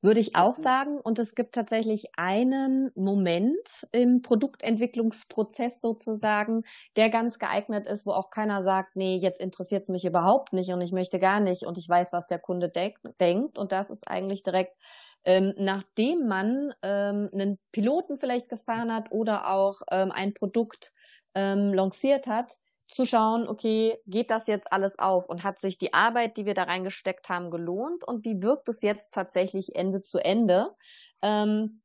würde 0.00 0.20
ich 0.20 0.36
auch 0.36 0.56
sagen. 0.56 1.00
Und 1.00 1.18
es 1.18 1.34
gibt 1.34 1.54
tatsächlich 1.54 2.06
einen 2.16 2.90
Moment 2.94 3.86
im 3.92 4.22
Produktentwicklungsprozess 4.22 5.80
sozusagen, 5.80 6.62
der 6.96 7.10
ganz 7.10 7.38
geeignet 7.38 7.86
ist, 7.86 8.06
wo 8.06 8.12
auch 8.12 8.30
keiner 8.30 8.62
sagt, 8.62 8.96
nee, 8.96 9.16
jetzt 9.16 9.40
interessiert 9.40 9.82
es 9.84 9.88
mich 9.90 10.04
überhaupt 10.04 10.52
nicht 10.52 10.70
und 10.72 10.80
ich 10.80 10.92
möchte 10.92 11.18
gar 11.18 11.40
nicht 11.40 11.64
und 11.66 11.78
ich 11.78 11.88
weiß, 11.88 12.12
was 12.12 12.26
der 12.26 12.38
Kunde 12.40 12.70
de 12.70 12.94
denkt. 13.20 13.58
Und 13.58 13.72
das 13.72 13.90
ist 13.90 14.08
eigentlich 14.08 14.42
direkt, 14.42 14.76
ähm, 15.24 15.54
nachdem 15.58 16.26
man 16.26 16.74
ähm, 16.82 17.30
einen 17.32 17.58
Piloten 17.72 18.16
vielleicht 18.18 18.48
gefahren 18.48 18.92
hat 18.92 19.12
oder 19.12 19.50
auch 19.52 19.82
ähm, 19.90 20.10
ein 20.12 20.34
Produkt 20.34 20.92
ähm, 21.34 21.72
lanciert 21.74 22.26
hat, 22.26 22.56
zu 22.94 23.04
schauen, 23.04 23.48
okay, 23.48 23.98
geht 24.06 24.30
das 24.30 24.46
jetzt 24.46 24.72
alles 24.72 24.98
auf 24.98 25.28
und 25.28 25.44
hat 25.44 25.58
sich 25.58 25.78
die 25.78 25.94
Arbeit, 25.94 26.36
die 26.36 26.46
wir 26.46 26.54
da 26.54 26.64
reingesteckt 26.64 27.28
haben, 27.28 27.50
gelohnt 27.50 28.04
und 28.06 28.24
wie 28.24 28.42
wirkt 28.42 28.68
es 28.68 28.82
jetzt 28.82 29.12
tatsächlich 29.14 29.76
Ende 29.76 30.00
zu 30.00 30.18
Ende? 30.18 30.74
Ähm, 31.22 31.82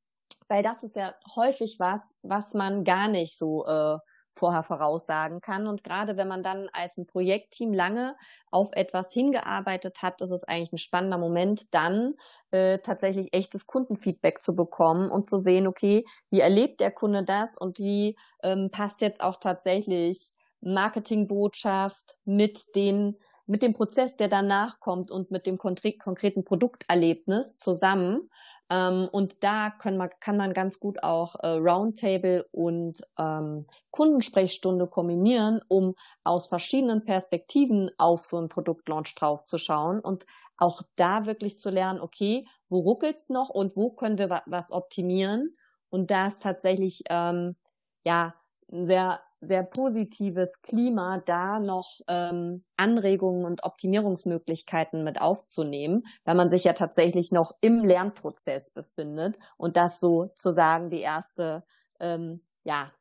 weil 0.48 0.64
das 0.64 0.84
ist 0.84 0.96
ja 0.96 1.14
häufig 1.36 1.78
was, 1.80 2.16
was 2.22 2.54
man 2.54 2.84
gar 2.84 3.08
nicht 3.08 3.38
so 3.38 3.66
äh, 3.66 3.98
vorher 4.38 4.64
voraussagen 4.64 5.42
kann. 5.42 5.68
Und 5.68 5.84
gerade 5.84 6.16
wenn 6.16 6.28
man 6.28 6.44
dann 6.44 6.70
als 6.72 6.98
ein 6.98 7.08
Projektteam 7.08 7.74
lange 7.74 8.16
auf 8.52 8.70
etwas 8.74 9.12
hingearbeitet 9.12 10.02
hat, 10.02 10.22
ist 10.22 10.32
es 10.32 10.44
eigentlich 10.44 10.74
ein 10.74 10.78
spannender 10.78 11.18
Moment, 11.18 11.74
dann 11.74 12.14
äh, 12.52 12.80
tatsächlich 12.80 13.34
echtes 13.34 13.68
Kundenfeedback 13.68 14.42
zu 14.42 14.56
bekommen 14.56 15.10
und 15.10 15.28
zu 15.28 15.40
sehen, 15.40 15.68
okay, 15.68 16.06
wie 16.30 16.40
erlebt 16.40 16.80
der 16.80 16.92
Kunde 16.92 17.24
das 17.24 17.58
und 17.58 17.80
wie 17.80 18.16
ähm, 18.44 18.70
passt 18.72 19.02
jetzt 19.02 19.22
auch 19.22 19.38
tatsächlich 19.38 20.34
Marketingbotschaft 20.62 22.18
mit 22.26 22.76
den 22.76 23.18
mit 23.48 23.64
dem 23.64 23.74
Prozess, 23.74 24.18
der 24.18 24.28
danach 24.28 24.82
kommt 24.82 25.10
und 25.10 25.32
mit 25.32 25.48
dem 25.48 25.58
konkreten 25.58 26.44
Produkterlebnis 26.44 27.58
zusammen. 27.58 28.30
Ähm, 28.70 29.08
und 29.12 29.42
da 29.44 29.70
kann 29.70 29.96
man, 29.96 30.10
kann 30.20 30.36
man 30.36 30.52
ganz 30.54 30.80
gut 30.80 31.02
auch 31.02 31.36
äh, 31.36 31.48
Roundtable 31.48 32.46
und 32.52 33.00
ähm, 33.18 33.66
Kundensprechstunde 33.92 34.88
kombinieren, 34.88 35.62
um 35.70 35.96
aus 36.26 36.48
verschiedenen 36.48 37.06
Perspektiven 37.06 37.90
auf 37.98 38.26
so 38.26 38.38
einen 38.38 38.50
Produktlaunch 38.50 39.16
draufzuschauen 39.16 40.02
und 40.02 40.26
auch 40.58 40.82
da 40.98 41.26
wirklich 41.26 41.58
zu 41.58 41.70
lernen, 41.70 42.02
okay, 42.02 42.46
wo 42.70 42.80
ruckelt's 42.80 43.30
noch 43.30 43.48
und 43.50 43.78
wo 43.78 43.92
können 43.92 44.18
wir 44.18 44.44
was 44.46 44.72
optimieren? 44.74 45.56
Und 45.90 46.12
da 46.12 46.28
ist 46.28 46.42
tatsächlich 46.42 47.04
ähm, 47.10 47.56
ja 48.04 48.34
ein 48.70 48.86
sehr 48.86 49.22
sehr 49.42 49.64
positives 49.64 50.62
Klima, 50.62 51.22
da 51.26 51.60
noch 51.60 52.00
ähm, 52.08 52.64
Anregungen 52.76 53.46
und 53.46 53.64
Optimierungsmöglichkeiten 53.64 55.04
mit 55.04 55.22
aufzunehmen, 55.22 56.04
weil 56.26 56.36
man 56.36 56.50
sich 56.50 56.64
ja 56.64 56.74
tatsächlich 56.74 57.32
noch 57.32 57.52
im 57.62 57.84
Lernprozess 57.84 58.72
befindet 58.72 59.38
und 59.58 59.78
das 59.78 60.00
sozusagen 60.00 60.90
die 60.90 61.02
erste, 61.02 61.64
ähm, 62.00 62.42
ja, 62.64 62.92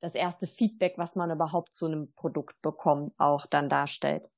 das 0.00 0.14
erste 0.14 0.46
Feedback, 0.46 0.94
was 0.96 1.14
man 1.14 1.30
überhaupt 1.30 1.74
zu 1.74 1.86
einem 1.86 2.12
Produkt 2.14 2.60
bekommt, 2.62 3.12
auch 3.18 3.46
dann 3.46 3.68
darstellt. 3.68 4.28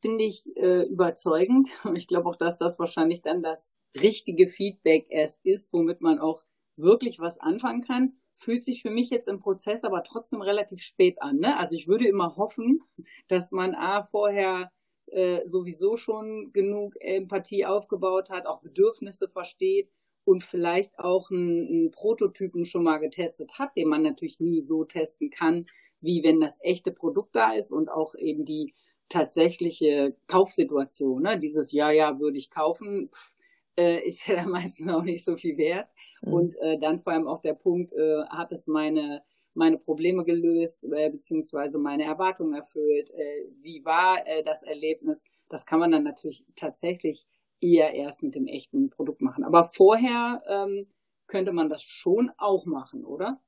Finde 0.00 0.24
ich 0.24 0.44
äh, 0.56 0.82
überzeugend. 0.82 1.68
Ich 1.94 2.06
glaube 2.06 2.28
auch, 2.28 2.36
dass 2.36 2.58
das 2.58 2.78
wahrscheinlich 2.78 3.22
dann 3.22 3.42
das 3.42 3.76
richtige 4.00 4.48
Feedback 4.48 5.06
erst 5.08 5.44
ist, 5.44 5.72
womit 5.72 6.00
man 6.00 6.18
auch 6.18 6.44
wirklich 6.76 7.18
was 7.18 7.38
anfangen 7.38 7.82
kann 7.82 8.12
fühlt 8.38 8.62
sich 8.62 8.82
für 8.82 8.90
mich 8.90 9.10
jetzt 9.10 9.28
im 9.28 9.40
Prozess 9.40 9.84
aber 9.84 10.02
trotzdem 10.04 10.40
relativ 10.40 10.80
spät 10.80 11.20
an. 11.20 11.38
Ne? 11.38 11.58
Also 11.58 11.74
ich 11.74 11.88
würde 11.88 12.06
immer 12.06 12.36
hoffen, 12.36 12.80
dass 13.28 13.50
man 13.50 13.74
A 13.74 14.02
vorher 14.04 14.70
äh, 15.06 15.44
sowieso 15.46 15.96
schon 15.96 16.52
genug 16.52 16.94
Empathie 17.00 17.66
aufgebaut 17.66 18.30
hat, 18.30 18.46
auch 18.46 18.60
Bedürfnisse 18.60 19.28
versteht 19.28 19.90
und 20.24 20.44
vielleicht 20.44 20.98
auch 20.98 21.30
einen, 21.30 21.66
einen 21.66 21.90
Prototypen 21.90 22.64
schon 22.64 22.84
mal 22.84 22.98
getestet 22.98 23.58
hat, 23.58 23.76
den 23.76 23.88
man 23.88 24.02
natürlich 24.02 24.40
nie 24.40 24.60
so 24.60 24.84
testen 24.84 25.30
kann, 25.30 25.66
wie 26.00 26.22
wenn 26.22 26.40
das 26.40 26.58
echte 26.62 26.92
Produkt 26.92 27.34
da 27.34 27.52
ist 27.52 27.72
und 27.72 27.88
auch 27.88 28.14
eben 28.14 28.44
die 28.44 28.72
tatsächliche 29.08 30.14
Kaufsituation, 30.26 31.22
ne? 31.22 31.38
dieses 31.38 31.72
Ja, 31.72 31.90
ja, 31.90 32.20
würde 32.20 32.36
ich 32.36 32.50
kaufen, 32.50 33.08
pff, 33.10 33.34
äh, 33.78 34.06
ist 34.06 34.26
ja 34.26 34.36
dann 34.36 34.50
meistens 34.50 34.92
auch 34.92 35.02
nicht 35.02 35.24
so 35.24 35.36
viel 35.36 35.56
wert. 35.56 35.88
Mhm. 36.22 36.32
Und 36.32 36.56
äh, 36.56 36.78
dann 36.78 36.98
vor 36.98 37.12
allem 37.12 37.26
auch 37.26 37.40
der 37.40 37.54
Punkt, 37.54 37.92
äh, 37.92 38.24
hat 38.28 38.52
es 38.52 38.66
meine 38.66 39.22
meine 39.58 39.76
Probleme 39.76 40.24
gelöst, 40.24 40.84
äh, 40.84 41.10
beziehungsweise 41.10 41.78
meine 41.78 42.04
Erwartungen 42.04 42.54
erfüllt, 42.54 43.10
äh, 43.10 43.44
wie 43.60 43.84
war 43.84 44.24
äh, 44.26 44.42
das 44.44 44.62
Erlebnis. 44.62 45.24
Das 45.48 45.66
kann 45.66 45.80
man 45.80 45.90
dann 45.90 46.04
natürlich 46.04 46.46
tatsächlich 46.54 47.26
eher 47.60 47.92
erst 47.92 48.22
mit 48.22 48.36
dem 48.36 48.46
echten 48.46 48.88
Produkt 48.88 49.20
machen. 49.20 49.44
Aber 49.44 49.64
vorher 49.64 50.42
ähm, 50.46 50.86
könnte 51.26 51.52
man 51.52 51.68
das 51.68 51.82
schon 51.82 52.30
auch 52.38 52.66
machen, 52.66 53.04
oder? 53.04 53.40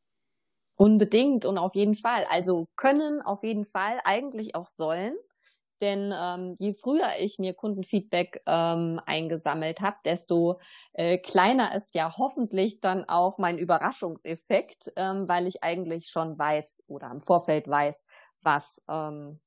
Unbedingt 0.76 1.44
und 1.44 1.58
auf 1.58 1.74
jeden 1.74 1.94
Fall. 1.94 2.24
Also 2.28 2.66
können 2.74 3.22
auf 3.22 3.44
jeden 3.44 3.64
Fall, 3.64 4.00
eigentlich 4.04 4.54
auch 4.54 4.68
sollen. 4.68 5.14
Denn 5.80 6.12
ähm, 6.14 6.54
je 6.58 6.74
früher 6.74 7.08
ich 7.18 7.38
mir 7.38 7.54
Kundenfeedback 7.54 8.42
ähm, 8.46 9.00
eingesammelt 9.06 9.80
habe, 9.80 9.96
desto 10.04 10.60
äh, 10.92 11.18
kleiner 11.18 11.74
ist 11.74 11.94
ja 11.94 12.16
hoffentlich 12.16 12.80
dann 12.80 13.04
auch 13.08 13.38
mein 13.38 13.58
Überraschungseffekt, 13.58 14.92
ähm, 14.96 15.28
weil 15.28 15.46
ich 15.46 15.62
eigentlich 15.62 16.08
schon 16.08 16.38
weiß 16.38 16.84
oder 16.86 17.10
im 17.10 17.20
Vorfeld 17.20 17.66
weiß, 17.68 18.04
was 18.42 18.80
ähm, 18.88 19.40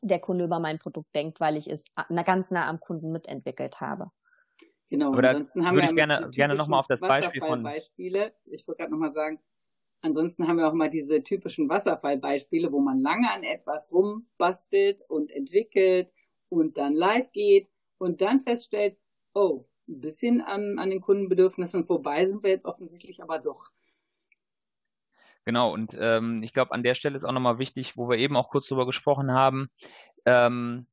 der 0.00 0.20
Kunde 0.20 0.44
über 0.44 0.60
mein 0.60 0.78
Produkt 0.78 1.14
denkt, 1.14 1.40
weil 1.40 1.56
ich 1.56 1.68
es 1.68 1.84
ganz 2.24 2.50
nah 2.50 2.68
am 2.68 2.78
Kunden 2.78 3.10
mitentwickelt 3.10 3.80
habe. 3.80 4.10
Genau, 4.90 5.12
Aber 5.12 5.28
ansonsten 5.28 5.66
haben 5.66 5.76
wir 5.76 5.84
ich 5.84 5.94
gerne, 5.94 6.28
gerne 6.30 6.54
nochmal 6.54 6.80
auf 6.80 6.86
das 6.86 7.00
Beispiel 7.00 7.40
von 7.40 7.62
Beispiele. 7.62 8.34
Ich 8.44 8.68
wollte 8.68 8.80
gerade 8.80 8.92
nochmal 8.92 9.12
sagen, 9.12 9.40
Ansonsten 10.04 10.46
haben 10.46 10.58
wir 10.58 10.68
auch 10.68 10.74
mal 10.74 10.90
diese 10.90 11.22
typischen 11.22 11.70
Wasserfallbeispiele, 11.70 12.70
wo 12.70 12.78
man 12.78 13.00
lange 13.00 13.32
an 13.32 13.42
etwas 13.42 13.90
rumbastelt 13.90 15.00
und 15.08 15.30
entwickelt 15.30 16.12
und 16.50 16.76
dann 16.76 16.92
live 16.92 17.32
geht 17.32 17.70
und 17.96 18.20
dann 18.20 18.38
feststellt, 18.40 18.98
oh, 19.32 19.64
ein 19.88 20.00
bisschen 20.00 20.42
an, 20.42 20.78
an 20.78 20.90
den 20.90 21.00
Kundenbedürfnissen 21.00 21.86
vorbei 21.86 22.26
sind 22.26 22.42
wir 22.42 22.50
jetzt 22.50 22.66
offensichtlich 22.66 23.22
aber 23.22 23.38
doch. 23.38 23.70
Genau, 25.46 25.72
und 25.72 25.96
ähm, 25.98 26.42
ich 26.42 26.52
glaube, 26.52 26.72
an 26.72 26.82
der 26.82 26.94
Stelle 26.94 27.16
ist 27.16 27.24
auch 27.24 27.32
nochmal 27.32 27.58
wichtig, 27.58 27.96
wo 27.96 28.06
wir 28.06 28.18
eben 28.18 28.36
auch 28.36 28.50
kurz 28.50 28.68
drüber 28.68 28.84
gesprochen 28.84 29.32
haben, 29.32 29.70
ähm, 30.26 30.86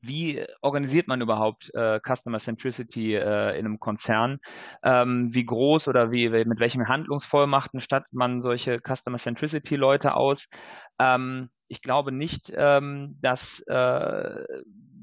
wie 0.00 0.44
organisiert 0.60 1.08
man 1.08 1.20
überhaupt 1.20 1.74
äh, 1.74 2.00
Customer 2.00 2.38
Centricity 2.38 3.14
äh, 3.14 3.58
in 3.58 3.66
einem 3.66 3.80
Konzern? 3.80 4.38
Ähm, 4.82 5.34
wie 5.34 5.44
groß 5.44 5.88
oder 5.88 6.10
wie 6.10 6.28
mit 6.28 6.60
welchen 6.60 6.88
Handlungsvollmachten 6.88 7.80
stattet 7.80 8.12
man 8.12 8.42
solche 8.42 8.80
Customer 8.80 9.18
Centricity 9.18 9.76
Leute 9.76 10.14
aus? 10.14 10.48
Ähm, 10.98 11.50
ich 11.68 11.82
glaube 11.82 12.12
nicht, 12.12 12.52
ähm, 12.54 13.16
dass 13.20 13.60
äh, 13.66 14.44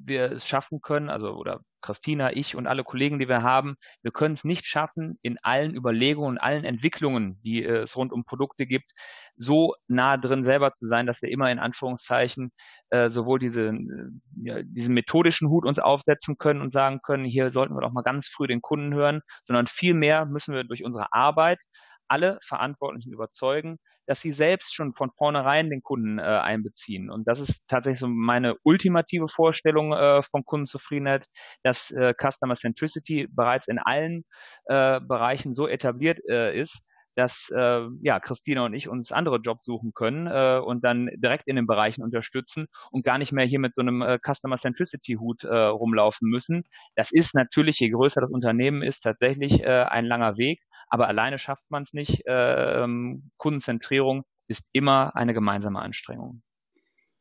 wir 0.07 0.31
es 0.31 0.47
schaffen 0.47 0.81
können, 0.81 1.09
also 1.09 1.33
oder 1.35 1.61
Christina, 1.81 2.35
ich 2.35 2.55
und 2.55 2.67
alle 2.67 2.83
Kollegen, 2.83 3.19
die 3.19 3.29
wir 3.29 3.43
haben, 3.43 3.75
wir 4.01 4.11
können 4.11 4.33
es 4.33 4.43
nicht 4.43 4.65
schaffen, 4.65 5.19
in 5.21 5.37
allen 5.43 5.75
Überlegungen, 5.75 6.37
allen 6.37 6.65
Entwicklungen, 6.65 7.39
die 7.43 7.63
äh, 7.63 7.83
es 7.83 7.95
rund 7.95 8.11
um 8.11 8.25
Produkte 8.25 8.65
gibt, 8.65 8.91
so 9.37 9.75
nah 9.87 10.17
drin 10.17 10.43
selber 10.43 10.73
zu 10.73 10.87
sein, 10.87 11.05
dass 11.05 11.21
wir 11.21 11.29
immer 11.29 11.51
in 11.51 11.59
Anführungszeichen 11.59 12.51
äh, 12.89 13.09
sowohl 13.09 13.39
diese, 13.39 13.67
äh, 13.69 14.09
ja, 14.43 14.63
diesen 14.63 14.93
methodischen 14.93 15.49
Hut 15.49 15.65
uns 15.65 15.79
aufsetzen 15.79 16.37
können 16.37 16.61
und 16.61 16.71
sagen 16.71 16.99
können, 17.03 17.25
hier 17.25 17.51
sollten 17.51 17.75
wir 17.75 17.81
doch 17.81 17.91
mal 17.91 18.03
ganz 18.03 18.27
früh 18.27 18.47
den 18.47 18.61
Kunden 18.61 18.93
hören, 18.93 19.21
sondern 19.43 19.67
vielmehr 19.67 20.25
müssen 20.25 20.53
wir 20.53 20.63
durch 20.63 20.83
unsere 20.83 21.11
Arbeit 21.11 21.59
alle 22.07 22.37
Verantwortlichen 22.43 23.13
überzeugen, 23.13 23.77
dass 24.07 24.21
sie 24.21 24.31
selbst 24.31 24.75
schon 24.75 24.93
von 24.93 25.11
vornherein 25.17 25.69
den 25.69 25.81
Kunden 25.81 26.19
äh, 26.19 26.21
einbeziehen. 26.21 27.09
Und 27.09 27.27
das 27.27 27.39
ist 27.39 27.63
tatsächlich 27.67 27.99
so 27.99 28.07
meine 28.07 28.55
ultimative 28.63 29.27
Vorstellung 29.27 29.93
äh, 29.93 30.21
von 30.23 30.45
Kundenzufriedenheit, 30.45 31.25
dass 31.63 31.91
äh, 31.91 32.13
Customer 32.13 32.55
Centricity 32.55 33.27
bereits 33.31 33.67
in 33.67 33.79
allen 33.79 34.23
äh, 34.65 34.99
Bereichen 35.01 35.55
so 35.55 35.67
etabliert 35.67 36.19
äh, 36.29 36.57
ist, 36.59 36.83
dass 37.15 37.49
äh, 37.55 37.81
ja 38.01 38.19
Christina 38.19 38.65
und 38.65 38.73
ich 38.73 38.87
uns 38.89 39.11
andere 39.11 39.37
Jobs 39.37 39.65
suchen 39.65 39.93
können 39.93 40.27
äh, 40.27 40.59
und 40.63 40.83
dann 40.83 41.09
direkt 41.15 41.47
in 41.47 41.55
den 41.55 41.67
Bereichen 41.67 42.03
unterstützen 42.03 42.67
und 42.91 43.03
gar 43.03 43.17
nicht 43.17 43.31
mehr 43.31 43.45
hier 43.45 43.59
mit 43.59 43.75
so 43.75 43.81
einem 43.81 44.01
äh, 44.01 44.19
Customer 44.19 44.57
Centricity 44.57 45.13
Hut 45.13 45.43
äh, 45.43 45.55
rumlaufen 45.55 46.29
müssen. 46.29 46.63
Das 46.95 47.11
ist 47.11 47.35
natürlich, 47.35 47.79
je 47.79 47.89
größer 47.89 48.21
das 48.21 48.31
Unternehmen 48.31 48.81
ist, 48.81 49.01
tatsächlich 49.01 49.61
äh, 49.61 49.83
ein 49.83 50.05
langer 50.05 50.37
Weg, 50.37 50.61
aber 50.87 51.07
alleine 51.07 51.39
schafft 51.39 51.63
man 51.69 51.83
es 51.83 51.93
nicht. 51.93 52.25
Äh, 52.27 52.83
ähm, 52.83 53.31
Kundenzentrierung 53.37 54.23
ist 54.47 54.69
immer 54.73 55.15
eine 55.15 55.33
gemeinsame 55.33 55.81
Anstrengung. 55.81 56.41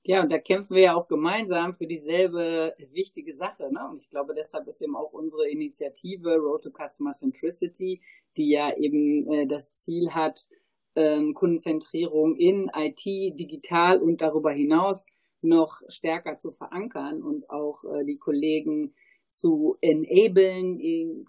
Ja, 0.07 0.22
und 0.22 0.30
da 0.30 0.36
kämpfen 0.36 0.76
wir 0.76 0.82
ja 0.82 0.94
auch 0.94 1.09
gemeinsam 1.09 1.72
für 1.72 1.86
dieselbe 1.86 2.74
wichtige 2.92 3.32
Sache. 3.32 3.72
Ne? 3.72 3.80
Und 3.88 4.00
ich 4.00 4.11
glaube, 4.11 4.34
deshalb 4.34 4.68
ist 4.68 4.82
eben 4.82 4.96
auch 4.96 5.14
unsere 5.14 5.48
Initiative 5.48 6.36
Road 6.36 6.64
to 6.64 6.70
Customer 6.70 7.12
Centricity, 7.12 8.02
die 8.36 8.50
ja 8.50 8.76
eben 8.76 9.26
äh, 9.32 9.46
das 9.46 9.72
Ziel 9.72 10.11
hat, 10.11 10.46
ähm, 10.94 11.32
Kundenzentrierung 11.32 12.36
in 12.36 12.70
IT, 12.76 13.05
digital 13.05 14.02
und 14.02 14.20
darüber 14.20 14.52
hinaus 14.52 15.07
noch 15.40 15.80
stärker 15.88 16.36
zu 16.36 16.52
verankern 16.52 17.22
und 17.22 17.48
auch 17.48 17.84
äh, 17.84 18.05
die 18.05 18.18
Kollegen 18.18 18.94
zu 19.28 19.76
enablen, 19.80 20.78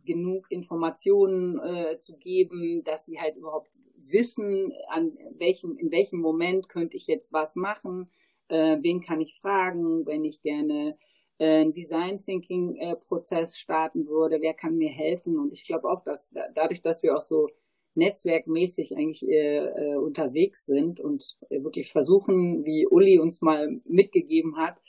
genug 0.05 0.51
Informationen 0.51 1.59
äh, 1.59 1.97
zu 1.97 2.17
geben, 2.17 2.83
dass 2.83 3.05
sie 3.05 3.19
halt 3.19 3.37
überhaupt 3.37 3.71
wissen, 3.95 4.73
an 4.89 5.17
welchem, 5.39 5.75
in 5.77 5.91
welchem 5.91 6.19
Moment 6.19 6.69
könnte 6.69 6.97
ich 6.97 7.07
jetzt 7.07 7.33
was 7.33 7.55
machen, 7.55 8.11
äh, 8.49 8.77
wen 8.81 9.01
kann 9.01 9.21
ich 9.21 9.39
fragen, 9.39 10.05
wenn 10.05 10.23
ich 10.23 10.41
gerne 10.41 10.97
äh, 11.37 11.61
einen 11.61 11.73
Design 11.73 12.17
Thinking 12.17 12.75
äh, 12.75 12.95
Prozess 12.95 13.57
starten 13.57 14.07
würde, 14.07 14.41
wer 14.41 14.53
kann 14.53 14.77
mir 14.77 14.89
helfen? 14.89 15.37
Und 15.37 15.53
ich 15.53 15.65
glaube 15.65 15.89
auch, 15.89 16.03
dass 16.03 16.31
dadurch, 16.53 16.81
dass 16.81 17.03
wir 17.03 17.15
auch 17.15 17.21
so 17.21 17.49
netzwerkmäßig 17.95 18.95
eigentlich 18.95 19.27
äh, 19.27 19.65
äh, 19.65 19.95
unterwegs 19.95 20.65
sind 20.65 20.99
und 20.99 21.37
wirklich 21.49 21.91
versuchen, 21.91 22.65
wie 22.65 22.87
Uli 22.87 23.19
uns 23.19 23.41
mal 23.41 23.81
mitgegeben 23.85 24.57
hat, 24.57 24.81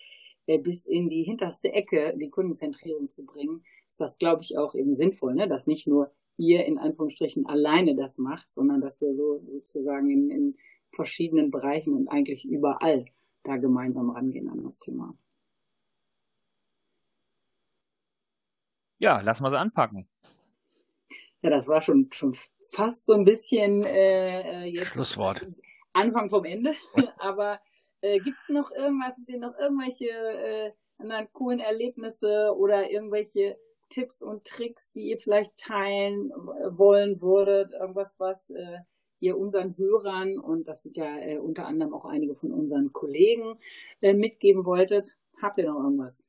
äh, 0.47 0.59
bis 0.59 0.85
in 0.85 1.09
die 1.09 1.23
hinterste 1.23 1.73
Ecke 1.73 2.15
die 2.17 2.31
Kundenzentrierung 2.31 3.09
zu 3.11 3.25
bringen, 3.25 3.65
ist 3.89 4.01
das, 4.01 4.19
glaube 4.19 4.43
ich, 4.43 4.59
auch 4.59 4.75
eben 4.75 4.95
sinnvoll, 4.95 5.35
ne? 5.35 5.49
dass 5.49 5.67
nicht 5.67 5.87
nur 5.87 6.11
ihr 6.37 6.67
in 6.67 6.79
Anführungsstrichen 6.79 7.47
alleine 7.47 7.95
das 7.95 8.19
macht, 8.19 8.53
sondern 8.53 8.81
dass 8.81 9.01
wir 9.01 9.13
so 9.15 9.43
sozusagen 9.49 10.11
in, 10.11 10.31
in 10.31 10.55
verschiedenen 10.93 11.51
Bereichen 11.51 11.95
und 11.95 12.09
eigentlich 12.09 12.45
überall 12.45 13.07
da 13.47 13.57
gemeinsam 13.57 14.11
rangehen 14.11 14.49
an 14.49 14.63
das 14.63 14.79
Thema. 14.79 15.15
Ja, 18.99 19.21
lass 19.21 19.41
mal 19.41 19.51
so 19.51 19.57
anpacken. 19.57 20.09
Ja, 21.43 21.51
das 21.51 21.69
war 21.69 21.81
schon, 21.81 22.11
schon 22.13 22.35
fast 22.71 23.07
so 23.07 23.13
ein 23.13 23.25
bisschen 23.25 23.85
äh, 23.85 24.65
jetzt 24.65 24.89
Schlusswort. 24.89 25.47
Anfang 25.93 26.31
vom 26.31 26.45
Ende. 26.45 26.75
Aber 27.19 27.61
äh, 28.01 28.19
gibt 28.19 28.39
es 28.41 28.49
noch 28.49 28.71
irgendwas, 28.71 29.19
noch 29.29 29.57
irgendwelche 29.59 30.09
äh, 30.09 30.73
anderen 30.99 31.29
coolen 31.33 31.61
Erlebnisse 31.61 32.55
oder 32.57 32.91
irgendwelche 32.91 33.59
Tipps 33.89 34.23
und 34.23 34.45
Tricks, 34.45 34.91
die 34.93 35.11
ihr 35.11 35.19
vielleicht 35.19 35.57
teilen 35.57 36.31
wollen 36.31 37.21
würdet? 37.21 37.73
Irgendwas, 37.75 38.17
was 38.19 38.51
äh, 38.51 38.79
ihr 39.21 39.39
unseren 39.39 39.77
Hörern, 39.77 40.39
und 40.39 40.69
das 40.69 40.83
sind 40.83 40.97
ja 40.97 41.19
äh, 41.19 41.39
unter 41.39 41.67
anderem 41.67 41.95
auch 41.95 42.05
einige 42.05 42.35
von 42.35 42.53
unseren 42.53 42.93
Kollegen, 42.93 43.59
äh, 44.01 44.15
mitgeben 44.15 44.65
wolltet. 44.65 45.17
Habt 45.41 45.59
ihr 45.59 45.67
noch 45.67 45.83
irgendwas? 45.83 46.23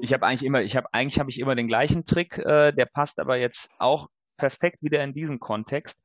Ich 0.00 0.12
habe 0.12 0.26
eigentlich 0.26 0.44
immer, 0.44 0.62
ich 0.62 0.76
habe 0.76 0.88
eigentlich 0.92 1.18
habe 1.18 1.30
ich 1.30 1.38
immer 1.38 1.54
den 1.54 1.68
gleichen 1.68 2.06
Trick, 2.06 2.38
äh, 2.38 2.72
der 2.72 2.86
passt 2.86 3.18
aber 3.20 3.36
jetzt 3.36 3.68
auch 3.78 4.08
perfekt 4.38 4.82
wieder 4.82 5.04
in 5.04 5.12
diesen 5.12 5.38
Kontext. 5.38 5.98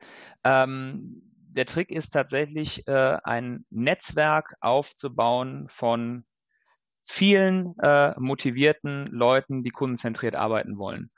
Ähm, 0.44 1.22
der 1.58 1.66
Trick 1.66 1.90
ist 1.90 2.12
tatsächlich, 2.12 2.88
äh, 2.88 3.18
ein 3.24 3.66
Netzwerk 3.70 4.56
aufzubauen 4.60 5.68
von 5.70 6.26
vielen 7.06 7.78
äh, 7.80 8.14
motivierten 8.20 9.08
Leuten, 9.08 9.64
die 9.64 9.72
kundenzentriert 9.72 10.36
arbeiten 10.36 10.78
wollen. 10.78 11.10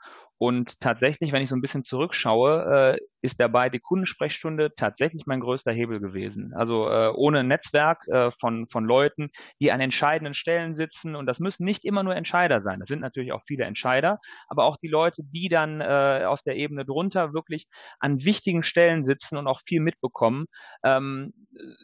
Und 0.42 0.80
tatsächlich, 0.80 1.32
wenn 1.32 1.42
ich 1.42 1.50
so 1.50 1.54
ein 1.54 1.60
bisschen 1.60 1.84
zurückschaue, 1.84 2.96
äh, 2.96 3.00
ist 3.20 3.40
dabei 3.40 3.68
die 3.68 3.78
Kundensprechstunde 3.78 4.74
tatsächlich 4.74 5.26
mein 5.26 5.40
größter 5.40 5.70
Hebel 5.70 6.00
gewesen. 6.00 6.54
Also 6.54 6.88
äh, 6.88 7.12
ohne 7.14 7.44
Netzwerk 7.44 8.08
äh, 8.08 8.30
von, 8.40 8.66
von 8.66 8.86
Leuten, 8.86 9.28
die 9.60 9.70
an 9.70 9.82
entscheidenden 9.82 10.32
Stellen 10.32 10.74
sitzen. 10.74 11.14
Und 11.14 11.26
das 11.26 11.40
müssen 11.40 11.66
nicht 11.66 11.84
immer 11.84 12.02
nur 12.02 12.16
Entscheider 12.16 12.60
sein. 12.60 12.80
Das 12.80 12.88
sind 12.88 13.00
natürlich 13.00 13.32
auch 13.32 13.42
viele 13.46 13.64
Entscheider, 13.64 14.18
aber 14.48 14.64
auch 14.64 14.78
die 14.78 14.88
Leute, 14.88 15.22
die 15.26 15.50
dann 15.50 15.82
äh, 15.82 16.24
auf 16.26 16.40
der 16.40 16.56
Ebene 16.56 16.86
drunter 16.86 17.34
wirklich 17.34 17.66
an 17.98 18.24
wichtigen 18.24 18.62
Stellen 18.62 19.04
sitzen 19.04 19.36
und 19.36 19.46
auch 19.46 19.60
viel 19.66 19.80
mitbekommen. 19.80 20.46
Ähm, 20.82 21.34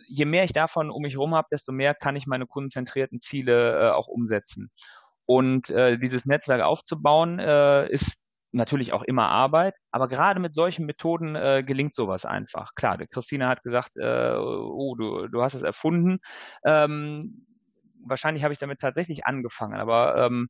je 0.09 0.25
mehr 0.25 0.45
ich 0.45 0.55
davon 0.55 0.91
um 0.91 1.03
mich 1.03 1.13
herum 1.13 1.35
habe, 1.35 1.49
desto 1.53 1.73
mehr 1.73 1.95
kann 1.95 2.17
ich 2.17 2.27
meine 2.27 2.47
kundenzentrierten 2.47 3.21
Ziele 3.21 3.79
äh, 3.79 3.91
auch 3.91 4.09
umsetzen. 4.09 4.71
Und 5.27 5.69
äh, 5.69 5.99
dieses 5.99 6.25
Netzwerk 6.25 6.63
aufzubauen, 6.63 7.39
äh, 7.39 7.93
ist 7.93 8.17
natürlich 8.53 8.93
auch 8.93 9.03
immer 9.03 9.29
Arbeit, 9.29 9.75
aber 9.91 10.09
gerade 10.09 10.41
mit 10.41 10.55
solchen 10.55 10.87
Methoden 10.87 11.37
äh, 11.37 11.63
gelingt 11.65 11.95
sowas 11.95 12.25
einfach. 12.25 12.75
Klar, 12.75 12.99
Christina 13.07 13.49
hat 13.49 13.63
gesagt, 13.63 13.97
äh, 13.97 14.35
oh, 14.37 14.95
du, 14.97 15.29
du 15.29 15.43
hast 15.43 15.55
es 15.55 15.63
erfunden. 15.63 16.19
Ähm, 16.65 17.47
wahrscheinlich 18.05 18.45
habe 18.45 18.53
ich 18.55 18.59
damit 18.61 18.81
tatsächlich 18.81 19.27
angefangen, 19.27 19.75
aber 19.79 20.17
ähm, 20.27 20.49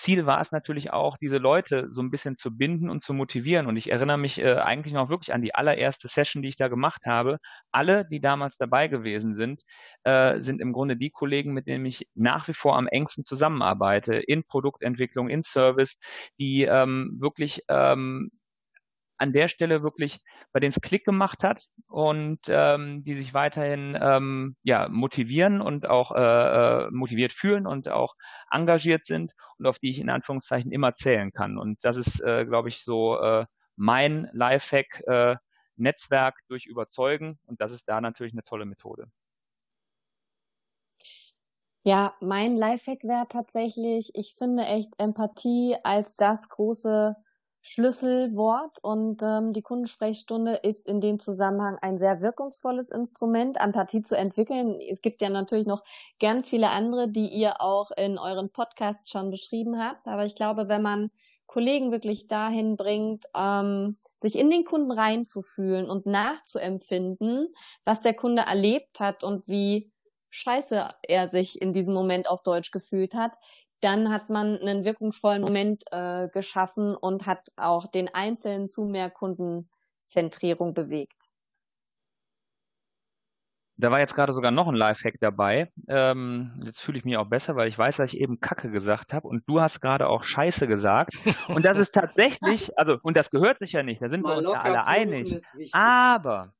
Ziel 0.00 0.24
war 0.24 0.40
es 0.40 0.50
natürlich 0.50 0.92
auch, 0.92 1.18
diese 1.18 1.36
Leute 1.36 1.88
so 1.92 2.00
ein 2.00 2.10
bisschen 2.10 2.36
zu 2.36 2.56
binden 2.56 2.88
und 2.88 3.02
zu 3.02 3.12
motivieren. 3.12 3.66
Und 3.66 3.76
ich 3.76 3.90
erinnere 3.90 4.16
mich 4.16 4.40
äh, 4.40 4.54
eigentlich 4.54 4.94
noch 4.94 5.10
wirklich 5.10 5.34
an 5.34 5.42
die 5.42 5.54
allererste 5.54 6.08
Session, 6.08 6.42
die 6.42 6.48
ich 6.48 6.56
da 6.56 6.68
gemacht 6.68 7.04
habe. 7.06 7.38
Alle, 7.70 8.06
die 8.06 8.20
damals 8.20 8.56
dabei 8.56 8.88
gewesen 8.88 9.34
sind, 9.34 9.62
äh, 10.04 10.40
sind 10.40 10.62
im 10.62 10.72
Grunde 10.72 10.96
die 10.96 11.10
Kollegen, 11.10 11.52
mit 11.52 11.66
denen 11.66 11.84
ich 11.84 12.08
nach 12.14 12.48
wie 12.48 12.54
vor 12.54 12.76
am 12.78 12.88
engsten 12.88 13.24
zusammenarbeite, 13.24 14.14
in 14.14 14.42
Produktentwicklung, 14.44 15.28
in 15.28 15.42
Service, 15.42 15.98
die 16.38 16.62
ähm, 16.64 17.18
wirklich 17.20 17.62
ähm, 17.68 18.30
an 19.20 19.32
der 19.32 19.48
Stelle 19.48 19.82
wirklich, 19.82 20.20
bei 20.52 20.60
denen 20.60 20.70
es 20.70 20.80
Klick 20.80 21.04
gemacht 21.04 21.44
hat 21.44 21.66
und 21.86 22.40
ähm, 22.48 23.00
die 23.00 23.14
sich 23.14 23.34
weiterhin 23.34 23.96
ähm, 24.00 24.56
ja, 24.62 24.88
motivieren 24.88 25.60
und 25.60 25.88
auch 25.88 26.10
äh, 26.12 26.86
äh, 26.86 26.90
motiviert 26.90 27.34
fühlen 27.34 27.66
und 27.66 27.88
auch 27.88 28.14
engagiert 28.50 29.04
sind 29.04 29.32
und 29.58 29.66
auf 29.66 29.78
die 29.78 29.90
ich 29.90 30.00
in 30.00 30.08
Anführungszeichen 30.08 30.72
immer 30.72 30.94
zählen 30.94 31.32
kann. 31.32 31.58
Und 31.58 31.84
das 31.84 31.96
ist, 31.96 32.20
äh, 32.22 32.46
glaube 32.46 32.70
ich, 32.70 32.82
so 32.82 33.20
äh, 33.20 33.44
mein 33.76 34.30
Lifehack, 34.32 35.02
äh, 35.06 35.36
Netzwerk 35.76 36.40
durch 36.48 36.66
Überzeugen 36.66 37.38
und 37.46 37.60
das 37.60 37.72
ist 37.72 37.88
da 37.88 38.00
natürlich 38.00 38.32
eine 38.32 38.44
tolle 38.44 38.64
Methode. 38.64 39.06
Ja, 41.82 42.14
mein 42.20 42.56
Lifehack 42.56 43.04
wäre 43.04 43.26
tatsächlich, 43.28 44.10
ich 44.14 44.34
finde 44.34 44.64
echt 44.64 44.92
Empathie 44.98 45.76
als 45.82 46.16
das 46.16 46.48
große 46.50 47.16
Schlüsselwort 47.62 48.78
und 48.82 49.22
ähm, 49.22 49.52
die 49.52 49.62
Kundensprechstunde 49.62 50.54
ist 50.62 50.86
in 50.86 51.00
dem 51.00 51.18
Zusammenhang 51.18 51.76
ein 51.82 51.98
sehr 51.98 52.22
wirkungsvolles 52.22 52.90
Instrument, 52.90 53.58
Empathie 53.60 54.00
zu 54.00 54.16
entwickeln. 54.16 54.78
Es 54.80 55.02
gibt 55.02 55.20
ja 55.20 55.28
natürlich 55.28 55.66
noch 55.66 55.84
ganz 56.20 56.48
viele 56.48 56.70
andere, 56.70 57.08
die 57.08 57.28
ihr 57.28 57.60
auch 57.60 57.90
in 57.90 58.18
euren 58.18 58.50
Podcasts 58.50 59.10
schon 59.10 59.30
beschrieben 59.30 59.78
habt, 59.78 60.06
aber 60.06 60.24
ich 60.24 60.34
glaube, 60.34 60.68
wenn 60.68 60.82
man 60.82 61.10
Kollegen 61.46 61.92
wirklich 61.92 62.28
dahin 62.28 62.76
bringt, 62.76 63.24
ähm, 63.36 63.96
sich 64.16 64.38
in 64.38 64.50
den 64.50 64.64
Kunden 64.64 64.92
reinzufühlen 64.92 65.90
und 65.90 66.06
nachzuempfinden, 66.06 67.52
was 67.84 68.00
der 68.00 68.14
Kunde 68.14 68.42
erlebt 68.42 69.00
hat 69.00 69.24
und 69.24 69.48
wie 69.48 69.90
scheiße 70.30 70.88
er 71.02 71.28
sich 71.28 71.60
in 71.60 71.72
diesem 71.72 71.92
Moment 71.92 72.28
auf 72.30 72.42
Deutsch 72.42 72.70
gefühlt 72.70 73.14
hat, 73.14 73.36
dann 73.80 74.10
hat 74.10 74.30
man 74.30 74.58
einen 74.58 74.84
wirkungsvollen 74.84 75.42
Moment 75.42 75.84
äh, 75.90 76.28
geschaffen 76.28 76.94
und 76.94 77.26
hat 77.26 77.48
auch 77.56 77.86
den 77.86 78.08
Einzelnen 78.12 78.68
zu 78.68 78.84
mehr 78.84 79.10
Kundenzentrierung 79.10 80.74
bewegt. 80.74 81.30
Da 83.80 83.90
war 83.90 83.98
jetzt 83.98 84.14
gerade 84.14 84.34
sogar 84.34 84.50
noch 84.50 84.68
ein 84.68 84.74
Lifehack 84.74 85.14
dabei. 85.20 85.72
Ähm, 85.88 86.60
jetzt 86.64 86.82
fühle 86.82 86.98
ich 86.98 87.04
mich 87.06 87.16
auch 87.16 87.28
besser, 87.28 87.56
weil 87.56 87.68
ich 87.68 87.78
weiß, 87.78 87.96
dass 87.96 88.12
ich 88.12 88.20
eben 88.20 88.38
Kacke 88.38 88.70
gesagt 88.70 89.14
habe 89.14 89.26
und 89.26 89.42
du 89.48 89.60
hast 89.60 89.80
gerade 89.80 90.06
auch 90.08 90.22
Scheiße 90.22 90.66
gesagt. 90.66 91.14
Und 91.48 91.64
das 91.64 91.78
ist 91.78 91.92
tatsächlich, 91.92 92.70
also, 92.78 92.98
und 93.02 93.16
das 93.16 93.30
gehört 93.30 93.58
sich 93.58 93.72
ja 93.72 93.82
nicht, 93.82 94.02
da 94.02 94.10
sind 94.10 94.22
Mal 94.22 94.34
wir 94.34 94.38
uns 94.38 94.52
ja 94.52 94.60
alle 94.60 94.86
einig. 94.86 95.40
Aber 95.72 96.52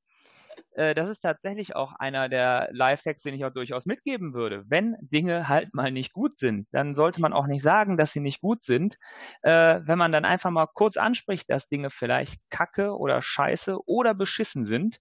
äh, 0.81 0.95
das 0.95 1.09
ist 1.11 1.19
tatsächlich 1.21 1.77
auch 1.77 1.93
einer 1.99 2.29
der 2.31 2.71
Lifehacks, 2.73 3.23
den 3.23 3.35
ich 3.35 3.45
auch 3.45 3.53
durchaus 3.53 3.85
mitgeben 3.85 4.33
würde. 4.33 4.65
Wenn 4.69 4.97
Dinge 5.01 5.49
halt 5.49 5.75
mal 5.75 5.93
nicht 5.93 6.13
gut 6.13 6.35
sind, 6.35 6.69
dann 6.73 6.95
sollte 6.95 7.21
man 7.21 7.35
auch 7.35 7.47
nicht 7.47 7.63
sagen, 7.63 7.99
dass 7.99 8.13
sie 8.13 8.21
nicht 8.21 8.41
gut 8.41 8.63
sind. 8.63 8.97
Äh, 9.43 9.81
wenn 9.85 9.99
man 9.99 10.11
dann 10.11 10.25
einfach 10.25 10.51
mal 10.51 10.67
kurz 10.73 10.97
anspricht, 10.97 11.51
dass 11.51 11.69
Dinge 11.69 11.91
vielleicht 11.91 12.41
kacke 12.49 12.97
oder 12.97 13.21
scheiße 13.21 13.79
oder 13.87 14.15
beschissen 14.15 14.65
sind, 14.65 15.01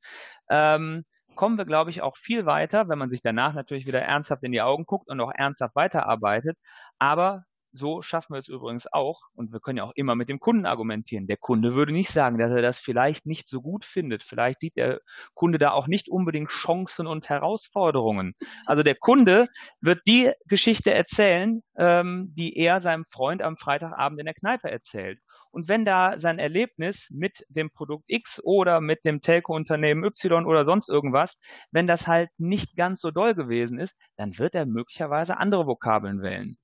ähm, 0.49 1.05
kommen 1.35 1.57
wir, 1.57 1.65
glaube 1.65 1.89
ich, 1.91 2.01
auch 2.01 2.17
viel 2.17 2.45
weiter, 2.45 2.89
wenn 2.89 2.99
man 2.99 3.09
sich 3.09 3.21
danach 3.21 3.53
natürlich 3.53 3.87
wieder 3.87 4.01
ernsthaft 4.01 4.43
in 4.43 4.51
die 4.51 4.61
Augen 4.61 4.85
guckt 4.85 5.07
und 5.07 5.21
auch 5.21 5.31
ernsthaft 5.33 5.75
weiterarbeitet. 5.75 6.57
Aber 6.97 7.45
so 7.71 8.01
schaffen 8.01 8.33
wir 8.33 8.39
es 8.39 8.47
übrigens 8.47 8.91
auch, 8.91 9.21
und 9.33 9.51
wir 9.51 9.59
können 9.59 9.77
ja 9.77 9.83
auch 9.83 9.93
immer 9.95 10.15
mit 10.15 10.29
dem 10.29 10.39
Kunden 10.39 10.65
argumentieren. 10.65 11.27
Der 11.27 11.37
Kunde 11.37 11.75
würde 11.75 11.91
nicht 11.91 12.11
sagen, 12.11 12.37
dass 12.37 12.51
er 12.51 12.61
das 12.61 12.79
vielleicht 12.79 13.25
nicht 13.25 13.47
so 13.47 13.61
gut 13.61 13.85
findet. 13.85 14.23
Vielleicht 14.23 14.61
sieht 14.61 14.75
der 14.75 15.01
Kunde 15.33 15.57
da 15.57 15.71
auch 15.71 15.87
nicht 15.87 16.09
unbedingt 16.09 16.49
Chancen 16.49 17.07
und 17.07 17.29
Herausforderungen. 17.29 18.33
Also 18.65 18.83
der 18.83 18.95
Kunde 18.95 19.47
wird 19.81 20.01
die 20.07 20.31
Geschichte 20.47 20.93
erzählen, 20.93 21.61
ähm, 21.77 22.33
die 22.35 22.57
er 22.57 22.81
seinem 22.81 23.05
Freund 23.11 23.41
am 23.41 23.57
Freitagabend 23.57 24.19
in 24.19 24.25
der 24.25 24.35
Kneipe 24.35 24.69
erzählt. 24.69 25.19
Und 25.51 25.67
wenn 25.67 25.83
da 25.83 26.19
sein 26.19 26.37
Erlebnis 26.37 27.09
mit 27.11 27.43
dem 27.49 27.71
Produkt 27.71 28.05
X 28.07 28.39
oder 28.43 28.81
mit 28.81 29.03
dem 29.03 29.21
Telco-Unternehmen 29.21 30.03
Y 30.03 30.45
oder 30.45 30.63
sonst 30.63 30.89
irgendwas, 30.89 31.37
wenn 31.71 31.87
das 31.87 32.07
halt 32.07 32.29
nicht 32.37 32.75
ganz 32.75 33.01
so 33.01 33.09
doll 33.09 33.33
gewesen 33.33 33.79
ist, 33.79 33.95
dann 34.15 34.37
wird 34.37 34.53
er 34.53 34.67
möglicherweise 34.67 35.37
andere 35.37 35.65
Vokabeln 35.65 36.21
wählen 36.21 36.57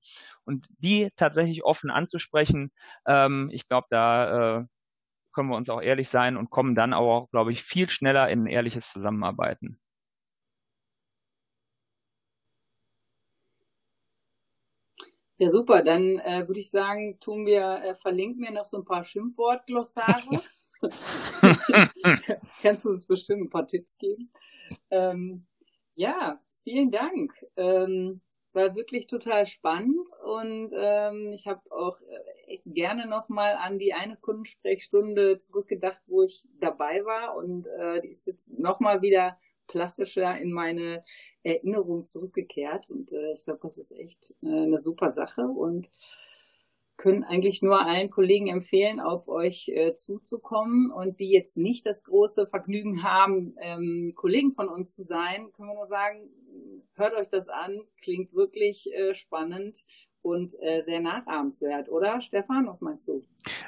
und 0.46 0.66
die 0.78 1.10
tatsächlich 1.16 1.64
offen 1.64 1.90
anzusprechen, 1.90 2.72
ähm, 3.06 3.50
ich 3.52 3.68
glaube, 3.68 3.86
da 3.90 4.60
äh, 4.60 4.66
können 5.32 5.50
wir 5.50 5.56
uns 5.56 5.68
auch 5.68 5.82
ehrlich 5.82 6.08
sein 6.08 6.36
und 6.36 6.50
kommen 6.50 6.74
dann 6.74 6.94
auch, 6.94 7.30
glaube 7.30 7.52
ich, 7.52 7.62
viel 7.62 7.90
schneller 7.90 8.28
in 8.30 8.44
ein 8.44 8.46
ehrliches 8.46 8.90
Zusammenarbeiten. 8.90 9.78
Ja, 15.38 15.50
super. 15.50 15.82
Dann 15.82 16.18
äh, 16.20 16.48
würde 16.48 16.60
ich 16.60 16.70
sagen, 16.70 17.20
tun 17.20 17.44
wir, 17.44 17.82
äh, 17.84 17.94
verlinken 17.94 18.42
wir 18.42 18.52
noch 18.52 18.64
so 18.64 18.78
ein 18.78 18.84
paar 18.86 19.04
Schimpfwortglossare. 19.04 20.42
Kannst 22.62 22.84
du 22.84 22.90
uns 22.90 23.06
bestimmt 23.06 23.42
ein 23.42 23.50
paar 23.50 23.66
Tipps 23.66 23.98
geben? 23.98 24.30
Ähm, 24.90 25.46
ja, 25.94 26.38
vielen 26.64 26.90
Dank. 26.90 27.34
Ähm, 27.56 28.20
war 28.56 28.74
wirklich 28.74 29.06
total 29.06 29.44
spannend 29.44 30.08
und 30.24 30.72
ähm, 30.74 31.32
ich 31.34 31.46
habe 31.46 31.60
auch 31.70 32.00
äh, 32.00 32.52
echt 32.52 32.64
gerne 32.64 33.06
nochmal 33.06 33.52
an 33.52 33.78
die 33.78 33.92
eine 33.92 34.16
Kundensprechstunde 34.16 35.36
zurückgedacht, 35.36 36.00
wo 36.06 36.22
ich 36.22 36.48
dabei 36.58 37.04
war 37.04 37.36
und 37.36 37.66
äh, 37.66 38.00
die 38.00 38.08
ist 38.08 38.26
jetzt 38.26 38.50
nochmal 38.58 39.02
wieder 39.02 39.36
plastischer 39.66 40.38
in 40.38 40.52
meine 40.52 41.02
Erinnerung 41.42 42.06
zurückgekehrt 42.06 42.88
und 42.88 43.12
äh, 43.12 43.32
ich 43.32 43.44
glaube, 43.44 43.60
das 43.62 43.76
ist 43.76 43.92
echt 43.92 44.34
äh, 44.42 44.46
eine 44.48 44.78
super 44.78 45.10
Sache 45.10 45.42
und 45.42 45.90
können 46.96 47.24
eigentlich 47.24 47.62
nur 47.62 47.84
allen 47.84 48.10
Kollegen 48.10 48.48
empfehlen, 48.48 49.00
auf 49.00 49.28
euch 49.28 49.68
äh, 49.68 49.94
zuzukommen 49.94 50.90
und 50.90 51.20
die 51.20 51.30
jetzt 51.30 51.56
nicht 51.56 51.84
das 51.86 52.04
große 52.04 52.46
Vergnügen 52.46 53.02
haben, 53.02 53.54
ähm, 53.60 54.12
Kollegen 54.14 54.52
von 54.52 54.68
uns 54.68 54.94
zu 54.94 55.04
sein, 55.04 55.52
können 55.52 55.68
wir 55.68 55.74
nur 55.74 55.84
sagen, 55.84 56.30
hört 56.94 57.14
euch 57.14 57.28
das 57.28 57.48
an, 57.48 57.80
klingt 58.00 58.34
wirklich 58.34 58.92
äh, 58.94 59.14
spannend 59.14 59.84
und 60.22 60.54
äh, 60.60 60.82
sehr 60.82 61.00
nachahmenswert, 61.00 61.88
oder 61.88 62.20
Stefan? 62.20 62.66
Was 62.66 62.80
meinst 62.80 63.06
du? 63.08 63.22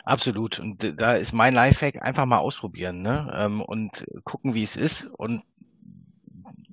Absolut. 0.05 0.59
Und 0.59 1.01
da 1.01 1.12
ist 1.12 1.33
mein 1.33 1.55
Lifehack 1.55 2.03
einfach 2.03 2.26
mal 2.26 2.39
ausprobieren 2.39 3.03
ne? 3.03 3.33
Ähm, 3.37 3.61
und 3.61 4.07
gucken, 4.24 4.55
wie 4.55 4.64
es 4.64 4.76
ist 4.76 5.07
und 5.16 5.43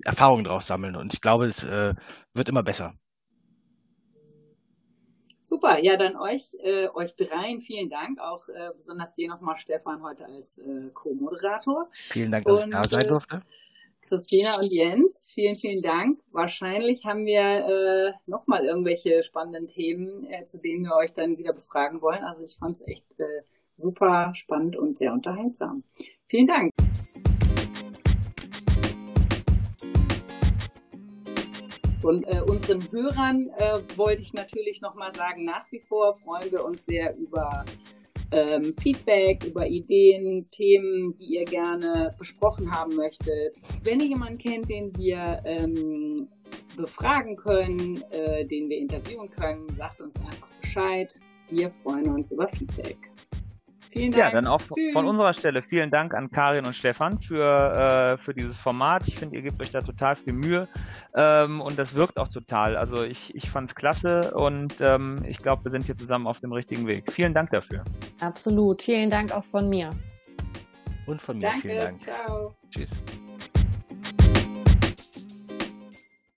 Erfahrungen 0.03 0.43
draus 0.43 0.67
sammeln. 0.67 0.95
Und 0.95 1.13
ich 1.13 1.21
glaube, 1.21 1.45
es 1.45 1.63
äh, 1.63 1.93
wird 2.33 2.49
immer 2.49 2.63
besser. 2.63 2.95
Super, 5.45 5.77
ja, 5.77 5.95
dann 5.95 6.15
euch, 6.15 6.55
äh, 6.63 6.87
euch 6.95 7.15
dreien 7.15 7.59
vielen 7.59 7.87
Dank, 7.87 8.19
auch 8.19 8.49
äh, 8.49 8.71
besonders 8.75 9.13
dir 9.13 9.29
nochmal, 9.29 9.55
Stefan, 9.55 10.01
heute 10.01 10.25
als 10.25 10.57
äh, 10.57 10.89
Co-Moderator. 10.91 11.87
Vielen 11.91 12.31
Dank, 12.31 12.45
dass 12.45 12.63
und, 12.63 12.69
ich 12.69 12.75
da 12.75 12.83
sein 12.83 13.03
äh, 13.03 13.07
durfte. 13.07 13.41
Christina 14.01 14.55
und 14.55 14.73
Jens, 14.73 15.31
vielen, 15.31 15.55
vielen 15.55 15.83
Dank. 15.83 16.19
Wahrscheinlich 16.31 17.05
haben 17.05 17.25
wir 17.27 17.41
äh, 17.41 18.13
nochmal 18.25 18.65
irgendwelche 18.65 19.21
spannenden 19.21 19.67
Themen, 19.67 20.25
äh, 20.25 20.45
zu 20.45 20.57
denen 20.57 20.83
wir 20.83 20.95
euch 20.95 21.13
dann 21.13 21.37
wieder 21.37 21.53
befragen 21.53 22.01
wollen. 22.01 22.23
Also 22.23 22.43
ich 22.43 22.57
fand 22.57 22.77
es 22.77 22.87
echt 22.87 23.05
äh, 23.19 23.43
super 23.75 24.31
spannend 24.33 24.75
und 24.77 24.97
sehr 24.97 25.13
unterhaltsam. 25.13 25.83
Vielen 26.25 26.47
Dank. 26.47 26.71
Und 32.05 32.23
äh, 32.27 32.39
unseren 32.41 32.83
Hörern 32.91 33.49
äh, 33.57 33.79
wollte 33.97 34.21
ich 34.21 34.31
natürlich 34.31 34.79
nochmal 34.79 35.13
sagen, 35.15 35.43
nach 35.43 35.65
wie 35.71 35.79
vor 35.79 36.13
freuen 36.13 36.51
wir 36.51 36.63
uns 36.63 36.85
sehr 36.85 37.17
über 37.17 37.65
ähm, 38.31 38.75
Feedback, 38.79 39.43
über 39.43 39.65
Ideen, 39.65 40.47
Themen, 40.51 41.15
die 41.15 41.33
ihr 41.33 41.45
gerne 41.45 42.13
besprochen 42.19 42.71
haben 42.71 42.95
möchtet. 42.95 43.57
Wenn 43.81 43.99
ihr 44.01 44.07
jemanden 44.07 44.37
kennt, 44.37 44.69
den 44.69 44.95
wir 44.95 45.41
ähm, 45.45 46.27
befragen 46.77 47.35
können, 47.37 48.03
äh, 48.11 48.45
den 48.45 48.69
wir 48.69 48.77
interviewen 48.77 49.31
können, 49.31 49.67
sagt 49.73 49.99
uns 49.99 50.15
einfach 50.17 50.47
Bescheid. 50.61 51.11
Wir 51.49 51.71
freuen 51.71 52.13
uns 52.13 52.31
über 52.31 52.47
Feedback. 52.47 53.14
Vielen 53.95 54.11
Dank. 54.11 54.33
Ja, 54.33 54.41
dann 54.41 54.47
auch 54.47 54.61
Tschüss. 54.61 54.91
von 54.91 55.07
unserer 55.07 55.31
Stelle 55.31 55.61
vielen 55.61 55.89
Dank 55.89 56.13
an 56.13 56.29
Karin 56.29 56.65
und 56.65 56.75
Stefan 56.75 57.21
für, 57.21 58.17
äh, 58.17 58.17
für 58.17 58.33
dieses 58.33 58.57
Format. 58.57 59.07
Ich 59.07 59.15
finde, 59.15 59.37
ihr 59.37 59.41
gebt 59.41 59.61
euch 59.61 59.71
da 59.71 59.79
total 59.79 60.17
viel 60.17 60.33
Mühe 60.33 60.67
ähm, 61.15 61.61
und 61.61 61.79
das 61.79 61.95
wirkt 61.95 62.17
auch 62.17 62.27
total. 62.27 62.75
Also 62.75 63.05
ich, 63.05 63.33
ich 63.33 63.49
fand 63.49 63.69
es 63.69 63.75
klasse 63.75 64.33
und 64.35 64.81
ähm, 64.81 65.23
ich 65.25 65.37
glaube, 65.37 65.63
wir 65.63 65.71
sind 65.71 65.85
hier 65.85 65.95
zusammen 65.95 66.27
auf 66.27 66.41
dem 66.41 66.51
richtigen 66.51 66.87
Weg. 66.87 67.09
Vielen 67.09 67.33
Dank 67.33 67.51
dafür. 67.51 67.85
Absolut. 68.19 68.83
Vielen 68.83 69.09
Dank 69.09 69.31
auch 69.31 69.45
von 69.45 69.69
mir. 69.69 69.91
Und 71.05 71.21
von 71.21 71.37
mir 71.37 71.43
Danke, 71.43 71.61
vielen 71.61 71.79
Dank. 71.79 72.01
Ciao. 72.01 72.53
Tschüss. 72.69 72.91